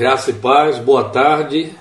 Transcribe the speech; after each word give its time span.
Graça 0.00 0.30
e 0.30 0.32
paz, 0.32 0.78
boa 0.78 1.04
tarde. 1.04 1.72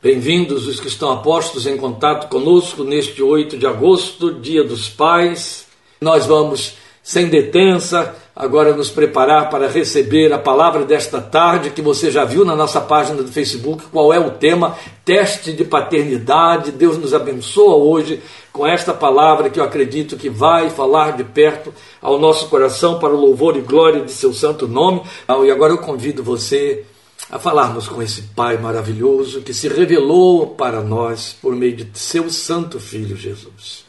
Bem-vindos 0.00 0.68
os 0.68 0.78
que 0.78 0.86
estão 0.86 1.10
apostos 1.10 1.66
em 1.66 1.76
contato 1.76 2.28
conosco 2.28 2.84
neste 2.84 3.20
8 3.20 3.58
de 3.58 3.66
agosto, 3.66 4.32
Dia 4.32 4.62
dos 4.62 4.88
Pais. 4.88 5.66
Nós 6.00 6.24
vamos, 6.24 6.76
sem 7.02 7.26
detença, 7.26 8.14
agora 8.36 8.76
nos 8.76 8.90
preparar 8.90 9.50
para 9.50 9.66
receber 9.66 10.32
a 10.32 10.38
palavra 10.38 10.84
desta 10.84 11.20
tarde, 11.20 11.70
que 11.70 11.82
você 11.82 12.12
já 12.12 12.24
viu 12.24 12.44
na 12.44 12.54
nossa 12.54 12.80
página 12.80 13.24
do 13.24 13.32
Facebook, 13.32 13.86
qual 13.90 14.14
é 14.14 14.20
o 14.20 14.30
tema, 14.30 14.78
teste 15.04 15.52
de 15.52 15.64
paternidade. 15.64 16.70
Deus 16.70 16.96
nos 16.96 17.12
abençoa 17.12 17.74
hoje 17.74 18.22
com 18.52 18.64
esta 18.64 18.94
palavra 18.94 19.50
que 19.50 19.58
eu 19.58 19.64
acredito 19.64 20.16
que 20.16 20.30
vai 20.30 20.70
falar 20.70 21.16
de 21.16 21.24
perto 21.24 21.74
ao 22.00 22.20
nosso 22.20 22.48
coração 22.48 23.00
para 23.00 23.12
o 23.12 23.20
louvor 23.20 23.56
e 23.56 23.62
glória 23.62 24.02
de 24.02 24.12
seu 24.12 24.32
santo 24.32 24.68
nome. 24.68 25.02
E 25.28 25.50
agora 25.50 25.72
eu 25.72 25.78
convido 25.78 26.22
você 26.22 26.84
a 27.32 27.38
falarmos 27.38 27.88
com 27.88 28.02
esse 28.02 28.20
Pai 28.36 28.58
maravilhoso 28.58 29.40
que 29.40 29.54
se 29.54 29.66
revelou 29.66 30.48
para 30.48 30.82
nós 30.82 31.34
por 31.40 31.56
meio 31.56 31.74
de 31.74 31.98
seu 31.98 32.28
Santo 32.28 32.78
Filho 32.78 33.16
Jesus. 33.16 33.86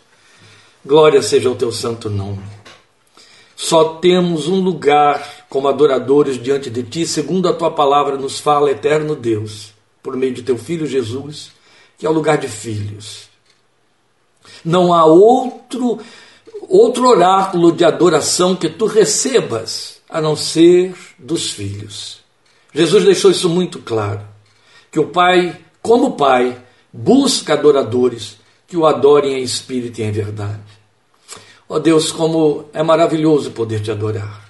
Glória 0.85 1.21
seja 1.21 1.49
o 1.49 1.55
teu 1.55 1.69
santo 1.69 2.09
nome. 2.09 2.41
Só 3.53 3.95
temos 3.95 4.47
um 4.47 4.61
lugar 4.61 5.45
como 5.49 5.67
adoradores 5.67 6.41
diante 6.41 6.69
de 6.69 6.83
ti, 6.83 7.05
segundo 7.05 7.49
a 7.49 7.53
tua 7.53 7.69
palavra 7.69 8.15
nos 8.15 8.39
fala, 8.39 8.71
eterno 8.71 9.13
Deus, 9.13 9.73
por 10.01 10.15
meio 10.15 10.33
de 10.33 10.41
teu 10.41 10.57
Filho 10.57 10.87
Jesus, 10.87 11.51
que 11.97 12.05
é 12.05 12.09
o 12.09 12.13
lugar 12.13 12.37
de 12.37 12.47
filhos. 12.47 13.27
Não 14.63 14.93
há 14.93 15.03
outro 15.03 15.99
outro 16.69 17.09
oráculo 17.09 17.73
de 17.73 17.83
adoração 17.83 18.55
que 18.55 18.69
tu 18.69 18.85
recebas 18.85 20.01
a 20.09 20.21
não 20.21 20.33
ser 20.33 20.95
dos 21.19 21.51
filhos. 21.51 22.22
Jesus 22.73 23.05
deixou 23.05 23.31
isso 23.31 23.49
muito 23.49 23.79
claro: 23.79 24.21
que 24.91 24.99
o 24.99 25.07
Pai, 25.07 25.57
como 25.81 26.13
Pai, 26.13 26.57
busca 26.91 27.53
adoradores 27.53 28.37
que 28.67 28.75
o 28.75 28.85
adorem 28.85 29.39
em 29.39 29.43
espírito 29.43 29.99
e 29.99 30.03
em 30.03 30.11
verdade. 30.11 30.61
Ó 31.69 31.75
oh 31.75 31.79
Deus, 31.79 32.11
como 32.11 32.65
é 32.73 32.81
maravilhoso 32.81 33.51
poder 33.51 33.81
te 33.81 33.91
adorar. 33.91 34.43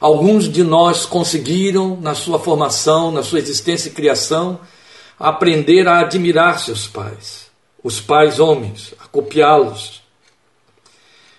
Alguns 0.00 0.48
de 0.48 0.62
nós 0.62 1.04
conseguiram, 1.04 1.98
na 2.00 2.14
sua 2.14 2.38
formação, 2.38 3.10
na 3.10 3.22
sua 3.22 3.40
existência 3.40 3.88
e 3.88 3.92
criação, 3.92 4.60
aprender 5.18 5.88
a 5.88 5.98
admirar 5.98 6.60
seus 6.60 6.86
pais, 6.86 7.48
os 7.82 8.00
pais 8.00 8.38
homens, 8.38 8.94
a 9.02 9.08
copiá-los. 9.08 10.02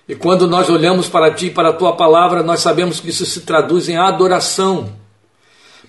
E 0.08 0.16
quando 0.16 0.48
nós 0.48 0.70
olhamos 0.70 1.08
para 1.08 1.32
ti 1.32 1.46
e 1.46 1.52
para 1.52 1.70
a 1.70 1.74
tua 1.74 1.96
palavra, 1.96 2.44
nós 2.44 2.60
sabemos 2.60 3.00
que 3.00 3.10
isso 3.10 3.26
se 3.26 3.42
traduz 3.42 3.88
em 3.88 3.98
adoração 3.98 4.99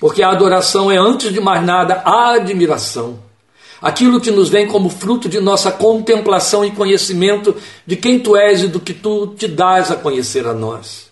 porque 0.01 0.23
a 0.23 0.31
adoração 0.31 0.91
é, 0.91 0.97
antes 0.97 1.31
de 1.31 1.41
mais 1.41 1.63
nada, 1.63 2.03
a 2.07 2.33
admiração. 2.33 3.19
Aquilo 3.83 4.21
que 4.21 4.31
nos 4.31 4.49
vem 4.49 4.67
como 4.67 4.89
fruto 4.89 5.29
de 5.29 5.41
nossa 5.41 5.71
contemplação 5.71 6.65
e 6.65 6.71
conhecimento 6.71 7.55
de 7.87 7.97
quem 7.97 8.19
tu 8.19 8.35
és 8.35 8.63
e 8.63 8.69
do 8.69 8.81
que 8.81 8.95
tu 8.95 9.29
te 9.29 9.47
dás 9.47 9.91
a 9.91 9.97
conhecer 9.97 10.47
a 10.47 10.55
nós. 10.55 11.11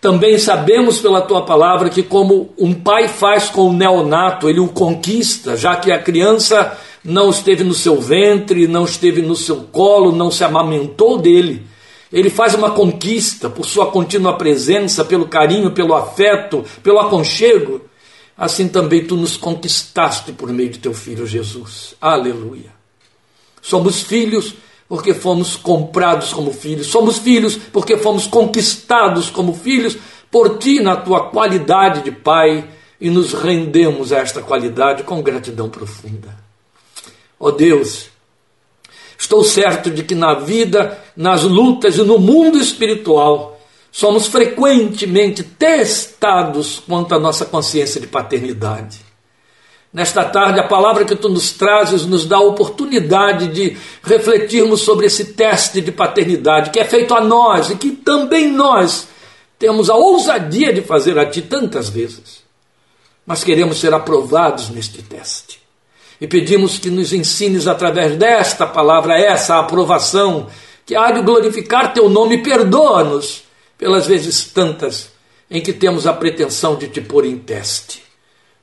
Também 0.00 0.38
sabemos 0.38 0.98
pela 0.98 1.20
tua 1.20 1.42
palavra 1.42 1.90
que, 1.90 2.02
como 2.02 2.50
um 2.58 2.72
pai 2.72 3.08
faz 3.08 3.48
com 3.48 3.68
o 3.68 3.72
neonato, 3.72 4.48
ele 4.48 4.60
o 4.60 4.68
conquista, 4.68 5.56
já 5.56 5.76
que 5.76 5.90
a 5.90 6.00
criança 6.00 6.78
não 7.04 7.30
esteve 7.30 7.64
no 7.64 7.74
seu 7.74 8.00
ventre, 8.00 8.68
não 8.68 8.84
esteve 8.84 9.22
no 9.22 9.34
seu 9.34 9.56
colo, 9.72 10.12
não 10.12 10.30
se 10.30 10.44
amamentou 10.44 11.18
dele. 11.18 11.66
Ele 12.12 12.30
faz 12.30 12.54
uma 12.54 12.70
conquista 12.70 13.50
por 13.50 13.66
sua 13.66 13.86
contínua 13.86 14.34
presença, 14.34 15.04
pelo 15.04 15.26
carinho, 15.26 15.72
pelo 15.72 15.94
afeto, 15.94 16.64
pelo 16.82 17.00
aconchego 17.00 17.87
assim 18.38 18.68
também 18.68 19.04
tu 19.04 19.16
nos 19.16 19.36
conquistaste 19.36 20.30
por 20.30 20.52
meio 20.52 20.70
de 20.70 20.78
teu 20.78 20.94
filho 20.94 21.26
Jesus. 21.26 21.96
Aleluia. 22.00 22.72
Somos 23.60 24.00
filhos 24.00 24.54
porque 24.88 25.12
fomos 25.12 25.56
comprados 25.56 26.32
como 26.32 26.52
filhos. 26.52 26.86
Somos 26.86 27.18
filhos 27.18 27.56
porque 27.56 27.96
fomos 27.96 28.28
conquistados 28.28 29.28
como 29.28 29.52
filhos 29.52 29.98
por 30.30 30.58
ti 30.58 30.80
na 30.80 30.94
tua 30.94 31.30
qualidade 31.30 32.02
de 32.02 32.12
pai 32.12 32.68
e 33.00 33.10
nos 33.10 33.32
rendemos 33.32 34.12
a 34.12 34.18
esta 34.18 34.40
qualidade 34.40 35.02
com 35.02 35.20
gratidão 35.20 35.68
profunda. 35.68 36.36
Ó 37.40 37.48
oh 37.48 37.52
Deus, 37.52 38.08
estou 39.18 39.42
certo 39.42 39.90
de 39.90 40.04
que 40.04 40.14
na 40.14 40.34
vida, 40.34 40.98
nas 41.16 41.42
lutas 41.42 41.96
e 41.96 42.02
no 42.02 42.18
mundo 42.18 42.58
espiritual, 42.58 43.57
somos 43.98 44.28
frequentemente 44.28 45.42
testados 45.42 46.80
quanto 46.86 47.16
à 47.16 47.18
nossa 47.18 47.44
consciência 47.44 48.00
de 48.00 48.06
paternidade. 48.06 49.00
Nesta 49.92 50.24
tarde, 50.24 50.60
a 50.60 50.68
palavra 50.68 51.04
que 51.04 51.16
tu 51.16 51.28
nos 51.28 51.50
trazes 51.50 52.06
nos 52.06 52.24
dá 52.24 52.36
a 52.36 52.42
oportunidade 52.42 53.48
de 53.48 53.76
refletirmos 54.04 54.82
sobre 54.82 55.06
esse 55.06 55.32
teste 55.32 55.80
de 55.80 55.90
paternidade 55.90 56.70
que 56.70 56.78
é 56.78 56.84
feito 56.84 57.12
a 57.12 57.20
nós 57.20 57.70
e 57.70 57.74
que 57.74 57.90
também 57.90 58.52
nós 58.52 59.08
temos 59.58 59.90
a 59.90 59.96
ousadia 59.96 60.72
de 60.72 60.82
fazer 60.82 61.18
a 61.18 61.26
ti 61.26 61.42
tantas 61.42 61.88
vezes. 61.88 62.44
Mas 63.26 63.42
queremos 63.42 63.80
ser 63.80 63.92
aprovados 63.92 64.70
neste 64.70 65.02
teste. 65.02 65.60
E 66.20 66.28
pedimos 66.28 66.78
que 66.78 66.88
nos 66.88 67.12
ensines 67.12 67.66
através 67.66 68.16
desta 68.16 68.64
palavra 68.64 69.18
essa 69.18 69.58
aprovação 69.58 70.46
que 70.86 70.94
há 70.94 71.10
de 71.10 71.20
glorificar 71.20 71.92
teu 71.92 72.08
nome. 72.08 72.44
Perdoa-nos 72.44 73.47
pelas 73.78 74.06
vezes 74.06 74.44
tantas 74.44 75.10
em 75.50 75.62
que 75.62 75.72
temos 75.72 76.06
a 76.06 76.12
pretensão 76.12 76.76
de 76.76 76.88
te 76.88 77.00
pôr 77.00 77.24
em 77.24 77.38
teste. 77.38 78.02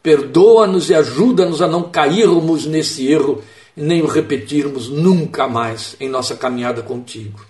Perdoa-nos 0.03 0.89
e 0.89 0.93
ajuda-nos 0.93 1.61
a 1.61 1.67
não 1.67 1.89
cairmos 1.89 2.65
nesse 2.65 3.07
erro 3.11 3.41
nem 3.75 4.01
o 4.01 4.07
repetirmos 4.07 4.87
nunca 4.87 5.47
mais 5.47 5.95
em 5.99 6.07
nossa 6.07 6.35
caminhada 6.35 6.81
contigo. 6.81 7.45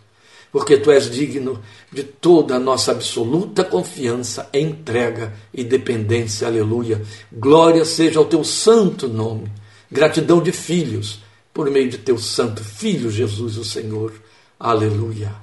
Porque 0.51 0.77
tu 0.77 0.89
és 0.89 1.11
digno 1.11 1.61
de 1.91 2.03
toda 2.03 2.55
a 2.55 2.59
nossa 2.59 2.93
absoluta 2.93 3.63
confiança, 3.63 4.49
entrega 4.53 5.33
e 5.53 5.65
dependência. 5.65 6.47
Aleluia. 6.47 7.01
Glória 7.29 7.83
seja 7.83 8.19
ao 8.19 8.25
teu 8.25 8.43
santo 8.43 9.07
nome. 9.07 9.51
Gratidão 9.91 10.41
de 10.41 10.53
filhos, 10.53 11.21
por 11.53 11.69
meio 11.69 11.89
de 11.89 11.97
teu 11.97 12.17
santo 12.17 12.63
Filho 12.63 13.11
Jesus, 13.11 13.57
o 13.57 13.65
Senhor. 13.65 14.13
Aleluia. 14.57 15.35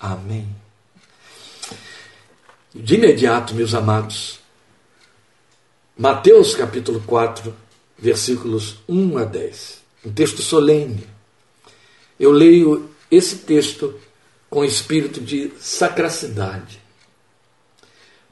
Amém. 0.00 0.63
De 2.74 2.96
imediato, 2.96 3.54
meus 3.54 3.72
amados, 3.72 4.40
Mateus 5.96 6.56
capítulo 6.56 7.00
4, 7.06 7.54
versículos 7.96 8.78
1 8.88 9.16
a 9.16 9.24
10. 9.24 9.80
Um 10.04 10.12
texto 10.12 10.42
solene. 10.42 11.06
Eu 12.18 12.32
leio 12.32 12.90
esse 13.08 13.36
texto 13.36 13.94
com 14.50 14.64
espírito 14.64 15.20
de 15.20 15.52
sacracidade. 15.60 16.80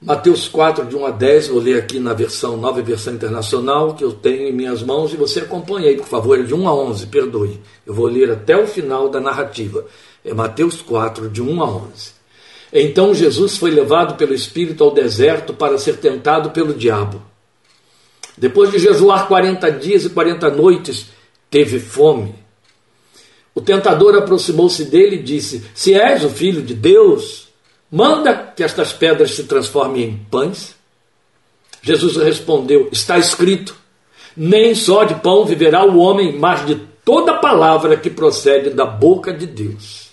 Mateus 0.01 0.49
4, 0.49 0.87
de 0.87 0.97
1 0.97 1.07
a 1.07 1.11
10, 1.13 1.47
vou 1.47 1.61
ler 1.61 1.79
aqui 1.79 2.01
na 2.01 2.13
versão, 2.13 2.57
nova 2.57 2.83
versão 2.83 3.15
internacional, 3.15 3.95
que 3.95 4.03
eu 4.03 4.13
tenho 4.13 4.49
em 4.49 4.53
minhas 4.53 4.83
mãos, 4.83 5.15
e 5.15 5.17
você 5.17 5.39
acompanha 5.39 5.89
aí, 5.89 5.97
por 5.97 6.09
favor, 6.09 6.41
é 6.41 6.43
de 6.43 6.53
1 6.53 6.69
a 6.69 6.75
11, 6.75 7.07
perdoe. 7.07 7.61
Eu 7.87 7.95
vou 7.95 8.07
ler 8.07 8.29
até 8.33 8.57
o 8.57 8.67
final 8.67 9.09
da 9.09 9.21
narrativa. 9.21 9.87
É 10.25 10.35
Mateus 10.35 10.83
4, 10.83 11.31
de 11.31 11.41
1 11.41 11.63
a 11.63 11.67
11. 11.71 12.22
Então 12.73 13.15
Jesus 13.15 13.59
foi 13.59 13.71
levado 13.71 14.15
pelo 14.17 14.33
Espírito 14.33 14.83
ao 14.83 14.91
deserto 14.91 15.53
para 15.53 15.77
ser 15.77 15.99
tentado 15.99 16.51
pelo 16.51 16.73
diabo. 16.73 17.23
Depois 18.37 18.71
de 18.71 18.79
jejuar 18.79 19.29
40 19.29 19.71
dias 19.73 20.05
e 20.05 20.11
40 20.11 20.51
noites, 20.51 21.09
teve 21.51 21.79
fome. 21.79 22.35
O 23.55 23.61
tentador 23.61 24.17
aproximou-se 24.17 24.85
dele 24.87 25.17
e 25.17 25.23
disse: 25.23 25.63
Se 25.75 25.93
és 25.93 26.25
o 26.25 26.31
filho 26.31 26.63
de 26.63 26.75
Deus, 26.75 27.49
manda 27.91 28.35
que 28.35 28.65
estas 28.65 28.93
pedras 28.93 29.33
se 29.33 29.45
transformem 29.45 30.05
em 30.05 30.17
pães. 30.31 30.75
Jesus 31.83 32.17
respondeu: 32.17 32.89
Está 32.91 33.19
escrito: 33.19 33.77
Nem 34.35 34.75
só 34.75 35.05
de 35.05 35.17
pão 35.17 35.45
viverá 35.45 35.85
o 35.85 35.99
homem, 35.99 36.39
mas 36.39 36.65
de 36.65 36.77
toda 37.05 37.35
palavra 37.35 37.99
que 37.99 38.09
procede 38.09 38.71
da 38.71 38.87
boca 38.87 39.31
de 39.31 39.47
Deus. 39.47 40.12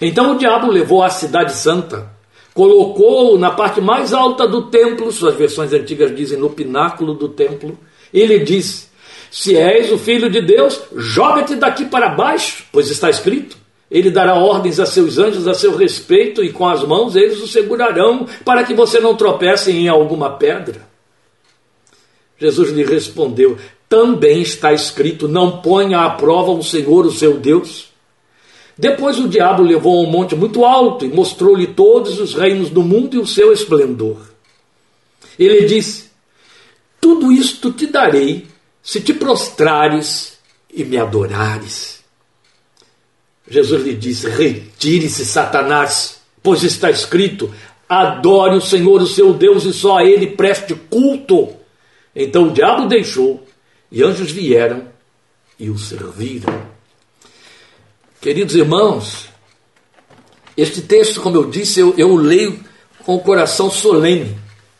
Então 0.00 0.32
o 0.32 0.38
diabo 0.38 0.70
levou 0.70 1.02
a 1.02 1.10
cidade 1.10 1.54
santa, 1.54 2.10
colocou-o 2.52 3.38
na 3.38 3.50
parte 3.50 3.80
mais 3.80 4.12
alta 4.12 4.46
do 4.46 4.62
templo, 4.62 5.12
suas 5.12 5.34
versões 5.34 5.72
antigas 5.72 6.14
dizem 6.14 6.38
no 6.38 6.50
pináculo 6.50 7.14
do 7.14 7.28
templo, 7.28 7.78
e 8.12 8.24
lhe 8.26 8.40
disse: 8.40 8.88
Se 9.30 9.56
és 9.56 9.90
o 9.92 9.98
filho 9.98 10.28
de 10.28 10.40
Deus, 10.40 10.80
joga-te 10.96 11.54
daqui 11.54 11.84
para 11.84 12.08
baixo, 12.08 12.64
pois 12.72 12.90
está 12.90 13.08
escrito: 13.08 13.56
Ele 13.90 14.10
dará 14.10 14.34
ordens 14.34 14.80
a 14.80 14.86
seus 14.86 15.18
anjos 15.18 15.46
a 15.46 15.54
seu 15.54 15.76
respeito, 15.76 16.42
e 16.42 16.52
com 16.52 16.68
as 16.68 16.84
mãos 16.84 17.16
eles 17.16 17.40
o 17.40 17.46
segurarão, 17.46 18.26
para 18.44 18.64
que 18.64 18.74
você 18.74 19.00
não 19.00 19.14
tropece 19.14 19.70
em 19.70 19.88
alguma 19.88 20.30
pedra. 20.30 20.90
Jesus 22.38 22.70
lhe 22.70 22.84
respondeu: 22.84 23.56
Também 23.88 24.42
está 24.42 24.72
escrito: 24.72 25.28
Não 25.28 25.62
ponha 25.62 26.00
à 26.00 26.10
prova 26.10 26.50
o 26.50 26.62
Senhor, 26.62 27.06
o 27.06 27.12
seu 27.12 27.38
Deus. 27.38 27.91
Depois 28.82 29.16
o 29.20 29.28
diabo 29.28 29.62
levou 29.62 30.00
a 30.00 30.08
um 30.08 30.10
monte 30.10 30.34
muito 30.34 30.64
alto 30.64 31.04
e 31.04 31.08
mostrou-lhe 31.08 31.68
todos 31.68 32.18
os 32.18 32.34
reinos 32.34 32.68
do 32.68 32.82
mundo 32.82 33.14
e 33.14 33.20
o 33.20 33.24
seu 33.24 33.52
esplendor. 33.52 34.16
Ele 35.38 35.66
disse: 35.66 36.10
Tudo 37.00 37.30
isto 37.30 37.70
te 37.70 37.86
darei 37.86 38.44
se 38.82 39.00
te 39.00 39.14
prostrares 39.14 40.36
e 40.68 40.82
me 40.82 40.98
adorares. 40.98 42.02
Jesus 43.46 43.84
lhe 43.84 43.94
disse: 43.94 44.28
Retire-se, 44.28 45.24
Satanás, 45.26 46.20
pois 46.42 46.64
está 46.64 46.90
escrito: 46.90 47.54
Adore 47.88 48.56
o 48.56 48.60
Senhor, 48.60 49.00
o 49.00 49.06
seu 49.06 49.32
Deus, 49.32 49.64
e 49.64 49.72
só 49.72 49.98
a 49.98 50.04
ele 50.04 50.26
preste 50.26 50.74
culto. 50.74 51.54
Então 52.16 52.48
o 52.48 52.52
diabo 52.52 52.88
deixou, 52.88 53.46
e 53.92 54.02
anjos 54.02 54.32
vieram 54.32 54.88
e 55.56 55.70
o 55.70 55.78
serviram. 55.78 56.71
Queridos 58.22 58.54
irmãos, 58.54 59.28
este 60.56 60.80
texto, 60.80 61.20
como 61.20 61.36
eu 61.36 61.50
disse, 61.50 61.80
eu, 61.80 61.92
eu 61.98 62.14
leio 62.14 62.64
com 63.04 63.16
o 63.16 63.20
coração 63.20 63.68
solene. 63.68 64.38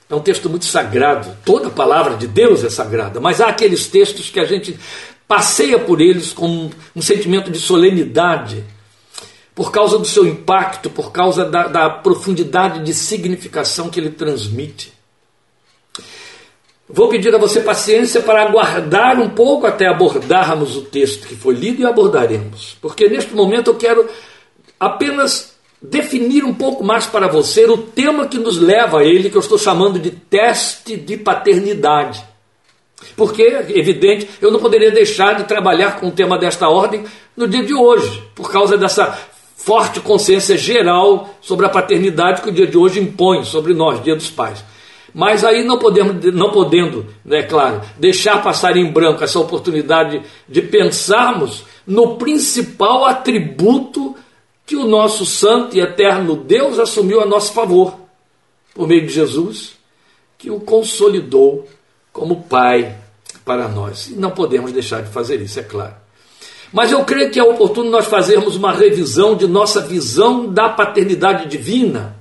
É 0.09 0.15
um 0.15 0.21
texto 0.21 0.49
muito 0.49 0.65
sagrado. 0.65 1.37
Toda 1.45 1.69
palavra 1.69 2.17
de 2.17 2.29
Deus 2.29 2.63
é 2.63 2.71
sagrada, 2.71 3.19
mas 3.19 3.41
há 3.41 3.49
aqueles 3.49 3.89
textos 3.89 4.31
que 4.31 4.39
a 4.39 4.45
gente 4.45 4.79
passeia 5.27 5.77
por 5.77 6.01
eles 6.01 6.33
com 6.33 6.71
um 6.95 7.03
sentimento 7.03 7.51
de 7.51 7.59
solenidade, 7.59 8.63
por 9.57 9.73
causa 9.73 9.99
do 9.99 10.07
seu 10.07 10.25
impacto, 10.25 10.89
por 10.89 11.11
causa 11.11 11.45
da, 11.45 11.67
da 11.67 11.91
profundidade 11.91 12.85
de 12.85 12.95
significação 12.95 13.91
que 13.91 13.99
ele 13.99 14.11
transmite. 14.11 14.92
Vou 16.93 17.09
pedir 17.09 17.35
a 17.35 17.39
você 17.39 17.61
paciência 17.61 18.21
para 18.21 18.43
aguardar 18.43 19.19
um 19.19 19.31
pouco 19.31 19.67
até 19.67 19.87
abordarmos 19.87 20.77
o 20.77 20.83
texto 20.83 21.27
que 21.27 21.35
foi 21.35 21.55
lido 21.55 21.81
e 21.81 21.87
abordaremos, 21.87 22.77
porque 22.83 23.09
neste 23.09 23.35
momento 23.35 23.71
eu 23.71 23.77
quero 23.77 24.07
apenas 24.79 25.55
definir 25.81 26.45
um 26.45 26.53
pouco 26.53 26.85
mais 26.85 27.07
para 27.07 27.27
você 27.27 27.65
o 27.65 27.79
tema 27.79 28.29
que 28.29 28.39
nos 28.39 28.59
leva 28.59 29.01
a 29.01 29.05
ele, 29.05 29.31
que 29.31 29.37
eu 29.37 29.41
estou 29.41 29.59
chamando 29.59 29.99
de 29.99 30.11
teste 30.11 30.95
de 30.97 31.17
paternidade. 31.17 32.23
Porque, 33.17 33.43
evidente, 33.71 34.29
eu 34.41 34.51
não 34.51 34.61
poderia 34.61 34.91
deixar 34.91 35.35
de 35.35 35.45
trabalhar 35.45 35.99
com 35.99 36.09
um 36.09 36.11
tema 36.11 36.39
desta 36.39 36.69
ordem 36.69 37.05
no 37.35 37.49
dia 37.49 37.65
de 37.65 37.75
hoje, 37.75 38.23
por 38.35 38.53
causa 38.53 38.77
dessa 38.77 39.19
forte 39.57 39.99
consciência 39.99 40.59
geral 40.59 41.35
sobre 41.41 41.65
a 41.65 41.71
paternidade 41.71 42.43
que 42.43 42.51
o 42.51 42.53
dia 42.53 42.67
de 42.67 42.77
hoje 42.77 43.01
impõe 43.01 43.45
sobre 43.45 43.73
nós, 43.73 44.03
Dia 44.05 44.15
dos 44.15 44.31
Pais. 44.31 44.63
Mas 45.15 45.45
aí 45.45 45.63
não 45.63 45.79
podemos, 45.79 46.25
não 46.33 46.51
podendo, 46.51 47.07
é 47.27 47.29
né, 47.29 47.43
claro, 47.43 47.83
deixar 47.99 48.43
passar 48.43 48.77
em 48.77 48.91
branco 48.91 49.23
essa 49.23 49.39
oportunidade 49.39 50.23
de 50.49 50.63
pensarmos 50.63 51.65
no 51.87 52.17
principal 52.17 53.05
atributo 53.05 54.17
que 54.65 54.77
o 54.77 54.87
nosso 54.87 55.27
santo 55.27 55.77
e 55.77 55.81
eterno 55.81 56.35
Deus 56.37 56.79
assumiu 56.79 57.21
a 57.21 57.27
nosso 57.27 57.53
favor, 57.53 57.95
por 58.75 58.89
meio 58.89 59.07
de 59.07 59.13
Jesus, 59.13 59.75
que 60.39 60.51
o 60.51 60.61
consolidou 60.61 61.69
como 62.13 62.45
Pai 62.45 62.97
para 63.45 63.69
nós. 63.69 64.09
E 64.09 64.15
não 64.15 64.31
podemos 64.31 64.73
deixar 64.73 65.03
de 65.03 65.11
fazer 65.11 65.41
isso, 65.43 65.61
é 65.61 65.63
claro. 65.63 65.95
Mas 66.73 66.91
eu 66.91 67.05
creio 67.05 67.31
que 67.31 67.39
é 67.39 67.43
oportuno 67.43 67.91
nós 67.91 68.07
fazermos 68.07 68.57
uma 68.57 68.73
revisão 68.73 69.37
de 69.37 69.47
nossa 69.47 69.83
visão 69.83 70.47
da 70.51 70.71
paternidade 70.71 71.47
divina. 71.47 72.17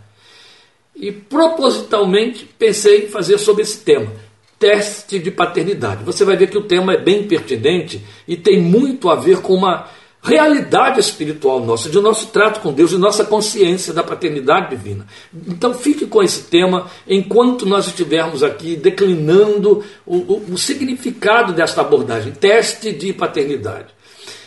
E 1.01 1.11
propositalmente 1.11 2.47
pensei 2.59 3.05
em 3.05 3.09
fazer 3.09 3.39
sobre 3.39 3.63
esse 3.63 3.79
tema, 3.79 4.11
teste 4.59 5.17
de 5.17 5.31
paternidade. 5.31 6.03
Você 6.03 6.23
vai 6.23 6.37
ver 6.37 6.47
que 6.51 6.57
o 6.59 6.61
tema 6.61 6.93
é 6.93 6.97
bem 6.97 7.27
pertinente 7.27 7.99
e 8.27 8.37
tem 8.37 8.61
muito 8.61 9.09
a 9.09 9.15
ver 9.15 9.41
com 9.41 9.55
uma 9.55 9.87
realidade 10.21 10.99
espiritual 10.99 11.59
nossa, 11.59 11.89
de 11.89 11.99
nosso 11.99 12.27
trato 12.27 12.59
com 12.59 12.71
Deus, 12.71 12.91
de 12.91 12.99
nossa 12.99 13.25
consciência 13.25 13.91
da 13.91 14.03
paternidade 14.03 14.69
divina. 14.69 15.07
Então 15.47 15.73
fique 15.73 16.05
com 16.05 16.21
esse 16.21 16.43
tema 16.43 16.85
enquanto 17.07 17.65
nós 17.65 17.87
estivermos 17.87 18.43
aqui 18.43 18.75
declinando 18.75 19.83
o, 20.05 20.17
o, 20.17 20.45
o 20.51 20.57
significado 20.59 21.51
desta 21.51 21.81
abordagem, 21.81 22.31
teste 22.31 22.91
de 22.91 23.11
paternidade. 23.11 23.87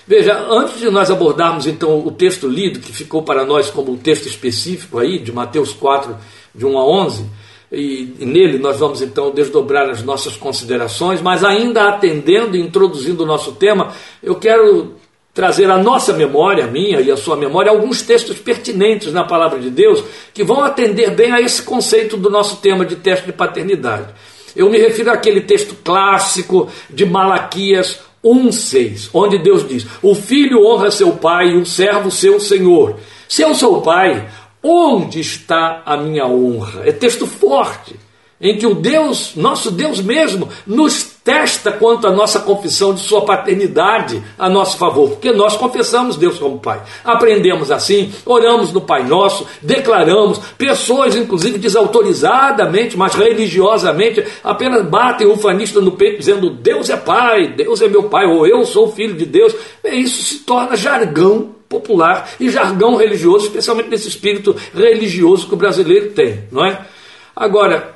Veja, 0.07 0.39
antes 0.51 0.79
de 0.79 0.91
nós 0.91 1.11
abordarmos 1.11 1.67
então 1.67 2.07
o 2.07 2.13
texto 2.13 2.47
lido, 2.47 2.79
que 2.79 2.93
ficou 2.93 3.23
para 3.23 3.45
nós 3.45 3.71
como 3.71 3.91
um 3.91 3.97
texto 3.97 4.27
específico 4.27 4.99
aí, 4.99 5.19
de 5.19 5.33
Mateus 5.33 5.73
4, 5.73 6.15
de 6.55 6.65
1 6.65 6.79
a 6.79 6.87
11, 6.87 7.27
e, 7.73 8.15
nele 8.21 8.59
nós 8.59 8.79
vamos 8.79 9.03
então 9.03 9.31
desdobrar 9.31 9.89
as 9.91 10.03
nossas 10.03 10.37
considerações, 10.37 11.21
mas 11.21 11.43
ainda 11.43 11.89
atendendo 11.89 12.57
e 12.57 12.61
introduzindo 12.61 13.25
o 13.25 13.27
nosso 13.27 13.53
tema, 13.53 13.93
eu 14.23 14.37
quero 14.37 14.95
trazer 15.35 15.69
à 15.69 15.77
nossa 15.77 16.13
memória, 16.13 16.65
a 16.65 16.69
minha 16.69 17.01
e 17.01 17.11
a 17.11 17.17
sua 17.17 17.37
memória, 17.37 17.71
alguns 17.71 18.03
textos 18.03 18.39
pertinentes 18.39 19.13
na 19.13 19.25
palavra 19.25 19.59
de 19.59 19.69
Deus 19.69 20.03
que 20.33 20.45
vão 20.45 20.63
atender 20.63 21.11
bem 21.11 21.33
a 21.33 21.41
esse 21.41 21.63
conceito 21.63 22.17
do 22.17 22.31
nosso 22.31 22.59
tema 22.59 22.85
de 22.85 22.95
teste 22.95 23.27
de 23.27 23.33
paternidade. 23.33 24.15
Eu 24.55 24.71
me 24.71 24.79
refiro 24.79 25.11
àquele 25.11 25.41
texto 25.41 25.75
clássico 25.83 26.71
de 26.89 27.05
Malaquias 27.05 27.99
1,6, 28.25 29.11
onde 29.13 29.39
Deus 29.39 29.67
diz: 29.69 29.85
O 30.01 30.15
filho 30.15 30.65
honra 30.65 30.93
seu 30.93 31.13
pai 31.13 31.51
e 31.51 31.57
o 31.57 31.67
servo 31.67 32.11
seu 32.13 32.39
senhor. 32.39 32.97
Se 33.29 33.43
eu 33.43 33.53
sou 33.55 33.83
pai, 33.83 34.29
onde 34.65 35.21
está 35.21 35.83
a 35.85 35.97
minha 35.97 36.27
honra? 36.27 36.89
É 36.89 36.93
texto 36.93 37.27
forte 37.27 37.95
em 38.41 38.59
que 38.59 38.67
o 38.67 38.75
Deus, 38.75 39.33
nosso 39.37 39.71
Deus 39.71 40.01
mesmo, 40.01 40.49
nos 40.67 41.15
testa 41.25 41.73
quanto 41.73 42.07
à 42.07 42.13
nossa 42.13 42.41
confissão 42.41 42.93
de 42.93 43.01
sua 43.01 43.25
paternidade 43.25 44.23
a 44.39 44.51
nosso 44.51 44.77
favor, 44.77 45.11
porque 45.11 45.33
nós 45.33 45.57
confessamos 45.57 46.19
Deus 46.19 46.39
como 46.39 46.59
Pai. 46.59 46.83
Aprendemos 47.03 47.71
assim, 47.71 48.13
oramos 48.27 48.73
no 48.73 48.83
Pai 48.83 49.07
Nosso, 49.07 49.47
declaramos, 49.63 50.39
pessoas, 50.59 51.17
inclusive 51.17 51.59
desautorizadamente, 51.59 52.99
mas 52.99 53.15
religiosamente, 53.15 54.23
apenas 54.43 54.85
batem 54.85 55.27
o 55.27 55.37
fanista 55.39 55.81
no 55.81 55.93
peito 55.93 56.19
dizendo 56.19 56.51
Deus 56.51 56.91
é 56.91 56.97
Pai, 56.97 57.49
Deus 57.49 57.81
é 57.81 57.89
meu 57.89 58.05
Pai, 58.05 58.27
ou 58.27 58.47
eu 58.47 58.65
sou 58.67 58.93
filho 58.93 59.15
de 59.15 59.25
Deus. 59.25 59.55
E 59.83 60.03
isso 60.03 60.23
se 60.23 60.39
torna 60.41 60.77
jargão 60.77 61.55
popular 61.75 62.31
e 62.39 62.51
jargão 62.51 62.97
religioso, 62.97 63.47
especialmente 63.47 63.89
nesse 63.89 64.09
espírito 64.09 64.55
religioso 64.73 65.49
que 65.49 65.55
o 65.55 65.57
brasileiro 65.57 66.11
tem, 66.11 66.45
não 66.53 66.65
é? 66.65 66.87
Agora, 67.35 67.95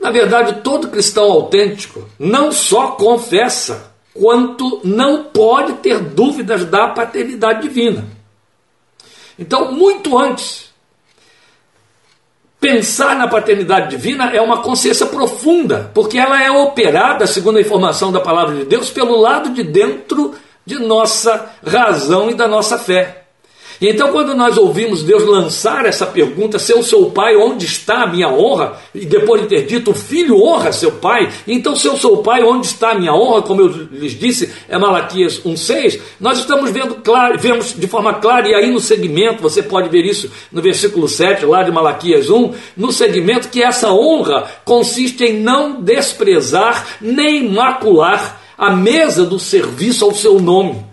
na 0.00 0.10
verdade, 0.10 0.60
todo 0.62 0.88
cristão 0.88 1.30
autêntico 1.30 2.08
não 2.18 2.50
só 2.50 2.88
confessa, 2.88 3.92
quanto 4.12 4.80
não 4.84 5.24
pode 5.24 5.74
ter 5.74 5.98
dúvidas 6.00 6.64
da 6.64 6.88
paternidade 6.88 7.62
divina. 7.62 8.04
Então, 9.38 9.72
muito 9.72 10.18
antes, 10.18 10.70
pensar 12.60 13.16
na 13.16 13.26
paternidade 13.28 13.90
divina 13.90 14.30
é 14.34 14.40
uma 14.40 14.60
consciência 14.60 15.06
profunda, 15.06 15.90
porque 15.94 16.18
ela 16.18 16.42
é 16.42 16.50
operada, 16.50 17.26
segundo 17.26 17.56
a 17.56 17.60
informação 17.60 18.12
da 18.12 18.20
palavra 18.20 18.56
de 18.56 18.64
Deus, 18.64 18.90
pelo 18.90 19.16
lado 19.16 19.50
de 19.50 19.62
dentro 19.62 20.34
de 20.64 20.78
nossa 20.78 21.50
razão 21.64 22.30
e 22.30 22.34
da 22.34 22.46
nossa 22.46 22.78
fé. 22.78 23.22
E 23.82 23.88
então, 23.88 24.12
quando 24.12 24.32
nós 24.36 24.56
ouvimos 24.56 25.02
Deus 25.02 25.24
lançar 25.24 25.84
essa 25.86 26.06
pergunta, 26.06 26.56
se 26.56 26.70
eu 26.70 26.84
sou 26.84 27.10
pai, 27.10 27.34
onde 27.34 27.66
está 27.66 28.04
a 28.04 28.06
minha 28.06 28.28
honra? 28.28 28.76
E 28.94 29.04
depois 29.04 29.42
de 29.42 29.48
ter 29.48 29.66
dito, 29.66 29.90
o 29.90 29.94
filho 29.94 30.40
honra 30.40 30.72
seu 30.72 30.92
pai, 30.92 31.28
então, 31.48 31.74
se 31.74 31.88
eu 31.88 31.96
sou 31.96 32.18
pai, 32.18 32.44
onde 32.44 32.68
está 32.68 32.92
a 32.92 32.94
minha 32.94 33.12
honra? 33.12 33.42
Como 33.42 33.60
eu 33.60 33.66
lhes 33.66 34.12
disse, 34.12 34.52
é 34.68 34.78
Malaquias 34.78 35.40
1,6. 35.40 36.00
Nós 36.20 36.38
estamos 36.38 36.70
vendo 36.70 36.94
claro, 37.02 37.36
vemos 37.40 37.74
de 37.76 37.88
forma 37.88 38.14
clara, 38.14 38.48
e 38.48 38.54
aí 38.54 38.70
no 38.70 38.78
segmento, 38.78 39.42
você 39.42 39.60
pode 39.60 39.88
ver 39.88 40.04
isso 40.04 40.30
no 40.52 40.62
versículo 40.62 41.08
7, 41.08 41.44
lá 41.44 41.64
de 41.64 41.72
Malaquias 41.72 42.30
1, 42.30 42.54
no 42.76 42.92
segmento 42.92 43.48
que 43.48 43.64
essa 43.64 43.92
honra 43.92 44.48
consiste 44.64 45.24
em 45.24 45.40
não 45.40 45.82
desprezar 45.82 46.86
nem 47.00 47.50
macular 47.50 48.41
a 48.62 48.70
mesa 48.76 49.26
do 49.26 49.38
serviço 49.38 50.04
ao 50.04 50.14
seu 50.14 50.40
nome 50.40 50.92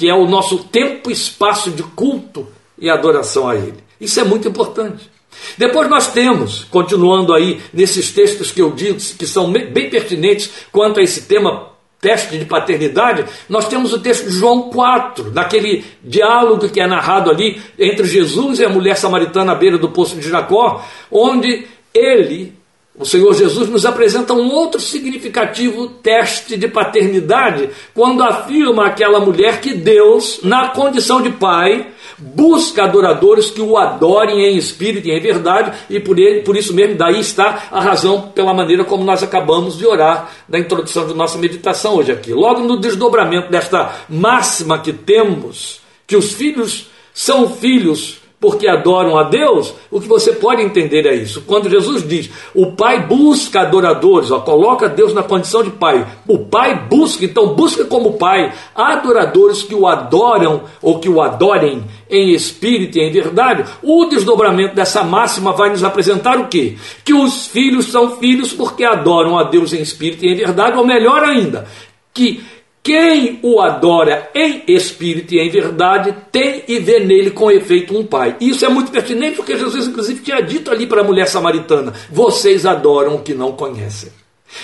que 0.00 0.08
é 0.08 0.14
o 0.14 0.26
nosso 0.26 0.64
tempo 0.64 1.10
e 1.10 1.12
espaço 1.12 1.70
de 1.70 1.82
culto 1.82 2.48
e 2.78 2.88
adoração 2.88 3.46
a 3.46 3.54
Ele. 3.54 3.84
Isso 4.00 4.18
é 4.18 4.24
muito 4.24 4.48
importante. 4.48 5.10
Depois 5.58 5.90
nós 5.90 6.10
temos, 6.10 6.64
continuando 6.70 7.34
aí 7.34 7.60
nesses 7.70 8.10
textos 8.10 8.50
que 8.50 8.62
eu 8.62 8.70
disse, 8.70 9.14
que 9.14 9.26
são 9.26 9.52
bem 9.52 9.90
pertinentes 9.90 10.50
quanto 10.72 11.00
a 11.00 11.02
esse 11.02 11.24
tema 11.26 11.68
teste 12.00 12.38
de 12.38 12.46
paternidade, 12.46 13.26
nós 13.46 13.68
temos 13.68 13.92
o 13.92 14.00
texto 14.00 14.24
de 14.24 14.30
João 14.30 14.70
4, 14.70 15.30
daquele 15.32 15.84
diálogo 16.02 16.70
que 16.70 16.80
é 16.80 16.86
narrado 16.86 17.30
ali 17.30 17.60
entre 17.78 18.06
Jesus 18.06 18.58
e 18.58 18.64
a 18.64 18.70
mulher 18.70 18.96
samaritana 18.96 19.52
à 19.52 19.54
beira 19.54 19.76
do 19.76 19.90
poço 19.90 20.16
de 20.16 20.26
Jacó, 20.26 20.82
onde 21.10 21.66
ele 21.92 22.54
o 23.00 23.06
Senhor 23.06 23.32
Jesus 23.32 23.70
nos 23.70 23.86
apresenta 23.86 24.34
um 24.34 24.52
outro 24.52 24.78
significativo 24.78 25.88
teste 25.88 26.54
de 26.54 26.68
paternidade 26.68 27.70
quando 27.94 28.22
afirma 28.22 28.86
aquela 28.86 29.18
mulher 29.18 29.62
que 29.62 29.72
Deus, 29.72 30.40
na 30.42 30.68
condição 30.68 31.22
de 31.22 31.30
pai, 31.30 31.88
busca 32.18 32.84
adoradores 32.84 33.48
que 33.48 33.62
o 33.62 33.78
adorem 33.78 34.44
em 34.44 34.58
espírito 34.58 35.08
e 35.08 35.12
em 35.12 35.18
verdade, 35.18 35.72
e 35.88 35.98
por, 35.98 36.18
ele, 36.18 36.42
por 36.42 36.54
isso 36.54 36.74
mesmo, 36.74 36.94
daí 36.94 37.20
está 37.20 37.68
a 37.72 37.80
razão 37.80 38.20
pela 38.34 38.52
maneira 38.52 38.84
como 38.84 39.02
nós 39.02 39.22
acabamos 39.22 39.78
de 39.78 39.86
orar 39.86 40.30
na 40.46 40.58
introdução 40.58 41.06
de 41.06 41.14
nossa 41.14 41.38
meditação 41.38 41.96
hoje 41.96 42.12
aqui. 42.12 42.34
Logo 42.34 42.60
no 42.60 42.78
desdobramento 42.78 43.50
desta 43.50 43.94
máxima 44.10 44.78
que 44.78 44.92
temos, 44.92 45.80
que 46.06 46.16
os 46.16 46.32
filhos 46.32 46.90
são 47.14 47.48
filhos 47.48 48.19
porque 48.40 48.66
adoram 48.66 49.18
a 49.18 49.24
Deus, 49.24 49.74
o 49.90 50.00
que 50.00 50.08
você 50.08 50.32
pode 50.32 50.62
entender 50.62 51.04
é 51.04 51.14
isso. 51.14 51.42
Quando 51.42 51.68
Jesus 51.68 52.08
diz, 52.08 52.30
o 52.54 52.72
Pai 52.72 53.06
busca 53.06 53.60
adoradores, 53.60 54.30
ó, 54.30 54.40
coloca 54.40 54.88
Deus 54.88 55.12
na 55.12 55.22
condição 55.22 55.62
de 55.62 55.68
Pai. 55.68 56.06
O 56.26 56.38
Pai 56.38 56.86
busca, 56.88 57.22
então 57.22 57.54
busca 57.54 57.84
como 57.84 58.14
Pai 58.14 58.50
adoradores 58.74 59.62
que 59.62 59.74
o 59.74 59.86
adoram 59.86 60.62
ou 60.80 60.98
que 60.98 61.08
o 61.08 61.20
adorem 61.20 61.84
em 62.08 62.30
espírito 62.30 62.96
e 62.96 63.02
em 63.02 63.12
verdade. 63.12 63.66
O 63.82 64.06
desdobramento 64.06 64.74
dessa 64.74 65.04
máxima 65.04 65.52
vai 65.52 65.68
nos 65.68 65.84
apresentar 65.84 66.38
o 66.38 66.48
quê? 66.48 66.76
Que 67.04 67.12
os 67.12 67.46
filhos 67.46 67.86
são 67.92 68.16
filhos 68.16 68.54
porque 68.54 68.84
adoram 68.84 69.38
a 69.38 69.44
Deus 69.44 69.74
em 69.74 69.82
espírito 69.82 70.24
e 70.24 70.32
em 70.32 70.34
verdade, 70.34 70.78
ou 70.78 70.86
melhor 70.86 71.22
ainda, 71.22 71.66
que 72.14 72.42
quem 72.82 73.38
o 73.42 73.60
adora 73.60 74.30
em 74.34 74.62
espírito 74.66 75.34
e 75.34 75.38
em 75.38 75.50
verdade 75.50 76.14
tem 76.32 76.64
e 76.66 76.78
vê 76.78 77.00
nele 77.00 77.30
com 77.30 77.50
efeito 77.50 77.96
um 77.96 78.06
pai. 78.06 78.36
Isso 78.40 78.64
é 78.64 78.68
muito 78.68 78.90
pertinente 78.90 79.36
porque 79.36 79.56
Jesus, 79.56 79.86
inclusive, 79.86 80.22
tinha 80.22 80.40
dito 80.40 80.70
ali 80.70 80.86
para 80.86 81.02
a 81.02 81.04
mulher 81.04 81.28
samaritana: 81.28 81.92
vocês 82.10 82.64
adoram 82.64 83.16
o 83.16 83.22
que 83.22 83.34
não 83.34 83.52
conhecem. 83.52 84.19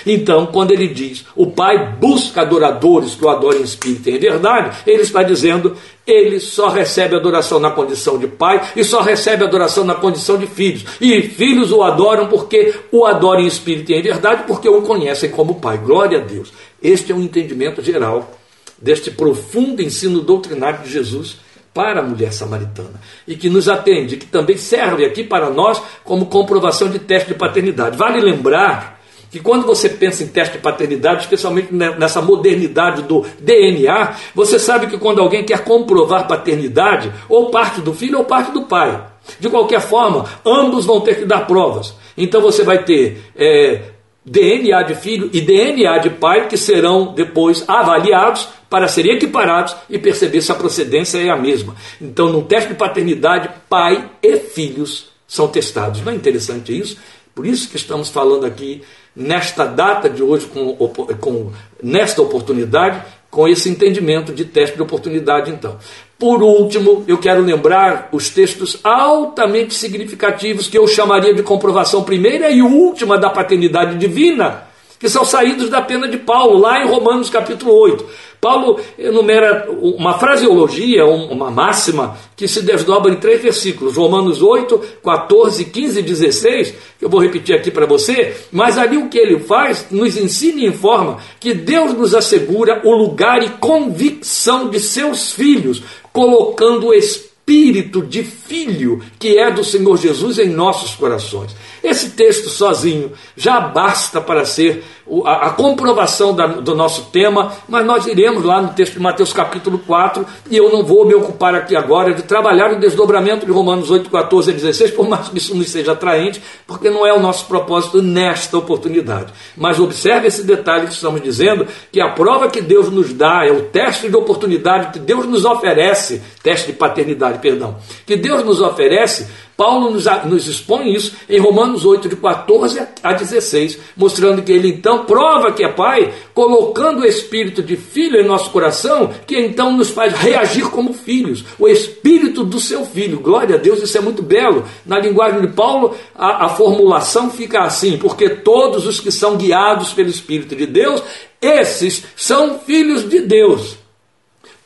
Então, 0.07 0.47
quando 0.47 0.73
ele 0.73 0.88
diz 0.88 1.25
o 1.35 1.47
Pai 1.47 1.97
busca 1.99 2.43
adoradores 2.43 3.14
que 3.14 3.25
o 3.25 3.28
adorem 3.28 3.61
em 3.61 3.64
espírito 3.64 4.09
e 4.09 4.16
em 4.16 4.19
verdade, 4.19 4.78
ele 4.87 5.02
está 5.02 5.23
dizendo 5.23 5.76
ele 6.07 6.38
só 6.38 6.69
recebe 6.69 7.16
adoração 7.16 7.59
na 7.59 7.71
condição 7.71 8.16
de 8.16 8.28
pai 8.28 8.62
e 8.76 8.85
só 8.85 9.00
recebe 9.00 9.45
adoração 9.45 9.85
na 9.85 9.97
condição 9.97 10.38
de 10.38 10.47
filhos. 10.47 10.85
E 11.00 11.21
filhos 11.23 11.73
o 11.73 11.83
adoram 11.83 12.28
porque 12.28 12.75
o 12.93 13.05
adoram 13.05 13.40
em 13.40 13.47
espírito 13.47 13.90
e 13.90 13.97
em 13.97 14.02
verdade, 14.02 14.45
porque 14.47 14.69
o 14.69 14.83
conhecem 14.83 15.31
como 15.31 15.57
pai. 15.57 15.78
Glória 15.78 16.21
a 16.21 16.23
Deus. 16.23 16.52
Este 16.81 17.11
é 17.11 17.14
um 17.14 17.23
entendimento 17.23 17.83
geral 17.83 18.38
deste 18.78 19.11
profundo 19.11 19.83
ensino 19.83 20.21
doutrinário 20.21 20.85
de 20.85 20.93
Jesus 20.93 21.38
para 21.75 22.00
a 22.00 22.02
mulher 22.02 22.33
samaritana 22.33 23.00
e 23.26 23.37
que 23.37 23.50
nos 23.50 23.69
atende, 23.69 24.16
que 24.16 24.26
também 24.26 24.57
serve 24.57 25.05
aqui 25.05 25.25
para 25.25 25.50
nós 25.50 25.83
como 26.05 26.26
comprovação 26.26 26.88
de 26.88 26.99
teste 26.99 27.28
de 27.28 27.35
paternidade. 27.35 27.99
Vale 27.99 28.21
lembrar 28.21 28.96
que 29.30 29.40
quando 29.40 29.66
você 29.66 29.88
pensa 29.88 30.23
em 30.23 30.28
teste 30.28 30.56
de 30.56 30.62
paternidade, 30.62 31.23
especialmente 31.23 31.73
nessa 31.73 32.23
modernidade 32.23 33.02
do 33.02 33.25
DNA, 33.40 34.14
você 34.35 34.59
sabe 34.59 34.87
que 34.87 34.99
quando 34.99 35.21
alguém 35.21 35.45
quer 35.45 35.64
comprovar 35.64 36.26
paternidade, 36.26 37.12
ou 37.28 37.50
parte 37.50 37.80
do 37.80 37.92
filho 37.92 38.18
ou 38.18 38.25
parte 38.25 38.52
do 38.52 38.62
pai. 38.62 39.04
De 39.40 39.49
qualquer 39.49 39.80
forma, 39.80 40.25
ambos 40.45 40.87
vão 40.87 41.00
ter 41.00 41.18
que 41.18 41.25
dar 41.25 41.47
provas. 41.47 41.95
Então 42.16 42.40
você 42.40 42.62
vai 42.62 42.85
ter 42.85 43.25
é, 43.35 43.83
DNA 44.25 44.83
de 44.83 44.95
filho 44.95 45.30
e 45.33 45.40
DNA 45.40 45.99
de 45.99 46.11
pai 46.11 46.49
que 46.49 46.56
serão 46.56 47.14
depois 47.14 47.64
avaliados 47.68 48.49
para 48.68 48.88
serem 48.88 49.12
equiparados 49.12 49.76
e 49.88 49.99
perceber 49.99 50.40
se 50.40 50.50
a 50.50 50.56
procedência 50.56 51.18
é 51.18 51.30
a 51.30 51.37
mesma. 51.37 51.76
Então, 52.00 52.28
no 52.28 52.42
teste 52.42 52.71
de 52.71 52.75
paternidade, 52.75 53.49
pai 53.68 54.11
e 54.21 54.37
filhos 54.37 55.09
são 55.26 55.47
testados. 55.47 56.00
Não 56.00 56.12
é 56.12 56.16
interessante 56.16 56.76
isso? 56.76 56.99
Por 57.35 57.47
isso 57.47 57.68
que 57.68 57.76
estamos 57.76 58.09
falando 58.09 58.45
aqui 58.45 58.83
nesta 59.16 59.64
data 59.64 60.11
de 60.11 60.23
hoje, 60.23 60.46
com, 60.46 60.75
com 61.20 61.50
nesta 61.82 62.20
oportunidade, 62.20 63.02
com 63.30 63.49
esse 63.49 63.68
entendimento 63.68 64.32
de 64.32 64.44
teste 64.44 64.76
de 64.76 64.82
oportunidade, 64.82 65.50
então. 65.50 65.78
Por 66.18 66.42
último, 66.42 67.04
eu 67.06 67.18
quero 67.18 67.42
lembrar 67.42 68.08
os 68.12 68.30
textos 68.30 68.78
altamente 68.85 69.75
significativos 69.75 70.68
que 70.68 70.78
eu 70.78 70.87
chamaria 70.87 71.35
de 71.35 71.42
comprovação 71.42 72.02
primeira 72.02 72.50
e 72.50 72.62
última 72.62 73.18
da 73.18 73.28
paternidade 73.28 73.99
divina, 73.99 74.62
que 74.99 75.09
são 75.09 75.25
saídos 75.25 75.69
da 75.69 75.83
pena 75.83 76.09
de 76.09 76.17
Paulo, 76.17 76.59
lá 76.59 76.83
em 76.83 76.88
Romanos 76.88 77.29
capítulo 77.29 77.73
8. 77.73 78.05
Paulo 78.41 78.79
enumera 78.99 79.69
uma 79.81 80.19
fraseologia, 80.19 81.05
uma 81.05 81.50
máxima, 81.50 82.17
que 82.37 82.47
se 82.47 82.62
desdobra 82.62 83.12
em 83.12 83.17
três 83.17 83.43
versículos, 83.43 83.97
Romanos 83.97 84.43
8, 84.43 84.79
14, 85.03 85.65
15 85.65 85.99
e 85.99 86.03
16, 86.03 86.75
que 86.99 87.05
eu 87.05 87.09
vou 87.09 87.21
repetir 87.21 87.57
aqui 87.57 87.71
para 87.71 87.87
você, 87.87 88.37
mas 88.53 88.79
ali 88.79 88.97
o 88.99 89.09
que 89.09 89.19
ele 89.19 89.41
faz 89.41 89.87
nos 89.91 90.17
ensina 90.17 90.61
e 90.61 90.67
informa 90.67 91.19
que 91.41 91.55
Deus 91.55 91.95
nos 91.95 92.15
assegura 92.15 92.83
o 92.85 92.93
lugar 92.93 93.43
e 93.43 93.49
convicção 93.50 94.69
de 94.69 94.81
seus 94.81 95.33
filhos, 95.33 95.83
colocando 96.12 96.88
o 96.88 96.95
espírito 96.95 98.03
de 98.03 98.23
filho 98.23 99.03
que 99.19 99.38
é 99.38 99.50
do 99.50 99.65
Senhor 99.65 99.97
Jesus 99.97 100.38
em 100.38 100.49
nossos 100.49 100.95
corações. 100.95 101.55
Esse 101.87 102.11
texto 102.11 102.49
sozinho 102.49 103.12
já 103.37 103.61
basta 103.61 104.21
para 104.21 104.45
ser 104.45 104.83
a, 105.25 105.50
comprovação 105.50 106.35
do 106.35 106.75
nosso 106.75 107.11
tema, 107.12 107.52
mas 107.69 107.87
nós 107.87 108.09
iremos 108.09 108.43
lá 108.43 108.61
no 108.61 108.71
texto 108.71 108.95
de 108.95 108.99
Mateus 108.99 109.33
capítulo 109.33 109.78
4, 109.78 110.26
e 110.50 110.57
eu 110.57 110.69
não 110.73 110.85
vou 110.85 111.07
me 111.07 111.14
ocupar 111.14 111.55
aqui 111.55 111.76
agora 111.76 112.12
de 112.12 112.23
trabalhar 112.23 112.73
o 112.73 112.81
desdobramento 112.81 113.47
de 113.47 113.52
Romanos 113.52 113.88
8, 113.88 114.11
14 114.11 114.50
e 114.50 114.55
16, 114.55 114.90
por 114.90 115.09
mais 115.09 115.28
que 115.28 115.38
isso 115.38 115.55
não 115.55 115.62
seja 115.62 115.93
atraente, 115.93 116.43
porque 116.66 116.90
não 116.90 117.07
é 117.07 117.12
o 117.12 117.21
nosso 117.21 117.47
propósito 117.47 118.02
nesta 118.02 118.59
oportunidade. 118.59 119.33
Mas 119.57 119.78
observe 119.78 120.26
esse 120.26 120.43
detalhe 120.43 120.88
que 120.88 120.93
estamos 120.93 121.23
dizendo, 121.23 121.69
que 121.93 122.00
a 122.00 122.09
prova 122.09 122.49
que 122.49 122.61
Deus 122.61 122.90
nos 122.90 123.12
dá 123.12 123.47
é 123.47 123.52
o 123.52 123.62
teste 123.62 124.09
de 124.09 124.16
oportunidade 124.16 124.93
que 124.93 124.99
Deus 124.99 125.25
nos 125.25 125.45
oferece, 125.45 126.21
teste 126.43 126.73
de 126.73 126.78
paternidade, 126.78 127.38
perdão, 127.38 127.76
que 128.05 128.16
Deus 128.16 128.45
nos 128.45 128.61
oferece 128.61 129.28
Paulo 129.57 129.91
nos, 129.91 130.05
nos, 130.27 130.47
expõe 130.47 130.93
isso 130.93 131.13
em 131.29 131.39
Romanos 131.39 131.85
8, 131.85 132.09
de 132.09 132.17
14 132.17 132.81
a 133.03 133.13
16, 133.13 133.79
mostrando 133.97 134.43
que 134.43 134.53
ele 134.53 134.69
então 134.69 135.05
prova 135.05 135.53
que 135.53 135.65
é 135.65 135.69
pai, 135.69 136.13
colocando 136.35 137.01
o 137.01 137.07
espírito 137.07 137.63
de 137.63 137.77
filho 137.77 138.21
em 138.21 138.27
nosso 138.27 138.51
coração, 138.51 139.11
que 139.27 139.39
então 139.39 139.75
nos 139.75 139.89
faz 139.89 140.13
reagir 140.13 140.69
como 140.71 140.93
filhos, 140.93 141.45
o 141.59 141.67
espírito 141.67 142.45
do 142.45 142.61
seu 142.61 142.85
filho. 142.85 143.21
Glória 143.21 143.57
a 143.57 143.59
Deus, 143.59 143.83
isso 143.83 143.97
é 143.97 144.01
muito 144.01 144.23
belo. 144.23 144.65
Na 144.85 144.99
linguagem 144.99 145.41
de 145.41 145.49
Paulo, 145.49 145.97
a, 146.15 146.47
a 146.47 146.49
formulação 146.51 147.31
fica 147.31 147.63
assim: 147.63 147.97
porque 147.97 148.29
todos 148.29 148.87
os 148.87 149.01
que 149.01 149.11
são 149.11 149.37
guiados 149.37 149.93
pelo 149.93 150.11
Espírito 150.11 150.55
de 150.55 150.67
Deus, 150.67 151.03
esses 151.41 152.05
são 152.15 152.59
filhos 152.59 153.09
de 153.09 153.21
Deus 153.21 153.86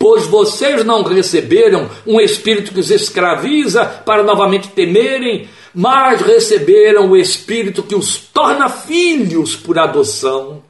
pois 0.00 0.26
vocês 0.26 0.82
não 0.82 1.02
receberam 1.02 1.90
um 2.06 2.18
espírito 2.18 2.72
que 2.72 2.80
os 2.80 2.90
escraviza 2.90 3.84
para 3.84 4.22
novamente 4.22 4.68
temerem, 4.68 5.46
mas 5.74 6.22
receberam 6.22 7.10
o 7.10 7.16
espírito 7.16 7.82
que 7.82 7.94
os 7.94 8.16
torna 8.16 8.70
filhos 8.70 9.54
por 9.54 9.78
adoção. 9.78 10.62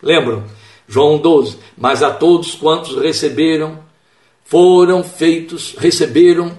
Lembram? 0.00 0.44
João 0.86 1.18
12. 1.18 1.58
Mas 1.76 2.04
a 2.04 2.12
todos 2.12 2.54
quantos 2.54 2.96
receberam, 3.02 3.80
foram 4.44 5.02
feitos, 5.02 5.74
receberam 5.76 6.56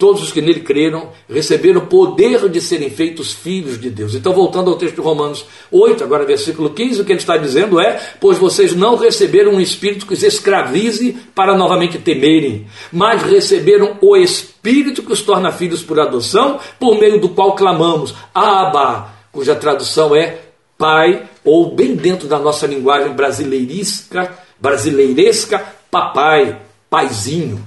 Todos 0.00 0.22
os 0.22 0.32
que 0.32 0.40
nele 0.40 0.60
creram 0.60 1.10
receberam 1.28 1.82
o 1.82 1.86
poder 1.86 2.48
de 2.48 2.58
serem 2.58 2.88
feitos 2.88 3.34
filhos 3.34 3.78
de 3.78 3.90
Deus. 3.90 4.14
Então, 4.14 4.32
voltando 4.32 4.70
ao 4.70 4.76
texto 4.78 4.94
de 4.94 5.02
Romanos 5.02 5.44
8, 5.70 6.02
agora 6.02 6.24
versículo 6.24 6.70
15, 6.70 7.02
o 7.02 7.04
que 7.04 7.12
ele 7.12 7.20
está 7.20 7.36
dizendo 7.36 7.78
é: 7.78 8.00
Pois 8.18 8.38
vocês 8.38 8.74
não 8.74 8.96
receberam 8.96 9.52
um 9.52 9.60
espírito 9.60 10.06
que 10.06 10.14
os 10.14 10.22
escravize 10.22 11.18
para 11.34 11.54
novamente 11.54 11.98
temerem, 11.98 12.66
mas 12.90 13.22
receberam 13.22 13.98
o 14.00 14.16
espírito 14.16 15.02
que 15.02 15.12
os 15.12 15.20
torna 15.20 15.52
filhos 15.52 15.82
por 15.82 16.00
adoção, 16.00 16.58
por 16.78 16.98
meio 16.98 17.20
do 17.20 17.28
qual 17.28 17.54
clamamos, 17.54 18.14
Abba, 18.34 19.10
cuja 19.30 19.54
tradução 19.54 20.16
é 20.16 20.38
Pai, 20.78 21.28
ou 21.44 21.74
bem 21.74 21.94
dentro 21.94 22.26
da 22.26 22.38
nossa 22.38 22.66
linguagem 22.66 23.12
brasileiresca, 23.12 24.34
brasileiresca, 24.58 25.62
papai, 25.90 26.58
paizinho. 26.88 27.62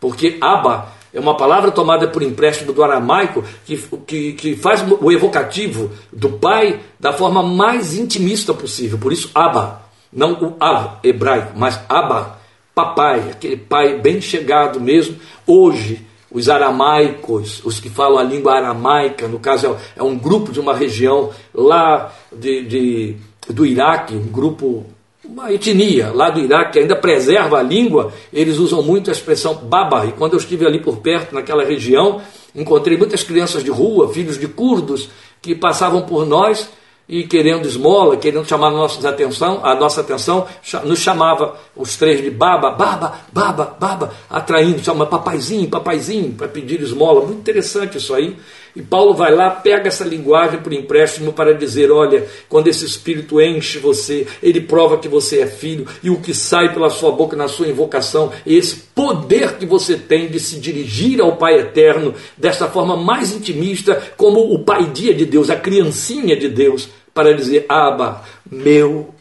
Porque 0.00 0.36
Abba 0.40 0.95
é 1.16 1.20
uma 1.20 1.34
palavra 1.34 1.70
tomada 1.70 2.06
por 2.06 2.22
empréstimo 2.22 2.74
do 2.74 2.84
aramaico 2.84 3.42
que, 3.64 3.78
que, 4.06 4.32
que 4.34 4.54
faz 4.54 4.84
o 5.00 5.10
evocativo 5.10 5.90
do 6.12 6.28
pai 6.28 6.78
da 7.00 7.10
forma 7.10 7.42
mais 7.42 7.96
intimista 7.96 8.52
possível. 8.52 8.98
Por 8.98 9.14
isso, 9.14 9.30
Abba, 9.34 9.80
não 10.12 10.34
o 10.34 10.56
Av 10.60 10.98
hebraico, 11.02 11.54
mas 11.56 11.80
Abba, 11.88 12.38
papai, 12.74 13.30
aquele 13.30 13.56
pai 13.56 13.98
bem 13.98 14.20
chegado 14.20 14.78
mesmo. 14.78 15.16
Hoje, 15.46 16.04
os 16.30 16.50
aramaicos, 16.50 17.64
os 17.64 17.80
que 17.80 17.88
falam 17.88 18.18
a 18.18 18.22
língua 18.22 18.52
aramaica, 18.52 19.26
no 19.26 19.38
caso 19.38 19.68
é, 19.68 20.00
é 20.00 20.02
um 20.02 20.18
grupo 20.18 20.52
de 20.52 20.60
uma 20.60 20.74
região 20.74 21.30
lá 21.54 22.12
de, 22.30 22.66
de 22.66 23.16
do 23.48 23.64
Iraque, 23.64 24.14
um 24.14 24.26
grupo 24.26 24.84
uma 25.28 25.52
etnia 25.52 26.10
lá 26.12 26.30
do 26.30 26.40
Iraque 26.40 26.72
que 26.72 26.78
ainda 26.78 26.96
preserva 26.96 27.58
a 27.58 27.62
língua, 27.62 28.12
eles 28.32 28.58
usam 28.58 28.82
muito 28.82 29.10
a 29.10 29.12
expressão 29.12 29.54
baba. 29.54 30.06
E 30.06 30.12
quando 30.12 30.34
eu 30.34 30.38
estive 30.38 30.66
ali 30.66 30.80
por 30.80 30.98
perto, 30.98 31.34
naquela 31.34 31.64
região, 31.64 32.20
encontrei 32.54 32.96
muitas 32.96 33.22
crianças 33.22 33.62
de 33.62 33.70
rua, 33.70 34.12
filhos 34.12 34.38
de 34.38 34.46
curdos, 34.46 35.08
que 35.42 35.54
passavam 35.54 36.02
por 36.02 36.24
nós 36.26 36.68
e 37.08 37.24
querendo 37.24 37.66
esmola, 37.66 38.16
querendo 38.16 38.46
chamar 38.46 38.68
a 38.68 38.72
nossa 38.72 39.08
atenção, 39.08 39.60
a 39.62 39.74
nossa 39.74 40.00
atenção, 40.00 40.46
nos 40.84 40.98
chamava 40.98 41.56
os 41.76 41.96
três 41.96 42.20
de 42.20 42.30
baba, 42.30 42.70
baba, 42.70 43.20
baba, 43.32 43.76
baba, 43.78 44.12
atraindo, 44.28 44.82
chama 44.82 45.06
papaizinho, 45.06 45.68
papaizinho, 45.68 46.32
para 46.32 46.48
pedir 46.48 46.80
esmola. 46.80 47.20
Muito 47.24 47.38
interessante 47.38 47.98
isso 47.98 48.12
aí. 48.12 48.36
E 48.76 48.82
Paulo 48.82 49.14
vai 49.14 49.34
lá, 49.34 49.48
pega 49.50 49.88
essa 49.88 50.04
linguagem 50.04 50.60
por 50.60 50.70
empréstimo 50.70 51.32
para 51.32 51.54
dizer: 51.54 51.90
olha, 51.90 52.28
quando 52.46 52.68
esse 52.68 52.84
espírito 52.84 53.40
enche 53.40 53.78
você, 53.78 54.26
ele 54.42 54.60
prova 54.60 54.98
que 54.98 55.08
você 55.08 55.40
é 55.40 55.46
filho, 55.46 55.86
e 56.02 56.10
o 56.10 56.20
que 56.20 56.34
sai 56.34 56.74
pela 56.74 56.90
sua 56.90 57.10
boca 57.10 57.34
na 57.34 57.48
sua 57.48 57.68
invocação, 57.68 58.30
esse 58.44 58.76
poder 58.94 59.56
que 59.56 59.64
você 59.64 59.96
tem 59.96 60.28
de 60.28 60.38
se 60.38 60.60
dirigir 60.60 61.22
ao 61.22 61.38
Pai 61.38 61.58
eterno 61.58 62.14
dessa 62.36 62.68
forma 62.68 62.98
mais 62.98 63.34
intimista, 63.34 64.12
como 64.14 64.52
o 64.52 64.62
Pai 64.62 64.84
dia 64.90 65.14
de 65.14 65.24
Deus, 65.24 65.48
a 65.48 65.56
criancinha 65.56 66.36
de 66.36 66.50
Deus, 66.50 66.86
para 67.14 67.34
dizer: 67.34 67.64
Abba, 67.70 68.22
meu 68.44 69.14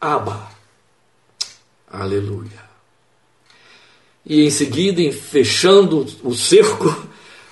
Abba. 0.00 0.48
Aleluia. 1.90 2.64
E 4.24 4.46
em 4.46 4.50
seguida, 4.50 5.02
fechando 5.12 6.06
o 6.22 6.34
cerco, 6.34 7.06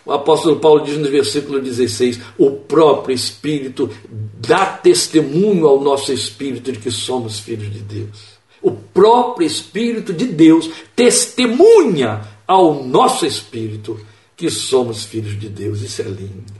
o 0.04 0.12
apóstolo 0.12 0.56
Paulo 0.56 0.84
diz 0.84 0.96
no 0.96 1.08
versículo 1.08 1.60
16: 1.60 2.20
o 2.38 2.50
próprio 2.50 3.14
Espírito 3.14 3.90
dá 4.10 4.66
testemunho 4.66 5.66
ao 5.66 5.80
nosso 5.80 6.12
espírito 6.12 6.72
de 6.72 6.78
que 6.78 6.90
somos 6.90 7.38
filhos 7.38 7.72
de 7.72 7.78
Deus. 7.80 8.32
O 8.60 8.70
próprio 8.72 9.46
Espírito 9.46 10.12
de 10.12 10.26
Deus 10.26 10.70
testemunha 10.94 12.22
ao 12.46 12.84
nosso 12.84 13.24
espírito 13.24 13.98
que 14.36 14.50
somos 14.50 15.04
filhos 15.04 15.38
de 15.38 15.48
Deus. 15.48 15.82
Isso 15.82 16.02
é 16.02 16.04
lindo. 16.04 16.52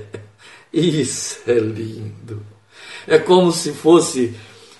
Isso 0.72 1.38
é 1.46 1.58
lindo. 1.58 2.42
É 3.06 3.18
como 3.18 3.52
se 3.52 3.72
fosse 3.72 4.34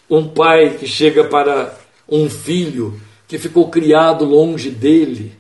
um 0.09 0.29
pai 0.29 0.77
que 0.79 0.87
chega 0.87 1.25
para 1.25 1.79
um 2.09 2.29
filho 2.29 3.01
que 3.29 3.39
ficou 3.39 3.69
criado 3.69 4.25
longe 4.25 4.71
dele 4.71 5.33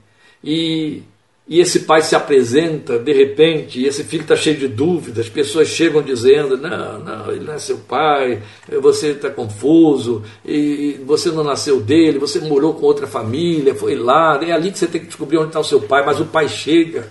e, 0.42 1.02
e 1.50 1.58
esse 1.58 1.80
pai 1.80 2.00
se 2.00 2.14
apresenta 2.14 2.96
de 2.96 3.12
repente 3.12 3.80
e 3.80 3.86
esse 3.86 4.04
filho 4.04 4.22
está 4.22 4.36
cheio 4.36 4.56
de 4.56 4.68
dúvidas, 4.68 5.28
pessoas 5.28 5.66
chegam 5.66 6.00
dizendo: 6.00 6.56
não, 6.56 7.00
não, 7.00 7.32
ele 7.32 7.44
não 7.44 7.54
é 7.54 7.58
seu 7.58 7.78
pai, 7.78 8.40
você 8.80 9.08
está 9.08 9.28
confuso, 9.28 10.22
e 10.46 11.00
você 11.04 11.28
não 11.32 11.42
nasceu 11.42 11.80
dele, 11.80 12.20
você 12.20 12.38
morou 12.38 12.74
com 12.74 12.86
outra 12.86 13.08
família, 13.08 13.74
foi 13.74 13.96
lá, 13.96 14.38
é 14.44 14.52
ali 14.52 14.70
que 14.70 14.78
você 14.78 14.86
tem 14.86 15.00
que 15.00 15.08
descobrir 15.08 15.38
onde 15.38 15.48
está 15.48 15.58
o 15.58 15.64
seu 15.64 15.80
pai, 15.80 16.06
mas 16.06 16.20
o 16.20 16.26
pai 16.26 16.48
chega 16.48 17.10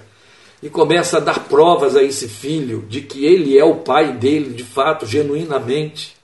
e 0.64 0.70
começa 0.70 1.18
a 1.18 1.20
dar 1.20 1.48
provas 1.50 1.98
a 1.98 2.02
esse 2.02 2.30
filho 2.30 2.86
de 2.88 3.02
que 3.02 3.26
ele 3.26 3.58
é 3.58 3.66
o 3.66 3.76
pai 3.76 4.14
dele, 4.14 4.54
de 4.54 4.64
fato, 4.64 5.06
genuinamente. 5.06 6.19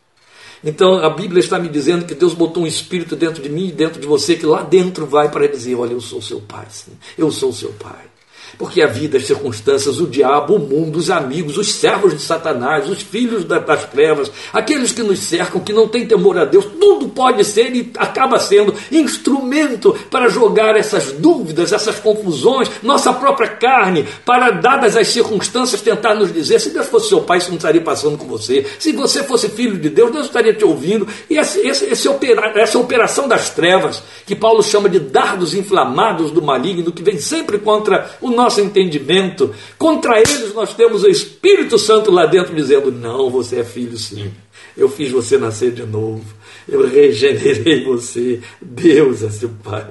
Então 0.66 0.96
a 0.96 1.10
Bíblia 1.12 1.40
está 1.40 1.60
me 1.60 1.70
dizendo 1.70 2.06
que 2.06 2.16
Deus 2.16 2.34
botou 2.34 2.64
um 2.64 2.68
espírito 2.68 3.16
dentro 3.16 3.42
de 3.42 3.50
mim 3.50 3.68
e 3.68 3.72
dentro 3.72 4.02
de 4.02 4.08
você 4.08 4.36
que 4.36 4.48
lá 4.48 4.64
dentro 4.64 5.06
vai 5.06 5.30
para 5.30 5.48
dizer: 5.48 5.76
Olha, 5.76 5.94
eu 5.94 6.02
sou 6.02 6.20
seu 6.22 6.42
pai, 6.42 6.66
sim, 6.70 6.94
eu 7.16 7.32
sou 7.32 7.54
seu 7.54 7.72
pai. 7.74 8.15
Porque 8.58 8.82
a 8.82 8.88
vida, 8.88 9.18
as 9.18 9.26
circunstâncias, 9.26 10.00
o 10.00 10.08
diabo, 10.08 10.56
o 10.56 10.60
mundo, 10.60 10.98
os 10.98 11.10
amigos, 11.10 11.58
os 11.58 11.74
servos 11.74 12.14
de 12.14 12.22
Satanás, 12.22 12.90
os 12.90 13.02
filhos 13.02 13.44
das 13.44 13.86
trevas, 13.86 14.32
aqueles 14.54 14.92
que 14.92 15.04
nos 15.04 15.20
cercam, 15.20 15.62
que 15.62 15.74
não 15.74 15.88
têm 15.88 16.08
temor 16.08 16.38
a 16.38 16.46
Deus, 16.46 16.66
tudo 16.80 17.10
pode 17.10 17.44
ser 17.44 17.76
e 17.76 17.92
acaba 17.98 18.40
sendo 18.40 18.74
instrumento 18.92 19.94
para 20.10 20.30
jogar 20.30 20.76
essas 20.76 21.12
dúvidas, 21.12 21.72
essas 21.72 22.00
confusões, 22.00 22.70
nossa 22.82 23.14
própria 23.14 23.48
carne, 23.48 24.06
para, 24.26 24.52
dadas 24.52 24.96
as 24.96 25.08
circunstâncias, 25.08 25.82
tentar 25.82 26.16
nos 26.16 26.34
dizer: 26.34 26.60
se 26.60 26.70
Deus 26.70 26.88
fosse 26.88 27.10
seu 27.10 27.22
pai, 27.22 27.38
isso 27.40 27.50
não 27.50 27.58
estaria 27.58 27.82
passando 27.82 28.18
com 28.18 28.26
você. 28.26 28.66
Se 28.80 28.92
você 28.92 29.24
fosse 29.24 29.50
filho 29.50 29.78
de 29.78 29.90
Deus, 29.90 30.12
Deus 30.12 30.26
estaria 30.26 30.54
te 30.54 30.64
ouvindo. 30.64 31.08
E 31.30 31.38
esse, 31.38 31.60
esse, 31.60 31.86
esse 31.86 32.08
essa 32.56 32.80
operação 32.80 33.28
das 33.28 33.50
trevas, 33.50 34.02
que 34.26 34.36
Paulo 34.36 34.64
chama 34.64 34.90
de 34.90 35.00
dardos 35.00 35.54
inflamados 35.54 36.32
do 36.32 36.42
maligno, 36.42 36.92
que 36.92 37.04
vem 37.04 37.18
sempre 37.18 37.58
contra 37.58 38.10
o 38.22 38.30
nosso 38.30 38.45
nosso 38.46 38.62
entendimento. 38.62 39.54
Contra 39.78 40.20
eles 40.20 40.54
nós 40.54 40.74
temos 40.74 41.04
o 41.04 41.10
Espírito 41.10 41.78
Santo 41.78 42.12
lá 42.12 42.26
dentro 42.26 42.56
dizendo: 42.56 42.92
Não, 42.92 43.30
você 43.30 43.60
é 43.60 43.64
filho 43.64 43.98
sim. 43.98 44.32
Eu 44.78 44.88
fiz 44.90 45.12
você 45.12 45.38
nascer 45.38 45.72
de 45.72 45.84
novo. 45.84 46.24
Eu 46.68 46.88
regenerei 46.88 47.84
você. 47.84 48.40
Deus 48.62 49.24
é 49.24 49.30
seu 49.30 49.50
Pai. 49.64 49.88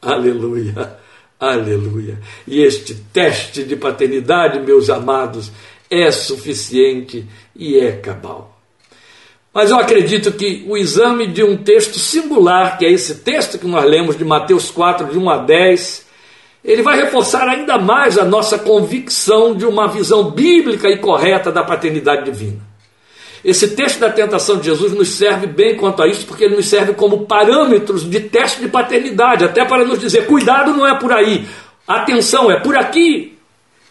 Aleluia. 0.00 0.98
Aleluia. 1.38 2.18
E 2.46 2.60
este 2.62 2.94
teste 3.12 3.62
de 3.62 3.76
paternidade, 3.76 4.60
meus 4.60 4.90
amados, 4.90 5.52
é 5.90 6.10
suficiente 6.10 7.26
e 7.54 7.78
é 7.78 7.92
cabal. 7.92 8.58
Mas 9.52 9.70
eu 9.70 9.78
acredito 9.78 10.32
que 10.32 10.64
o 10.68 10.76
exame 10.76 11.26
de 11.26 11.42
um 11.42 11.56
texto 11.56 11.98
singular, 11.98 12.78
que 12.78 12.84
é 12.84 12.92
esse 12.92 13.16
texto 13.16 13.58
que 13.58 13.66
nós 13.66 13.84
lemos 13.84 14.16
de 14.16 14.24
Mateus 14.24 14.70
4, 14.70 15.06
de 15.08 15.18
1 15.18 15.30
a 15.30 15.38
10, 15.38 16.07
ele 16.68 16.82
vai 16.82 16.98
reforçar 16.98 17.48
ainda 17.48 17.78
mais 17.78 18.18
a 18.18 18.26
nossa 18.26 18.58
convicção 18.58 19.56
de 19.56 19.64
uma 19.64 19.88
visão 19.88 20.30
bíblica 20.30 20.86
e 20.90 20.98
correta 20.98 21.50
da 21.50 21.64
paternidade 21.64 22.26
divina. 22.30 22.60
Esse 23.42 23.68
texto 23.68 24.00
da 24.00 24.10
tentação 24.10 24.58
de 24.58 24.66
Jesus 24.66 24.92
nos 24.92 25.08
serve 25.08 25.46
bem 25.46 25.78
quanto 25.78 26.02
a 26.02 26.06
isso, 26.06 26.26
porque 26.26 26.44
ele 26.44 26.56
nos 26.56 26.68
serve 26.68 26.92
como 26.92 27.24
parâmetros 27.24 28.04
de 28.08 28.20
teste 28.20 28.60
de 28.60 28.68
paternidade, 28.68 29.46
até 29.46 29.64
para 29.64 29.82
nos 29.82 29.98
dizer: 29.98 30.26
cuidado, 30.26 30.74
não 30.74 30.86
é 30.86 30.98
por 30.98 31.10
aí, 31.10 31.48
atenção, 31.86 32.50
é 32.50 32.60
por 32.60 32.76
aqui. 32.76 33.38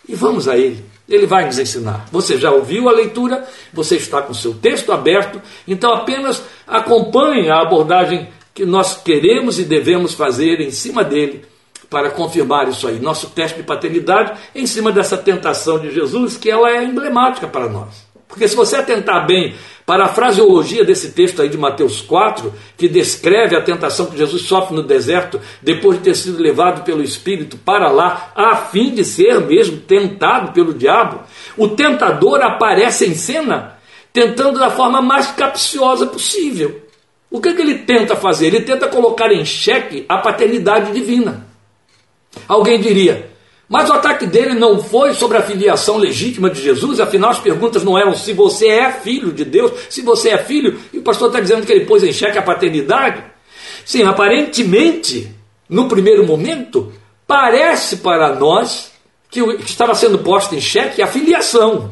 E 0.07 0.13
vamos 0.13 0.47
a 0.47 0.55
ele. 0.55 0.85
Ele 1.09 1.25
vai 1.25 1.47
nos 1.47 1.57
ensinar. 1.57 2.05
Você 2.11 2.37
já 2.37 2.51
ouviu 2.51 2.87
a 2.89 2.91
leitura, 2.91 3.43
você 3.73 3.95
está 3.95 4.21
com 4.21 4.35
seu 4.35 4.53
texto 4.53 4.91
aberto, 4.91 5.41
então 5.67 5.93
apenas 5.93 6.43
acompanhe 6.67 7.49
a 7.49 7.59
abordagem 7.59 8.27
que 8.53 8.65
nós 8.65 9.01
queremos 9.01 9.57
e 9.57 9.63
devemos 9.63 10.13
fazer 10.13 10.61
em 10.61 10.69
cima 10.69 11.03
dele 11.03 11.43
para 11.89 12.11
confirmar 12.11 12.67
isso 12.67 12.87
aí. 12.87 12.99
Nosso 12.99 13.29
teste 13.29 13.57
de 13.57 13.63
paternidade 13.63 14.33
em 14.53 14.65
cima 14.65 14.91
dessa 14.91 15.17
tentação 15.17 15.79
de 15.79 15.91
Jesus, 15.91 16.37
que 16.37 16.49
ela 16.49 16.69
é 16.69 16.83
emblemática 16.83 17.47
para 17.47 17.69
nós. 17.69 18.07
Porque 18.27 18.47
se 18.47 18.55
você 18.55 18.75
atentar 18.75 19.25
bem 19.25 19.55
para 19.85 20.03
a 20.03 20.09
fraseologia 20.09 20.83
desse 20.83 21.11
texto 21.11 21.41
aí 21.41 21.47
de 21.47 21.57
Mateus 21.57 22.01
4, 22.01 22.53
que 22.75 22.89
descreve 22.89 23.55
a 23.55 23.61
tentação 23.61 24.07
que 24.07 24.17
Jesus 24.17 24.41
sofre 24.41 24.75
no 24.75 24.83
deserto, 24.83 25.39
depois 25.61 25.97
de 25.97 26.03
ter 26.03 26.15
sido 26.15 26.41
levado 26.41 26.83
pelo 26.83 27.01
Espírito 27.01 27.57
para 27.57 27.89
lá, 27.89 28.31
a 28.35 28.55
fim 28.57 28.93
de 28.93 29.05
ser 29.05 29.39
mesmo 29.39 29.77
tentado 29.77 30.51
pelo 30.51 30.73
diabo, 30.73 31.21
o 31.55 31.69
tentador 31.69 32.41
aparece 32.41 33.05
em 33.05 33.15
cena 33.15 33.77
tentando 34.11 34.59
da 34.59 34.69
forma 34.69 35.01
mais 35.01 35.27
capciosa 35.27 36.07
possível. 36.07 36.81
O 37.29 37.39
que, 37.39 37.49
é 37.49 37.53
que 37.53 37.61
ele 37.61 37.79
tenta 37.79 38.15
fazer? 38.15 38.47
Ele 38.47 38.61
tenta 38.61 38.87
colocar 38.87 39.31
em 39.31 39.45
xeque 39.45 40.05
a 40.09 40.17
paternidade 40.17 40.91
divina. 40.91 41.46
Alguém 42.47 42.79
diria, 42.79 43.29
mas 43.69 43.89
o 43.89 43.93
ataque 43.93 44.25
dele 44.25 44.53
não 44.53 44.81
foi 44.81 45.13
sobre 45.13 45.37
a 45.37 45.41
filiação 45.41 45.97
legítima 45.97 46.49
de 46.49 46.61
Jesus, 46.61 46.99
afinal 46.99 47.31
as 47.31 47.39
perguntas 47.39 47.83
não 47.83 47.97
eram 47.97 48.13
se 48.13 48.31
você 48.31 48.67
é 48.67 48.91
filho 48.91 49.31
de 49.33 49.43
Deus, 49.43 49.71
se 49.89 50.01
você 50.01 50.29
é 50.29 50.37
filho, 50.37 50.79
e 50.93 50.99
o 50.99 51.01
pastor 51.01 51.27
está 51.27 51.41
dizendo 51.41 51.65
que 51.65 51.73
ele 51.73 51.85
pôs 51.85 52.01
em 52.01 52.13
xeque 52.13 52.37
a 52.37 52.41
paternidade. 52.41 53.21
Sim, 53.83 54.03
aparentemente, 54.03 55.29
no 55.67 55.89
primeiro 55.89 56.25
momento, 56.25 56.93
parece 57.25 57.97
para 57.97 58.33
nós 58.35 58.91
que 59.29 59.41
estava 59.65 59.93
sendo 59.93 60.19
posta 60.19 60.55
em 60.55 60.61
xeque 60.61 61.01
a 61.01 61.07
filiação, 61.07 61.91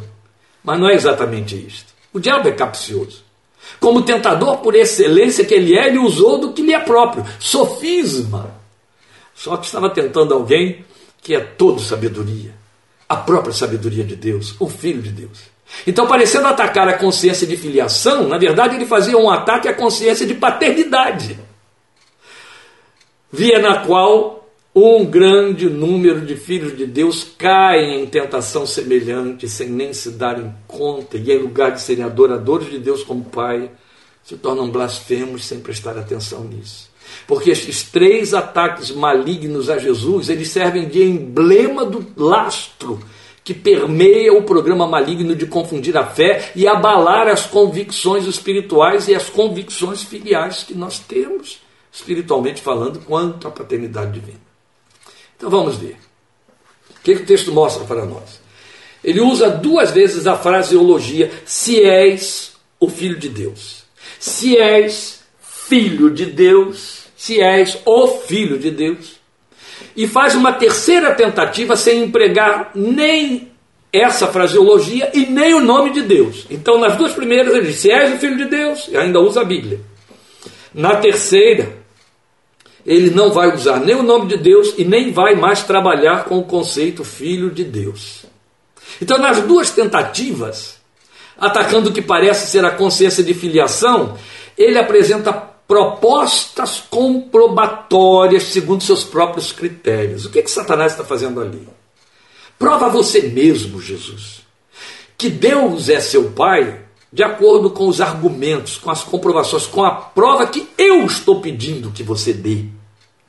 mas 0.64 0.80
não 0.80 0.90
é 0.90 0.94
exatamente 0.94 1.56
isto. 1.56 1.94
O 2.14 2.20
diabo 2.20 2.48
é 2.48 2.54
capcioso. 2.54 3.26
Como 3.82 4.04
tentador 4.04 4.58
por 4.58 4.76
excelência 4.76 5.44
que 5.44 5.54
ele 5.54 5.78
é, 5.78 5.88
ele 5.88 5.98
usou 5.98 6.38
do 6.38 6.54
que 6.54 6.62
lhe 6.62 6.74
é 6.74 6.80
próprio, 6.80 7.26
sofisma 7.38 8.65
só 9.36 9.58
que 9.58 9.66
estava 9.66 9.90
tentando 9.90 10.34
alguém 10.34 10.86
que 11.22 11.36
é 11.36 11.40
todo 11.40 11.82
sabedoria, 11.82 12.56
a 13.08 13.18
própria 13.18 13.54
sabedoria 13.54 14.04
de 14.04 14.16
Deus, 14.16 14.56
o 14.60 14.70
Filho 14.70 15.02
de 15.02 15.12
Deus. 15.12 15.54
Então, 15.86 16.08
parecendo 16.08 16.48
atacar 16.48 16.88
a 16.88 16.98
consciência 16.98 17.46
de 17.46 17.58
filiação, 17.58 18.28
na 18.28 18.38
verdade 18.38 18.76
ele 18.76 18.86
fazia 18.86 19.18
um 19.18 19.30
ataque 19.30 19.68
à 19.68 19.74
consciência 19.74 20.26
de 20.26 20.36
paternidade, 20.36 21.38
via 23.32 23.60
na 23.60 23.80
qual 23.80 24.48
um 24.74 25.06
grande 25.06 25.70
número 25.70 26.22
de 26.26 26.36
filhos 26.36 26.76
de 26.78 26.86
Deus 26.86 27.26
caem 27.38 28.04
em 28.04 28.06
tentação 28.06 28.66
semelhante, 28.66 29.48
sem 29.48 29.70
nem 29.70 29.94
se 29.94 30.12
darem 30.12 30.54
conta, 30.68 31.18
e 31.18 31.32
em 31.32 31.40
lugar 31.40 31.72
de 31.72 31.82
serem 31.82 32.04
adoradores 32.04 32.70
de 32.70 32.80
Deus 32.80 33.04
como 33.04 33.24
Pai, 33.26 33.72
se 34.24 34.36
tornam 34.36 34.70
blasfemos 34.70 35.46
sem 35.46 35.60
prestar 35.60 35.98
atenção 35.98 36.44
nisso. 36.44 36.90
Porque 37.28 37.52
esses 37.52 37.84
três 37.84 38.34
ataques 38.34 38.92
malignos 38.92 39.70
a 39.70 39.78
Jesus, 39.78 40.30
eles 40.30 40.50
servem 40.50 40.88
de 40.88 41.04
emblema 41.04 41.86
do 41.86 42.06
lastro 42.16 43.00
que 43.46 43.54
permeia 43.54 44.34
o 44.34 44.42
programa 44.42 44.88
maligno 44.88 45.36
de 45.36 45.46
confundir 45.46 45.96
a 45.96 46.04
fé 46.04 46.52
e 46.56 46.68
abalar 46.68 47.28
as 47.28 47.46
convicções 47.46 48.26
espirituais 48.26 49.08
e 49.08 49.14
as 49.14 49.30
convicções 49.30 50.02
filiais 50.02 50.64
que 50.64 50.74
nós 50.74 50.98
temos, 50.98 51.60
espiritualmente 51.94 52.60
falando, 52.60 53.00
quanto 53.02 53.48
à 53.48 53.52
paternidade 53.52 54.20
divina. 54.20 54.40
Então 55.38 55.50
vamos 55.50 55.78
ver. 55.78 55.96
O 56.90 57.04
que, 57.04 57.16
que 57.16 57.22
o 57.22 57.26
texto 57.26 57.52
mostra 57.52 57.86
para 57.86 58.04
nós? 58.04 58.42
Ele 59.04 59.22
usa 59.22 59.48
duas 59.52 59.92
vezes 59.92 60.26
a 60.26 60.36
fraseologia: 60.36 61.32
se 61.46 61.84
és 61.84 62.54
o 62.80 62.90
filho 62.90 63.20
de 63.20 63.30
Deus. 63.30 63.84
Se 64.20 64.58
és 64.58 65.20
filho 65.40 66.10
de 66.10 66.26
Deus, 66.26 66.95
se 67.26 67.42
és 67.42 67.80
o 67.86 68.08
Filho 68.08 68.60
de 68.60 68.70
Deus. 68.70 69.16
E 69.96 70.08
faz 70.08 70.36
uma 70.36 70.54
terceira 70.54 71.12
tentativa 71.16 71.76
sem 71.76 72.04
empregar 72.04 72.70
nem 72.76 73.52
essa 73.92 74.28
fraseologia 74.28 75.10
e 75.12 75.26
nem 75.26 75.56
o 75.56 75.60
nome 75.60 75.92
de 75.92 76.04
Deus. 76.04 76.46
Então, 76.52 76.80
nas 76.80 76.96
duas 76.96 77.14
primeiras, 77.14 77.52
ele 77.52 77.66
diz: 77.66 77.78
Se 77.78 77.90
és 77.90 78.14
o 78.14 78.18
filho 78.20 78.38
de 78.38 78.46
Deus, 78.46 78.88
e 78.90 78.96
ainda 78.96 79.20
usa 79.20 79.42
a 79.42 79.44
Bíblia. 79.44 79.80
Na 80.72 80.98
terceira, 80.98 81.76
ele 82.86 83.10
não 83.10 83.32
vai 83.32 83.52
usar 83.52 83.80
nem 83.80 83.96
o 83.96 84.04
nome 84.04 84.28
de 84.28 84.38
Deus 84.38 84.76
e 84.78 84.86
nem 84.86 85.12
vai 85.12 85.34
mais 85.34 85.64
trabalhar 85.64 86.26
com 86.26 86.38
o 86.38 86.44
conceito 86.44 87.04
filho 87.04 87.50
de 87.50 87.64
Deus. 87.64 88.26
Então, 89.02 89.18
nas 89.18 89.42
duas 89.42 89.72
tentativas, 89.72 90.80
atacando 91.40 91.90
o 91.90 91.94
que 91.94 92.04
parece 92.04 92.52
ser 92.52 92.64
a 92.64 92.72
consciência 92.72 93.24
de 93.24 93.34
filiação, 93.34 94.16
ele 94.56 94.78
apresenta 94.78 95.55
propostas 95.68 96.84
comprobatórias 96.90 98.44
segundo 98.44 98.84
seus 98.84 99.04
próprios 99.04 99.52
critérios. 99.52 100.26
O 100.26 100.30
que, 100.30 100.42
que 100.42 100.52
Satanás 100.52 100.92
está 100.92 101.04
fazendo 101.04 101.42
ali? 101.42 101.68
Prova 102.58 102.88
você 102.90 103.22
mesmo, 103.22 103.82
Jesus, 103.82 104.42
que 105.18 105.30
Deus 105.30 105.90
é 105.90 106.00
seu 106.00 106.32
Pai 106.32 106.86
de 107.12 107.24
acordo 107.24 107.70
com 107.70 107.88
os 107.88 108.02
argumentos, 108.02 108.78
com 108.78 108.92
as 108.92 109.02
comprovações, 109.02 109.66
com 109.66 109.84
a 109.84 109.92
prova 109.92 110.48
que 110.48 110.68
eu 110.78 111.06
estou 111.06 111.40
pedindo 111.40 111.92
que 111.92 112.04
você 112.04 112.34
dê 112.34 112.66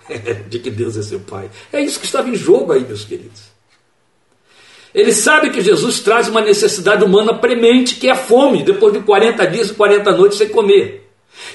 de 0.48 0.58
que 0.58 0.70
Deus 0.70 0.96
é 0.96 1.02
seu 1.02 1.20
Pai. 1.20 1.50
É 1.72 1.80
isso 1.80 2.00
que 2.00 2.06
estava 2.06 2.28
em 2.28 2.34
jogo 2.34 2.72
aí, 2.72 2.80
meus 2.80 3.04
queridos. 3.04 3.42
Ele 4.92 5.12
sabe 5.12 5.50
que 5.50 5.60
Jesus 5.60 6.00
traz 6.00 6.28
uma 6.28 6.40
necessidade 6.40 7.04
humana 7.04 7.34
premente, 7.34 7.96
que 7.96 8.08
é 8.08 8.12
a 8.12 8.16
fome, 8.16 8.62
depois 8.64 8.92
de 8.92 9.00
40 9.00 9.46
dias 9.46 9.70
e 9.70 9.74
40 9.74 10.10
noites 10.12 10.38
sem 10.38 10.48
comer. 10.48 11.05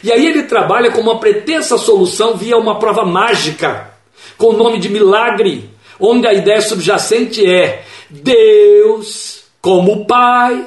E 0.04 0.12
aí 0.12 0.26
ele 0.26 0.44
trabalha 0.44 0.91
com 0.91 1.02
uma 1.02 1.20
pretensa 1.20 1.78
solução 1.78 2.36
via 2.36 2.58
uma 2.58 2.80
prova 2.80 3.06
mágica, 3.06 3.91
com 4.38 4.48
o 4.48 4.58
nome 4.58 4.80
de 4.80 4.89
milagre, 4.89 5.70
onde 6.00 6.28
a 6.28 6.34
ideia 6.34 6.62
subjacente 6.62 7.46
é: 7.46 7.84
Deus, 8.10 9.44
como 9.62 10.06
Pai, 10.06 10.65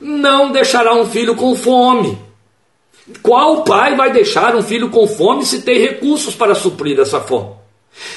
não 0.00 0.52
deixará 0.52 0.94
um 0.94 1.06
filho 1.06 1.34
com 1.34 1.54
fome. 1.56 2.18
Qual 3.22 3.62
pai 3.62 3.94
vai 3.94 4.12
deixar 4.12 4.56
um 4.56 4.62
filho 4.62 4.90
com 4.90 5.06
fome 5.06 5.44
se 5.44 5.62
tem 5.62 5.78
recursos 5.78 6.34
para 6.34 6.56
suprir 6.56 6.98
essa 6.98 7.20
fome? 7.20 7.50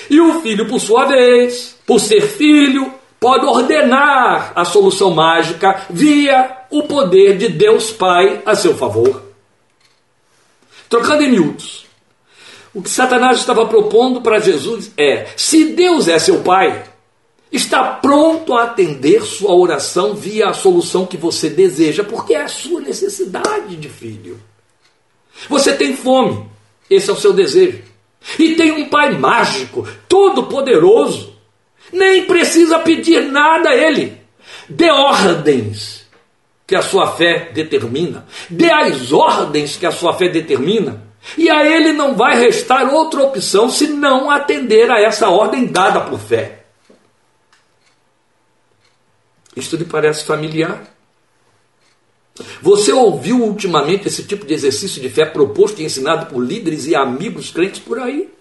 E 0.10 0.20
o 0.20 0.42
filho, 0.42 0.68
por 0.68 0.80
sua 0.80 1.06
vez, 1.06 1.78
por 1.86 2.00
ser 2.00 2.22
filho, 2.22 2.92
pode 3.20 3.46
ordenar 3.46 4.52
a 4.56 4.66
solução 4.66 5.12
mágica 5.12 5.86
via 5.90 6.58
o 6.72 6.84
poder 6.84 7.38
de 7.38 7.50
Deus 7.50 7.92
Pai 7.92 8.42
a 8.46 8.56
seu 8.56 8.76
favor. 8.76 9.29
Trocando 10.90 11.22
em 11.22 11.30
miúdos, 11.30 11.86
o 12.74 12.82
que 12.82 12.90
Satanás 12.90 13.40
estava 13.40 13.68
propondo 13.68 14.22
para 14.22 14.40
Jesus 14.40 14.92
é: 14.98 15.28
se 15.38 15.66
Deus 15.74 16.08
é 16.08 16.18
seu 16.18 16.42
Pai, 16.42 16.84
está 17.52 17.84
pronto 17.84 18.56
a 18.56 18.64
atender 18.64 19.24
sua 19.24 19.54
oração 19.54 20.16
via 20.16 20.50
a 20.50 20.54
solução 20.54 21.06
que 21.06 21.16
você 21.16 21.48
deseja, 21.50 22.04
porque 22.04 22.34
é 22.34 22.42
a 22.42 22.48
sua 22.48 22.82
necessidade 22.82 23.76
de 23.76 23.88
filho. 23.88 24.40
Você 25.48 25.74
tem 25.74 25.96
fome, 25.96 26.46
esse 26.90 27.10
é 27.10 27.14
o 27.14 27.20
seu 27.20 27.34
desejo. 27.34 27.84
E 28.38 28.56
tem 28.56 28.72
um 28.72 28.90
Pai 28.90 29.18
mágico, 29.18 29.88
todo-poderoso, 30.08 31.36
nem 31.94 32.26
precisa 32.26 32.80
pedir 32.80 33.32
nada 33.32 33.70
a 33.70 33.76
Ele. 33.76 34.18
Dê 34.68 34.90
ordens 34.90 35.99
que 36.70 36.76
a 36.76 36.84
sua 36.84 37.16
fé 37.16 37.50
determina, 37.52 38.28
dê 38.48 38.72
as 38.72 39.12
ordens 39.12 39.76
que 39.76 39.88
a 39.88 39.92
sua 39.92 40.14
fé 40.14 40.30
determina, 40.30 41.02
e 41.36 41.50
a 41.50 41.66
Ele 41.66 41.92
não 41.92 42.16
vai 42.16 42.40
restar 42.40 42.94
outra 42.94 43.24
opção 43.24 43.72
se 43.72 43.88
não 43.88 44.30
atender 44.30 44.92
a 44.92 45.02
essa 45.02 45.30
ordem 45.30 45.66
dada 45.66 46.00
por 46.02 46.20
fé. 46.20 46.66
Isto 49.56 49.78
lhe 49.78 49.84
parece 49.84 50.24
familiar? 50.24 50.96
Você 52.62 52.94
ouviu 52.94 53.44
ultimamente 53.44 54.08
esse 54.08 54.24
tipo 54.24 54.46
de 54.46 54.54
exercício 54.54 55.02
de 55.02 55.10
fé 55.10 55.26
proposto 55.26 55.82
e 55.82 55.86
ensinado 55.86 56.28
por 56.28 56.40
líderes 56.40 56.86
e 56.86 56.96
amigos 56.96 57.50
crentes 57.50 57.80
por 57.80 57.98
aí? 57.98 58.32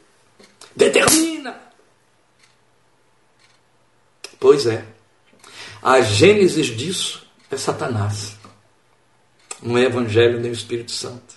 Determina! 0.76 1.58
Pois 4.38 4.66
é. 4.66 4.84
A 5.82 6.02
gênesis 6.02 6.66
disso 6.66 7.26
é 7.50 7.56
Satanás. 7.56 8.36
Não 9.62 9.76
é 9.76 9.84
Evangelho 9.84 10.40
nem 10.40 10.50
o 10.50 10.54
Espírito 10.54 10.92
Santo. 10.92 11.36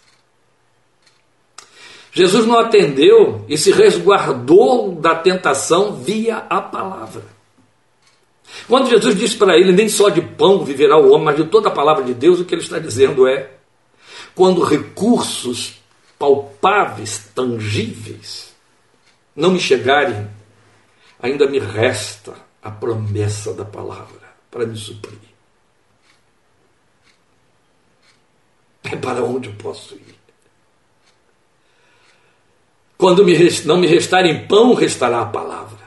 Jesus 2.12 2.46
não 2.46 2.60
atendeu 2.60 3.46
e 3.48 3.58
se 3.58 3.72
resguardou 3.72 4.96
da 4.96 5.16
tentação 5.16 5.96
via 5.96 6.38
a 6.50 6.62
palavra. 6.62 7.24
Quando 8.68 8.90
Jesus 8.90 9.18
disse 9.18 9.38
para 9.38 9.58
ele, 9.58 9.72
nem 9.72 9.88
só 9.88 10.10
de 10.10 10.22
pão 10.22 10.66
viverá 10.66 10.98
o 10.98 11.12
homem, 11.12 11.26
mas 11.26 11.38
de 11.38 11.46
toda 11.46 11.70
a 11.70 11.72
palavra 11.72 12.04
de 12.04 12.14
Deus, 12.14 12.40
o 12.40 12.46
que 12.46 12.54
ele 12.54 12.62
está 12.62 12.80
dizendo 12.80 13.26
é: 13.26 13.52
quando 14.36 14.64
recursos 14.64 15.80
palpáveis, 16.20 17.30
tangíveis, 17.34 18.54
não 19.34 19.52
me 19.52 19.60
chegarem, 19.60 20.30
ainda 21.22 21.48
me 21.48 21.60
resta 21.60 22.34
a 22.62 22.70
promessa 22.70 23.54
da 23.54 23.64
palavra 23.64 24.20
para 24.52 24.66
me 24.66 24.76
suprir. 24.76 25.31
É 28.92 28.96
para 28.96 29.24
onde 29.24 29.50
posso 29.50 29.96
ir. 29.96 30.16
Quando 32.98 33.26
me, 33.26 33.36
não 33.66 33.78
me 33.78 33.88
restarem 33.88 34.46
pão, 34.46 34.74
restará 34.74 35.22
a 35.22 35.26
palavra. 35.26 35.80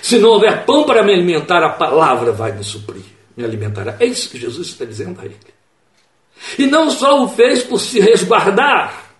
Se 0.00 0.18
não 0.18 0.30
houver 0.30 0.64
pão 0.64 0.84
para 0.84 1.02
me 1.02 1.12
alimentar, 1.12 1.62
a 1.62 1.68
palavra 1.68 2.32
vai 2.32 2.52
me 2.52 2.64
suprir, 2.64 3.04
me 3.36 3.44
alimentará. 3.44 3.96
É 4.00 4.06
isso 4.06 4.30
que 4.30 4.38
Jesus 4.38 4.68
está 4.68 4.84
dizendo 4.84 5.20
a 5.20 5.24
ele. 5.24 5.36
E 6.58 6.66
não 6.66 6.90
só 6.90 7.22
o 7.22 7.28
fez 7.28 7.62
por 7.62 7.78
se 7.78 8.00
resguardar, 8.00 9.12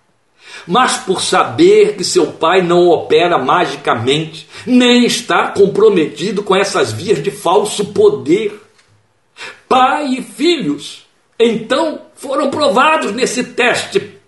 mas 0.65 0.97
por 0.97 1.21
saber 1.21 1.95
que 1.95 2.03
seu 2.03 2.31
pai 2.33 2.61
não 2.61 2.87
opera 2.87 3.37
magicamente, 3.37 4.47
nem 4.65 5.05
está 5.05 5.49
comprometido 5.49 6.43
com 6.43 6.55
essas 6.55 6.91
vias 6.91 7.21
de 7.21 7.31
falso 7.31 7.93
poder. 7.93 8.61
Pai 9.67 10.07
e 10.07 10.23
filhos, 10.23 11.02
então, 11.39 12.01
foram 12.15 12.49
provados 12.49 13.11
nesse 13.11 13.43
teste 13.43 14.19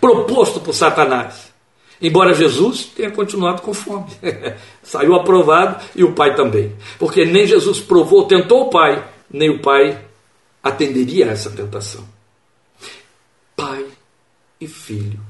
proposto 0.00 0.60
por 0.60 0.74
Satanás. 0.74 1.52
Embora 2.00 2.34
Jesus 2.34 2.84
tenha 2.84 3.10
continuado 3.10 3.62
com 3.62 3.72
fome. 3.72 4.10
Saiu 4.82 5.14
aprovado 5.14 5.82
e 5.94 6.04
o 6.04 6.12
pai 6.12 6.34
também. 6.34 6.74
Porque 6.98 7.24
nem 7.24 7.46
Jesus 7.46 7.80
provou, 7.80 8.26
tentou 8.26 8.66
o 8.66 8.70
pai, 8.70 9.06
nem 9.30 9.50
o 9.50 9.62
pai 9.62 10.04
atenderia 10.62 11.26
a 11.26 11.32
essa 11.32 11.50
tentação. 11.50 12.06
Pai 13.54 13.86
e 14.60 14.66
filho 14.66 15.20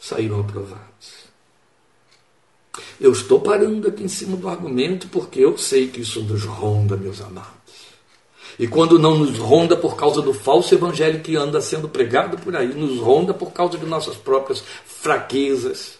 saíram 0.00 0.40
aprovados. 0.40 1.26
Eu 3.00 3.12
estou 3.12 3.40
parando 3.40 3.88
aqui 3.88 4.02
em 4.02 4.08
cima 4.08 4.36
do 4.36 4.48
argumento 4.48 5.08
porque 5.08 5.40
eu 5.40 5.58
sei 5.58 5.88
que 5.88 6.00
isso 6.00 6.22
nos 6.22 6.44
ronda, 6.44 6.96
meus 6.96 7.20
amados. 7.20 7.55
E 8.58 8.66
quando 8.66 8.98
não 8.98 9.18
nos 9.18 9.38
ronda 9.38 9.76
por 9.76 9.96
causa 9.96 10.22
do 10.22 10.32
falso 10.32 10.74
evangelho 10.74 11.20
que 11.20 11.36
anda 11.36 11.60
sendo 11.60 11.88
pregado 11.88 12.38
por 12.38 12.56
aí, 12.56 12.68
nos 12.68 12.98
ronda 12.98 13.34
por 13.34 13.52
causa 13.52 13.76
de 13.76 13.84
nossas 13.84 14.16
próprias 14.16 14.62
fraquezas, 14.86 15.98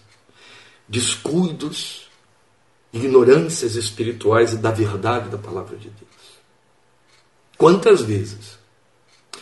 descuidos, 0.88 2.06
ignorâncias 2.92 3.74
espirituais 3.74 4.54
e 4.54 4.56
da 4.56 4.70
verdade 4.70 5.28
da 5.28 5.36
palavra 5.36 5.76
de 5.76 5.90
Deus. 5.90 6.06
Quantas 7.58 8.00
vezes 8.00 8.58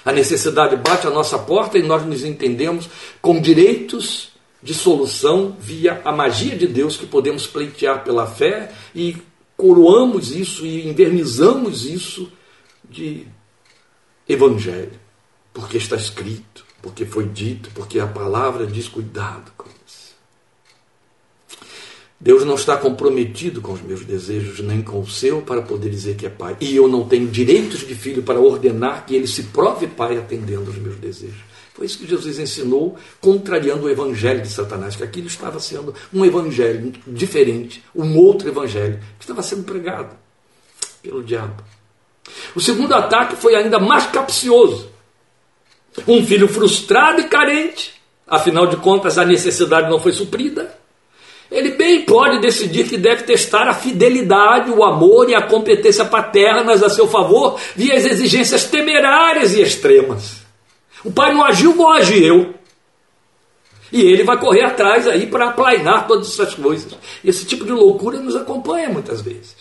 a 0.04 0.12
necessidade 0.12 0.76
bate 0.76 1.06
à 1.06 1.10
nossa 1.10 1.38
porta 1.38 1.78
e 1.78 1.82
nós 1.82 2.04
nos 2.04 2.24
entendemos 2.24 2.88
com 3.22 3.40
direitos 3.40 4.32
de 4.62 4.74
solução 4.74 5.56
via 5.58 6.00
a 6.04 6.10
magia 6.12 6.56
de 6.56 6.66
Deus 6.66 6.96
que 6.96 7.06
podemos 7.06 7.46
pleitear 7.46 8.02
pela 8.02 8.26
fé 8.26 8.72
e 8.94 9.16
coroamos 9.56 10.34
isso 10.34 10.66
e 10.66 10.88
invernizamos 10.88 11.86
isso 11.86 12.30
de 12.94 13.26
evangelho, 14.28 14.98
porque 15.52 15.76
está 15.76 15.96
escrito, 15.96 16.64
porque 16.80 17.04
foi 17.04 17.28
dito, 17.28 17.70
porque 17.74 17.98
a 18.00 18.06
palavra 18.06 18.66
diz 18.66 18.88
cuidado 18.88 19.52
com 19.56 19.64
Deus 22.24 22.42
não 22.42 22.54
está 22.54 22.74
comprometido 22.78 23.60
com 23.60 23.72
os 23.72 23.82
meus 23.82 24.02
desejos, 24.02 24.60
nem 24.60 24.80
com 24.80 24.98
o 24.98 25.06
seu, 25.06 25.42
para 25.42 25.60
poder 25.60 25.90
dizer 25.90 26.16
que 26.16 26.24
é 26.24 26.30
pai. 26.30 26.56
E 26.58 26.74
eu 26.74 26.88
não 26.88 27.06
tenho 27.06 27.28
direitos 27.28 27.86
de 27.86 27.94
filho 27.94 28.22
para 28.22 28.40
ordenar 28.40 29.04
que 29.04 29.14
ele 29.14 29.26
se 29.26 29.42
prove 29.42 29.86
pai 29.86 30.16
atendendo 30.16 30.70
aos 30.70 30.78
meus 30.78 30.96
desejos. 30.96 31.42
Foi 31.74 31.84
isso 31.84 31.98
que 31.98 32.06
Jesus 32.06 32.38
ensinou, 32.38 32.96
contrariando 33.20 33.84
o 33.84 33.90
evangelho 33.90 34.40
de 34.40 34.48
Satanás, 34.48 34.96
que 34.96 35.02
aquilo 35.02 35.26
estava 35.26 35.60
sendo 35.60 35.94
um 36.14 36.24
evangelho 36.24 36.94
diferente, 37.06 37.84
um 37.94 38.16
outro 38.16 38.48
evangelho, 38.48 39.00
que 39.18 39.24
estava 39.24 39.42
sendo 39.42 39.64
pregado 39.64 40.16
pelo 41.02 41.22
diabo. 41.22 41.62
O 42.54 42.60
segundo 42.60 42.94
ataque 42.94 43.36
foi 43.36 43.54
ainda 43.54 43.78
mais 43.78 44.06
capcioso. 44.06 44.88
Um 46.06 46.24
filho 46.24 46.48
frustrado 46.48 47.20
e 47.20 47.24
carente, 47.24 47.94
afinal 48.26 48.66
de 48.66 48.76
contas 48.76 49.18
a 49.18 49.24
necessidade 49.24 49.88
não 49.88 50.00
foi 50.00 50.12
suprida 50.12 50.76
Ele 51.50 51.70
bem 51.72 52.04
pode 52.04 52.40
decidir 52.40 52.88
que 52.88 52.96
deve 52.96 53.22
testar 53.22 53.68
a 53.68 53.74
fidelidade, 53.74 54.70
o 54.70 54.82
amor 54.82 55.28
e 55.30 55.34
a 55.34 55.46
competência 55.46 56.04
paternas 56.04 56.82
a 56.82 56.88
seu 56.88 57.06
favor 57.06 57.60
via 57.76 57.94
as 57.94 58.04
exigências 58.04 58.64
temerárias 58.64 59.54
e 59.54 59.60
extremas. 59.60 60.42
O 61.04 61.12
pai 61.12 61.32
não 61.32 61.44
agiu, 61.44 61.74
vou 61.74 61.92
agir 61.92 62.24
eu. 62.24 62.54
E 63.92 64.00
ele 64.00 64.24
vai 64.24 64.38
correr 64.40 64.64
atrás 64.64 65.06
aí 65.06 65.26
para 65.26 65.50
aplainar 65.50 66.08
todas 66.08 66.28
essas 66.28 66.54
coisas. 66.54 66.92
Esse 67.24 67.44
tipo 67.44 67.64
de 67.64 67.70
loucura 67.70 68.18
nos 68.18 68.34
acompanha 68.34 68.88
muitas 68.88 69.20
vezes. 69.20 69.54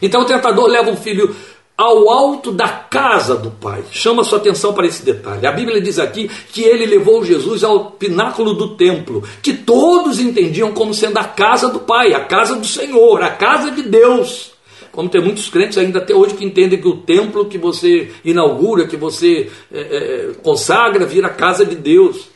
Então 0.00 0.22
o 0.22 0.26
tentador 0.26 0.68
leva 0.68 0.90
o 0.90 0.96
filho 0.96 1.34
ao 1.78 2.10
alto 2.10 2.50
da 2.50 2.66
casa 2.68 3.36
do 3.36 3.52
Pai. 3.52 3.84
Chama 3.92 4.24
sua 4.24 4.38
atenção 4.38 4.74
para 4.74 4.84
esse 4.84 5.04
detalhe. 5.04 5.46
A 5.46 5.52
Bíblia 5.52 5.80
diz 5.80 6.00
aqui 6.00 6.28
que 6.52 6.64
ele 6.64 6.84
levou 6.84 7.24
Jesus 7.24 7.62
ao 7.62 7.92
pináculo 7.92 8.52
do 8.54 8.74
templo, 8.74 9.22
que 9.40 9.54
todos 9.54 10.18
entendiam 10.18 10.72
como 10.72 10.92
sendo 10.92 11.18
a 11.18 11.24
casa 11.24 11.68
do 11.68 11.78
Pai, 11.78 12.12
a 12.12 12.24
casa 12.24 12.56
do 12.56 12.66
Senhor, 12.66 13.22
a 13.22 13.30
casa 13.30 13.70
de 13.70 13.82
Deus. 13.82 14.50
Como 14.90 15.08
tem 15.08 15.22
muitos 15.22 15.48
crentes 15.48 15.78
ainda 15.78 16.00
até 16.00 16.12
hoje 16.12 16.34
que 16.34 16.44
entendem 16.44 16.80
que 16.80 16.88
o 16.88 16.96
templo 16.96 17.44
que 17.44 17.56
você 17.56 18.10
inaugura, 18.24 18.88
que 18.88 18.96
você 18.96 19.48
é, 19.72 19.80
é, 19.80 20.32
consagra, 20.42 21.06
vira 21.06 21.28
a 21.28 21.30
casa 21.30 21.64
de 21.64 21.76
Deus. 21.76 22.26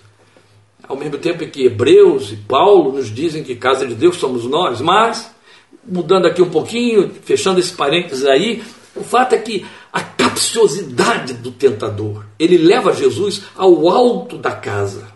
Ao 0.86 0.96
mesmo 0.96 1.18
tempo 1.18 1.44
que 1.48 1.66
Hebreus 1.66 2.30
e 2.30 2.36
Paulo 2.36 2.92
nos 2.92 3.12
dizem 3.12 3.42
que 3.42 3.56
casa 3.56 3.84
de 3.84 3.96
Deus 3.96 4.18
somos 4.18 4.44
nós, 4.44 4.80
mas, 4.80 5.34
mudando 5.84 6.26
aqui 6.26 6.40
um 6.40 6.50
pouquinho, 6.50 7.10
fechando 7.24 7.58
esse 7.58 7.72
parênteses 7.72 8.24
aí, 8.24 8.62
o 8.94 9.02
fato 9.02 9.34
é 9.34 9.38
que 9.38 9.66
a 9.92 10.00
capciosidade 10.00 11.34
do 11.34 11.50
tentador, 11.50 12.24
ele 12.38 12.58
leva 12.58 12.94
Jesus 12.94 13.42
ao 13.56 13.88
alto 13.88 14.36
da 14.36 14.52
casa. 14.52 15.12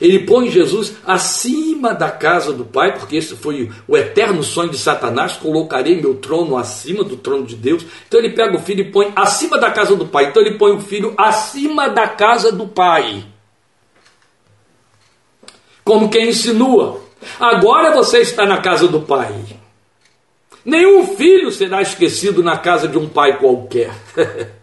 Ele 0.00 0.20
põe 0.20 0.50
Jesus 0.50 0.94
acima 1.06 1.94
da 1.94 2.10
casa 2.10 2.52
do 2.52 2.64
Pai, 2.64 2.98
porque 2.98 3.16
esse 3.16 3.34
foi 3.36 3.70
o 3.88 3.96
eterno 3.96 4.42
sonho 4.42 4.70
de 4.70 4.78
Satanás: 4.78 5.36
colocarei 5.36 6.00
meu 6.00 6.14
trono 6.14 6.56
acima 6.56 7.02
do 7.02 7.16
trono 7.16 7.46
de 7.46 7.56
Deus. 7.56 7.84
Então 8.06 8.20
ele 8.20 8.30
pega 8.30 8.56
o 8.56 8.60
filho 8.60 8.80
e 8.80 8.90
põe 8.90 9.12
acima 9.16 9.58
da 9.58 9.70
casa 9.70 9.96
do 9.96 10.06
Pai. 10.06 10.26
Então 10.26 10.42
ele 10.42 10.58
põe 10.58 10.72
o 10.72 10.80
filho 10.80 11.14
acima 11.16 11.88
da 11.88 12.08
casa 12.08 12.52
do 12.52 12.68
Pai. 12.68 13.24
Como 15.84 16.08
quem 16.08 16.28
insinua: 16.28 17.00
agora 17.38 17.94
você 17.94 18.20
está 18.20 18.46
na 18.46 18.58
casa 18.58 18.86
do 18.86 19.00
Pai. 19.00 19.59
Nenhum 20.64 21.16
filho 21.16 21.50
será 21.50 21.80
esquecido 21.80 22.42
na 22.42 22.58
casa 22.58 22.86
de 22.86 22.98
um 22.98 23.08
pai 23.08 23.38
qualquer. 23.38 23.92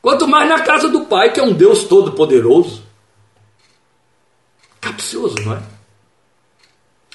Quanto 0.00 0.28
mais 0.28 0.48
na 0.48 0.60
casa 0.62 0.88
do 0.88 1.06
pai, 1.06 1.32
que 1.32 1.40
é 1.40 1.42
um 1.42 1.52
Deus 1.52 1.84
todo-poderoso. 1.84 2.84
Capcioso, 4.80 5.34
não 5.44 5.54
é? 5.54 5.62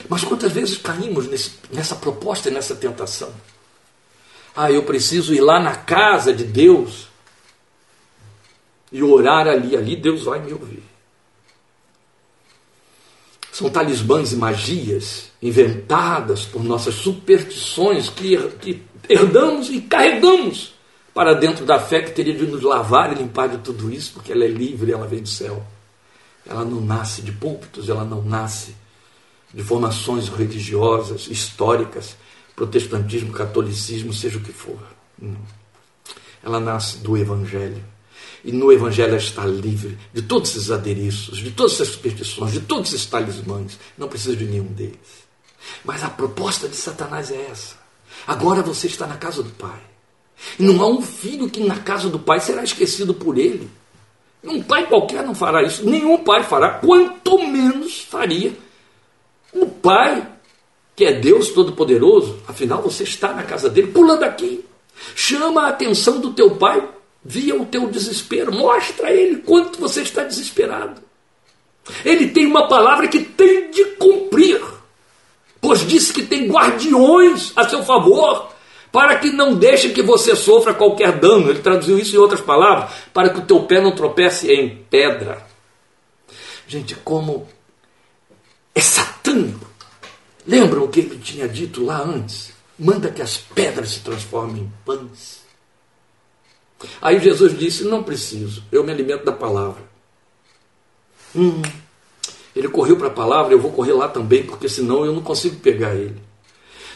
Mas 0.09 0.23
quantas 0.23 0.51
vezes 0.51 0.77
caímos 0.77 1.27
nesse, 1.27 1.53
nessa 1.71 1.95
proposta 1.95 2.49
e 2.49 2.51
nessa 2.51 2.75
tentação? 2.75 3.33
Ah, 4.55 4.69
eu 4.69 4.83
preciso 4.83 5.33
ir 5.33 5.39
lá 5.39 5.59
na 5.59 5.75
casa 5.75 6.33
de 6.33 6.43
Deus 6.43 7.07
e 8.91 9.01
orar 9.01 9.47
ali. 9.47 9.75
Ali 9.75 9.95
Deus 9.95 10.23
vai 10.23 10.39
me 10.39 10.51
ouvir. 10.51 10.83
São 13.53 13.69
talismãs 13.69 14.33
e 14.33 14.35
magias 14.35 15.25
inventadas 15.39 16.43
por 16.43 16.63
nossas 16.63 16.95
superstições 16.95 18.09
que, 18.09 18.35
que 18.59 18.81
herdamos 19.07 19.69
e 19.69 19.79
carregamos 19.79 20.73
para 21.13 21.35
dentro 21.35 21.63
da 21.63 21.79
fé 21.79 22.01
que 22.01 22.09
teria 22.09 22.33
de 22.33 22.47
nos 22.47 22.63
lavar 22.63 23.11
e 23.11 23.21
limpar 23.21 23.47
de 23.47 23.59
tudo 23.59 23.93
isso, 23.93 24.13
porque 24.13 24.31
ela 24.31 24.43
é 24.43 24.47
livre, 24.47 24.91
ela 24.91 25.05
vem 25.05 25.21
do 25.21 25.29
céu. 25.29 25.63
Ela 26.43 26.65
não 26.65 26.81
nasce 26.81 27.21
de 27.21 27.31
púlpitos, 27.31 27.89
ela 27.89 28.03
não 28.03 28.23
nasce 28.23 28.75
de 29.53 29.61
formações 29.61 30.29
religiosas, 30.29 31.27
históricas, 31.27 32.17
protestantismo, 32.55 33.31
catolicismo, 33.31 34.11
seja 34.11 34.39
o 34.39 34.41
que 34.41 34.51
for. 34.51 34.79
Não. 35.21 35.37
Ela 36.43 36.59
nasce 36.59 36.97
do 36.97 37.15
Evangelho. 37.15 37.92
E 38.43 38.51
no 38.51 38.71
Evangelho 38.71 39.15
está 39.15 39.45
livre 39.45 39.97
de 40.13 40.21
todos 40.21 40.49
esses 40.51 40.69
adereços, 40.69 41.37
de 41.37 41.51
todas 41.51 41.73
essas 41.73 41.89
superstições, 41.89 42.51
de 42.51 42.59
todos 42.59 42.93
esses 42.93 43.05
talismãs. 43.05 43.79
Não 43.97 44.09
precisa 44.09 44.35
de 44.35 44.45
nenhum 44.45 44.65
deles. 44.65 45.23
Mas 45.85 46.03
a 46.03 46.09
proposta 46.09 46.67
de 46.67 46.75
Satanás 46.75 47.31
é 47.31 47.47
essa. 47.49 47.75
Agora 48.27 48.61
você 48.61 48.87
está 48.87 49.07
na 49.07 49.15
casa 49.15 49.41
do 49.41 49.49
Pai. 49.51 49.79
E 50.59 50.63
não 50.63 50.81
há 50.81 50.87
um 50.87 51.01
filho 51.01 51.49
que 51.49 51.63
na 51.63 51.79
casa 51.79 52.09
do 52.09 52.19
Pai 52.19 52.41
será 52.41 52.63
esquecido 52.63 53.13
por 53.13 53.37
ele. 53.37 53.69
Um 54.43 54.61
pai 54.61 54.87
qualquer 54.87 55.23
não 55.23 55.33
fará 55.33 55.63
isso. 55.63 55.85
Nenhum 55.85 56.17
pai 56.17 56.43
fará, 56.43 56.71
quanto 56.71 57.37
menos 57.47 58.01
faria 58.01 58.53
o 59.53 59.65
Pai, 59.67 60.27
que 60.95 61.05
é 61.05 61.13
Deus 61.13 61.49
Todo-Poderoso. 61.49 62.39
Afinal, 62.45 62.81
você 62.81 63.03
está 63.03 63.33
na 63.33 63.43
casa 63.43 63.69
dele. 63.69 63.87
Pula 63.91 64.17
daqui. 64.17 64.65
Chama 65.15 65.63
a 65.63 65.69
atenção 65.69 66.19
do 66.19 66.33
teu 66.33 66.55
pai 66.57 66.85
via 67.23 67.59
o 67.59 67.65
teu 67.65 67.87
desespero. 67.87 68.51
Mostra 68.51 69.07
a 69.07 69.11
ele 69.11 69.37
quanto 69.37 69.79
você 69.79 70.01
está 70.01 70.23
desesperado. 70.23 71.01
Ele 72.03 72.29
tem 72.29 72.45
uma 72.45 72.67
palavra 72.67 73.07
que 73.07 73.19
tem 73.19 73.69
de 73.69 73.83
cumprir, 73.95 74.61
pois 75.59 75.85
disse 75.85 76.13
que 76.13 76.23
tem 76.23 76.47
guardiões 76.47 77.51
a 77.55 77.67
seu 77.67 77.83
favor, 77.83 78.53
para 78.91 79.17
que 79.17 79.31
não 79.31 79.55
deixe 79.55 79.89
que 79.89 80.01
você 80.01 80.35
sofra 80.35 80.73
qualquer 80.73 81.19
dano. 81.19 81.49
Ele 81.49 81.59
traduziu 81.59 81.97
isso 81.97 82.15
em 82.15 82.19
outras 82.19 82.41
palavras, 82.41 82.91
para 83.13 83.29
que 83.29 83.39
o 83.39 83.45
teu 83.45 83.63
pé 83.63 83.81
não 83.81 83.93
tropece 83.93 84.51
em 84.51 84.85
pedra. 84.89 85.45
Gente, 86.67 86.95
como 86.95 87.47
é 88.73 88.81
satânico. 88.81 89.67
Lembram 90.45 90.83
o 90.83 90.87
que 90.87 91.01
ele 91.01 91.17
tinha 91.19 91.47
dito 91.47 91.83
lá 91.83 92.01
antes? 92.01 92.53
Manda 92.77 93.11
que 93.11 93.21
as 93.21 93.37
pedras 93.37 93.91
se 93.91 93.99
transformem 93.99 94.63
em 94.63 94.73
pães. 94.85 95.42
Aí 97.01 97.19
Jesus 97.19 97.57
disse: 97.57 97.83
Não 97.83 98.03
preciso, 98.03 98.63
eu 98.71 98.83
me 98.83 98.91
alimento 98.91 99.25
da 99.25 99.31
palavra. 99.31 99.81
Hum, 101.35 101.61
ele 102.55 102.67
correu 102.67 102.97
para 102.97 103.07
a 103.07 103.11
palavra, 103.11 103.53
eu 103.53 103.59
vou 103.59 103.71
correr 103.71 103.93
lá 103.93 104.07
também, 104.07 104.43
porque 104.43 104.69
senão 104.69 105.05
eu 105.05 105.11
não 105.11 105.21
consigo 105.21 105.55
pegar 105.57 105.95
ele. 105.95 106.21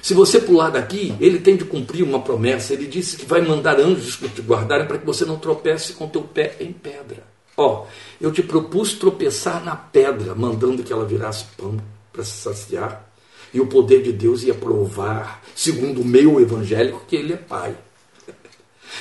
Se 0.01 0.13
você 0.13 0.39
pular 0.39 0.69
daqui, 0.69 1.15
ele 1.19 1.39
tem 1.39 1.57
de 1.57 1.65
cumprir 1.65 2.03
uma 2.03 2.21
promessa. 2.21 2.73
Ele 2.73 2.85
disse 2.85 3.17
que 3.17 3.25
vai 3.25 3.41
mandar 3.41 3.79
anjos 3.79 4.15
que 4.15 4.29
te 4.29 4.41
guardarem 4.41 4.87
para 4.87 4.97
que 4.97 5.05
você 5.05 5.25
não 5.25 5.37
tropece 5.37 5.93
com 5.93 6.07
teu 6.07 6.21
pé 6.21 6.55
em 6.59 6.71
pedra. 6.71 7.23
Ó, 7.57 7.83
oh, 7.83 7.87
eu 8.21 8.31
te 8.31 8.43
propus 8.43 8.93
tropeçar 8.93 9.63
na 9.65 9.75
pedra, 9.75 10.35
mandando 10.35 10.83
que 10.83 10.93
ela 10.93 11.03
virasse 11.03 11.45
pão 11.57 11.77
para 12.13 12.23
se 12.23 12.37
saciar. 12.37 13.11
E 13.51 13.59
o 13.59 13.67
poder 13.67 14.03
de 14.03 14.11
Deus 14.11 14.43
ia 14.43 14.53
provar, 14.53 15.43
segundo 15.55 16.01
o 16.01 16.05
meu 16.05 16.39
evangélico, 16.39 17.03
que 17.07 17.15
ele 17.15 17.33
é 17.33 17.37
pai. 17.37 17.75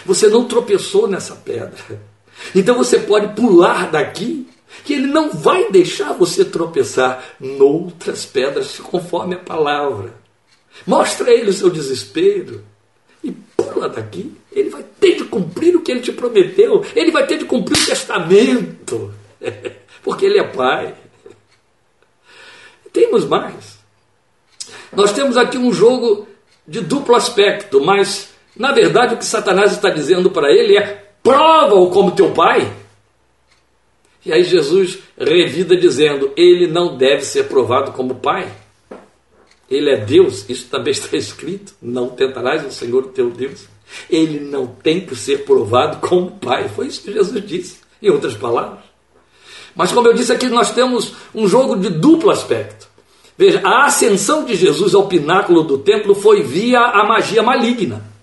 Você 0.04 0.28
não 0.28 0.44
tropeçou 0.44 1.08
nessa 1.08 1.34
pedra. 1.34 2.00
Então 2.54 2.76
você 2.76 2.98
pode 2.98 3.34
pular 3.34 3.90
daqui, 3.90 4.46
que 4.84 4.92
ele 4.92 5.06
não 5.06 5.30
vai 5.30 5.70
deixar 5.70 6.12
você 6.12 6.44
tropeçar 6.44 7.24
noutras 7.40 8.26
pedras, 8.26 8.78
conforme 8.78 9.34
a 9.34 9.38
palavra. 9.38 10.14
Mostra 10.86 11.30
a 11.30 11.34
ele 11.34 11.50
o 11.50 11.54
seu 11.54 11.70
desespero 11.70 12.62
e 13.22 13.32
pula 13.56 13.88
daqui. 13.88 14.36
Ele 14.52 14.70
vai 14.70 14.84
ter 15.00 15.16
de 15.16 15.24
cumprir 15.24 15.74
o 15.76 15.82
que 15.82 15.90
ele 15.90 16.00
te 16.00 16.12
prometeu. 16.12 16.84
Ele 16.94 17.10
vai 17.10 17.26
ter 17.26 17.38
de 17.38 17.44
cumprir 17.44 17.82
o 17.82 17.86
testamento. 17.86 19.14
Porque 20.02 20.26
ele 20.26 20.38
é 20.38 20.44
pai. 20.44 20.94
Temos 22.92 23.24
mais. 23.24 23.78
Nós 24.92 25.12
temos 25.12 25.36
aqui 25.36 25.58
um 25.58 25.72
jogo 25.72 26.26
de 26.66 26.80
duplo 26.80 27.14
aspecto, 27.14 27.84
mas 27.84 28.30
na 28.58 28.72
verdade, 28.72 29.14
o 29.14 29.18
que 29.18 29.24
Satanás 29.24 29.72
está 29.72 29.90
dizendo 29.90 30.30
para 30.30 30.50
ele 30.50 30.76
é: 30.76 31.10
prova-o 31.22 31.90
como 31.90 32.12
teu 32.12 32.32
pai. 32.32 32.70
E 34.24 34.32
aí 34.32 34.42
Jesus 34.42 34.98
revida 35.18 35.76
dizendo: 35.76 36.32
ele 36.36 36.66
não 36.66 36.96
deve 36.96 37.22
ser 37.22 37.44
provado 37.44 37.92
como 37.92 38.16
pai. 38.16 38.50
Ele 39.68 39.90
é 39.90 39.96
Deus, 39.96 40.48
isso 40.48 40.68
também 40.68 40.92
está 40.92 41.16
escrito: 41.16 41.74
não 41.82 42.08
tentarás 42.08 42.64
o 42.64 42.72
Senhor 42.72 43.08
teu 43.08 43.30
Deus. 43.30 43.66
Ele 44.10 44.40
não 44.40 44.66
tem 44.66 45.00
que 45.00 45.14
ser 45.14 45.44
provado 45.44 45.98
como 45.98 46.32
pai. 46.32 46.68
Foi 46.68 46.86
isso 46.86 47.02
que 47.02 47.12
Jesus 47.12 47.44
disse, 47.46 47.78
em 48.02 48.10
outras 48.10 48.34
palavras. 48.34 48.80
Mas, 49.74 49.92
como 49.92 50.08
eu 50.08 50.14
disse 50.14 50.32
aqui, 50.32 50.48
nós 50.48 50.72
temos 50.72 51.12
um 51.34 51.46
jogo 51.46 51.76
de 51.76 51.90
duplo 51.90 52.30
aspecto. 52.30 52.88
Veja, 53.36 53.60
a 53.62 53.84
ascensão 53.84 54.44
de 54.44 54.56
Jesus 54.56 54.94
ao 54.94 55.06
pináculo 55.06 55.62
do 55.62 55.78
templo 55.78 56.14
foi 56.14 56.42
via 56.42 56.80
a 56.80 57.06
magia 57.06 57.42
maligna. 57.42 58.15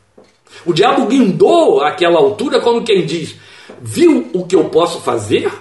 O 0.66 0.74
diabo 0.74 1.06
guindou 1.08 1.82
aquela 1.82 2.20
altura 2.20 2.62
como 2.62 2.84
quem 2.84 3.06
diz: 3.06 3.36
Viu 3.82 4.30
o 4.34 4.46
que 4.46 4.56
eu 4.56 4.66
posso 4.70 5.02
fazer? 5.02 5.52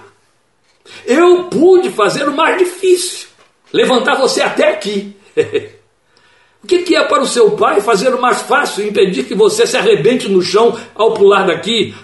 Eu 1.05 1.45
pude 1.45 1.89
fazer 1.89 2.27
o 2.27 2.35
mais 2.35 2.57
difícil, 2.57 3.27
levantar 3.71 4.15
você 4.15 4.41
até 4.41 4.69
aqui. 4.69 5.15
o 6.63 6.67
que, 6.67 6.95
é 6.95 7.03
para 7.05 7.21
o 7.21 7.27
seu 7.27 7.51
pai 7.51 7.81
fazer 7.81 8.13
o 8.13 8.21
mais 8.21 8.41
fácil, 8.41 8.85
impedir 8.85 9.25
que 9.25 9.35
você 9.35 9.65
se 9.65 9.77
arrebente 9.77 10.29
no 10.29 10.41
chão 10.41 10.77
ao 10.93 11.13
pular 11.13 11.47
daqui? 11.47 11.95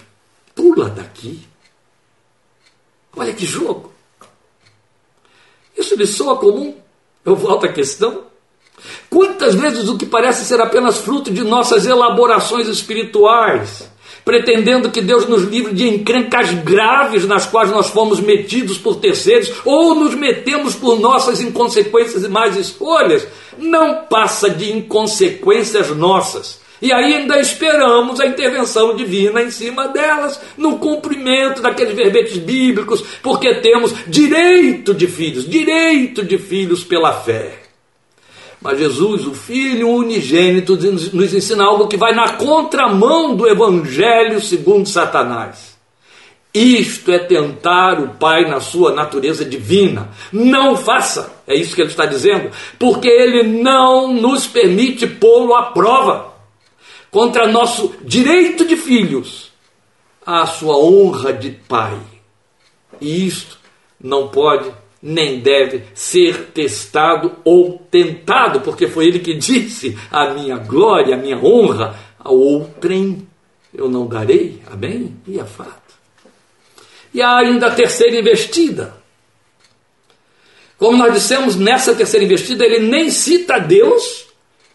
Pula 0.55 0.89
daqui. 0.89 1.41
Olha 3.15 3.33
que 3.33 3.45
jogo. 3.45 3.93
Isso 5.77 5.95
lhe 5.95 6.05
soa 6.05 6.37
comum? 6.37 6.77
Eu 7.23 7.35
volto 7.35 7.65
à 7.65 7.71
questão. 7.71 8.28
Muitas 9.11 9.55
vezes 9.55 9.87
o 9.87 9.97
que 9.97 10.05
parece 10.05 10.45
ser 10.45 10.61
apenas 10.61 10.97
fruto 10.97 11.31
de 11.31 11.43
nossas 11.43 11.85
elaborações 11.85 12.67
espirituais, 12.67 13.89
pretendendo 14.23 14.91
que 14.91 15.01
Deus 15.01 15.27
nos 15.27 15.43
livre 15.43 15.73
de 15.73 15.87
encrencas 15.87 16.51
graves 16.63 17.25
nas 17.25 17.45
quais 17.45 17.71
nós 17.71 17.89
fomos 17.89 18.19
metidos 18.19 18.77
por 18.77 18.97
terceiros 18.97 19.51
ou 19.65 19.95
nos 19.95 20.13
metemos 20.13 20.75
por 20.75 20.99
nossas 20.99 21.41
inconsequências 21.41 22.23
e 22.23 22.27
más 22.27 22.55
escolhas, 22.55 23.27
não 23.57 24.03
passa 24.09 24.49
de 24.49 24.71
inconsequências 24.71 25.89
nossas. 25.95 26.59
E 26.81 26.93
ainda 26.93 27.39
esperamos 27.39 28.21
a 28.21 28.25
intervenção 28.25 28.95
divina 28.95 29.41
em 29.41 29.51
cima 29.51 29.89
delas, 29.89 30.39
no 30.57 30.77
cumprimento 30.77 31.61
daqueles 31.61 31.93
verbetes 31.93 32.37
bíblicos, 32.37 33.03
porque 33.21 33.55
temos 33.55 33.93
direito 34.07 34.93
de 34.93 35.07
filhos, 35.07 35.49
direito 35.49 36.23
de 36.23 36.37
filhos 36.37 36.83
pela 36.83 37.11
fé. 37.11 37.58
Mas 38.61 38.77
Jesus, 38.77 39.25
o 39.25 39.33
Filho 39.33 39.89
unigênito, 39.89 40.75
nos 40.75 41.33
ensina 41.33 41.63
algo 41.63 41.87
que 41.87 41.95
vai 41.95 42.13
na 42.13 42.33
contramão 42.33 43.35
do 43.35 43.47
Evangelho 43.47 44.41
segundo 44.41 44.87
Satanás. 44.87 45.77
Isto 46.53 47.11
é 47.11 47.19
tentar 47.19 48.01
o 48.01 48.15
Pai 48.15 48.49
na 48.49 48.59
sua 48.59 48.93
natureza 48.93 49.45
divina. 49.45 50.09
Não 50.33 50.75
faça, 50.75 51.31
é 51.47 51.55
isso 51.55 51.75
que 51.75 51.81
ele 51.81 51.91
está 51.91 52.05
dizendo, 52.05 52.51
porque 52.77 53.07
ele 53.07 53.43
não 53.43 54.13
nos 54.13 54.47
permite 54.47 55.07
pô-lo 55.07 55.55
à 55.55 55.71
prova 55.71 56.33
contra 57.11 57.47
nosso 57.47 57.93
direito 58.01 58.65
de 58.65 58.75
filhos, 58.75 59.51
a 60.25 60.45
sua 60.45 60.77
honra 60.77 61.33
de 61.33 61.51
pai. 61.51 61.99
E 62.99 63.25
isto 63.25 63.57
não 63.99 64.27
pode 64.27 64.71
nem 65.01 65.39
deve 65.39 65.83
ser 65.93 66.51
testado 66.53 67.37
ou 67.43 67.79
tentado, 67.89 68.61
porque 68.61 68.87
foi 68.87 69.07
ele 69.07 69.19
que 69.19 69.33
disse: 69.33 69.97
a 70.11 70.33
minha 70.33 70.57
glória, 70.57 71.15
a 71.15 71.17
minha 71.17 71.37
honra 71.37 71.97
a 72.19 72.29
outrem 72.29 73.27
eu 73.73 73.89
não 73.89 74.07
darei. 74.07 74.61
Amém? 74.69 75.15
E 75.27 75.39
é 75.39 75.45
fato. 75.45 75.79
E 77.13 77.21
há 77.21 77.37
ainda 77.37 77.67
a 77.67 77.75
terceira 77.75 78.19
investida. 78.19 78.93
Como 80.77 80.97
nós 80.97 81.13
dissemos, 81.13 81.55
nessa 81.55 81.93
terceira 81.93 82.25
investida, 82.25 82.65
ele 82.65 82.79
nem 82.79 83.09
cita 83.09 83.59
Deus, 83.59 84.27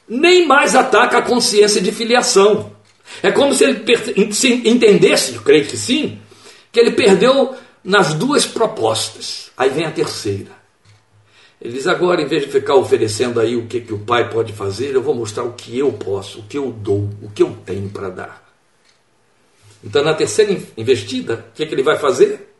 nem 0.08 0.46
mais 0.46 0.74
ataca 0.74 1.18
a 1.18 1.22
consciência 1.22 1.80
de 1.80 1.92
filiação. 1.92 2.72
É 3.22 3.30
como 3.30 3.54
se 3.54 3.64
ele 3.64 3.84
entendesse, 4.68 5.34
eu 5.34 5.42
creio 5.42 5.66
que 5.66 5.76
sim, 5.76 6.18
que 6.70 6.80
ele 6.80 6.92
perdeu 6.92 7.54
nas 7.84 8.14
duas 8.14 8.46
propostas. 8.46 9.50
Aí 9.56 9.68
vem 9.68 9.84
a 9.84 9.90
terceira. 9.90 10.50
Ele 11.60 11.74
diz: 11.74 11.86
agora, 11.86 12.22
em 12.22 12.26
vez 12.26 12.44
de 12.44 12.50
ficar 12.50 12.74
oferecendo 12.76 13.38
aí 13.38 13.54
o 13.54 13.66
que, 13.66 13.80
que 13.80 13.92
o 13.92 13.98
pai 13.98 14.30
pode 14.30 14.52
fazer, 14.52 14.94
eu 14.94 15.02
vou 15.02 15.14
mostrar 15.14 15.44
o 15.44 15.52
que 15.52 15.78
eu 15.78 15.92
posso, 15.92 16.40
o 16.40 16.42
que 16.44 16.56
eu 16.56 16.72
dou, 16.72 17.10
o 17.22 17.28
que 17.28 17.42
eu 17.42 17.54
tenho 17.64 17.90
para 17.90 18.08
dar. 18.08 18.44
Então, 19.84 20.02
na 20.02 20.14
terceira 20.14 20.58
investida, 20.78 21.46
o 21.50 21.54
que, 21.54 21.66
que 21.66 21.74
ele 21.74 21.82
vai 21.82 21.98
fazer? 21.98 22.54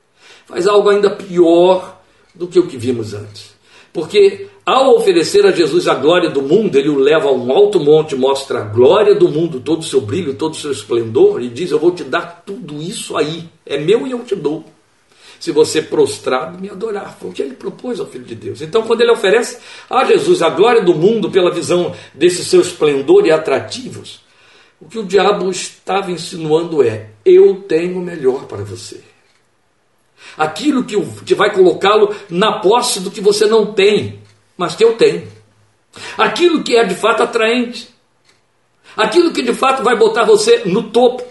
Faz 0.47 0.67
algo 0.67 0.91
ainda 0.91 1.09
pior 1.11 2.03
do 2.35 2.47
que 2.47 2.59
o 2.59 2.67
que 2.67 2.77
vimos 2.77 3.15
antes. 3.15 3.55
Porque 3.95 4.49
ao 4.67 4.97
oferecer 4.97 5.47
a 5.47 5.51
Jesus 5.51 5.89
a 5.89 5.95
glória 5.95 6.29
do 6.29 6.43
mundo, 6.43 6.77
ele 6.77 6.91
o 6.91 6.99
leva 6.99 7.29
a 7.29 7.33
um 7.33 7.51
alto 7.51 7.81
monte, 7.81 8.15
mostra 8.15 8.61
a 8.61 8.65
glória 8.65 9.15
do 9.15 9.29
mundo, 9.29 9.61
todo 9.61 9.81
o 9.81 9.85
seu 9.85 10.03
brilho, 10.03 10.35
todo 10.35 10.53
o 10.53 10.57
seu 10.57 10.71
esplendor, 10.71 11.41
e 11.41 11.49
diz: 11.49 11.71
Eu 11.71 11.79
vou 11.79 11.93
te 11.93 12.05
dar 12.05 12.43
tudo 12.45 12.83
isso 12.83 13.17
aí, 13.17 13.49
é 13.65 13.79
meu 13.79 14.07
e 14.07 14.11
eu 14.11 14.23
te 14.23 14.35
dou 14.35 14.65
se 15.45 15.53
você 15.53 15.83
prostrado 15.83 16.59
me 16.59 16.71
adorar. 16.71 17.19
Foi 17.21 17.29
o 17.29 17.33
que 17.35 17.43
ele 17.43 17.55
propôs 17.55 18.01
ao 18.01 18.07
Filho 18.07 18.25
de 18.25 18.35
Deus. 18.35 18.63
Então, 18.63 18.81
quando 18.85 19.03
ele 19.03 19.13
oferece 19.13 19.59
a 19.91 20.03
Jesus 20.03 20.41
a 20.41 20.49
glória 20.49 20.81
do 20.81 20.95
mundo 20.95 21.31
pela 21.31 21.53
visão 21.53 21.95
desse 22.15 22.43
seu 22.43 22.63
esplendor 22.63 23.27
e 23.27 23.31
atrativos, 23.31 24.23
o 24.81 24.87
que 24.87 24.99
o 24.99 25.05
diabo 25.05 25.51
estava 25.51 26.11
insinuando 26.11 26.83
é: 26.83 27.11
eu 27.27 27.57
tenho 27.57 28.01
melhor 28.01 28.47
para 28.47 28.65
você. 28.65 29.03
Aquilo 30.35 30.83
que 30.83 31.35
vai 31.35 31.53
colocá-lo 31.53 32.17
na 32.31 32.61
posse 32.61 33.01
do 33.01 33.11
que 33.11 33.21
você 33.21 33.45
não 33.45 33.75
tem, 33.75 34.21
mas 34.57 34.75
que 34.75 34.83
eu 34.83 34.95
tenho. 34.97 35.29
Aquilo 36.17 36.65
que 36.65 36.75
é 36.75 36.85
de 36.85 36.95
fato 36.95 37.23
atraente. 37.23 37.91
Aquilo 38.97 39.31
que 39.31 39.43
de 39.43 39.53
fato 39.53 39.83
vai 39.83 39.95
botar 39.95 40.25
você 40.25 40.63
no 40.65 40.85
topo. 40.85 41.23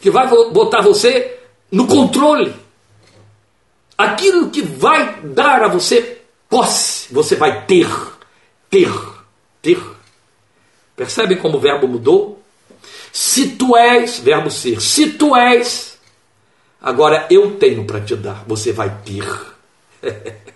Que 0.00 0.10
vai 0.10 0.26
botar 0.26 0.80
você 0.80 1.38
no 1.70 1.86
controle 1.86 2.61
aquilo 3.96 4.50
que 4.50 4.62
vai 4.62 5.20
dar 5.22 5.62
a 5.62 5.68
você 5.68 6.22
posse, 6.48 7.12
você 7.12 7.34
vai 7.36 7.66
ter, 7.66 7.88
ter, 8.68 8.92
ter. 9.60 9.80
Percebem 10.96 11.38
como 11.38 11.56
o 11.56 11.60
verbo 11.60 11.88
mudou? 11.88 12.42
Se 13.12 13.50
tu 13.50 13.76
és, 13.76 14.18
verbo 14.18 14.50
ser, 14.50 14.80
se 14.80 15.12
tu 15.12 15.36
és, 15.36 15.98
agora 16.80 17.26
eu 17.30 17.56
tenho 17.56 17.84
para 17.84 18.00
te 18.00 18.16
dar, 18.16 18.44
você 18.46 18.72
vai 18.72 19.00
ter. 19.04 19.24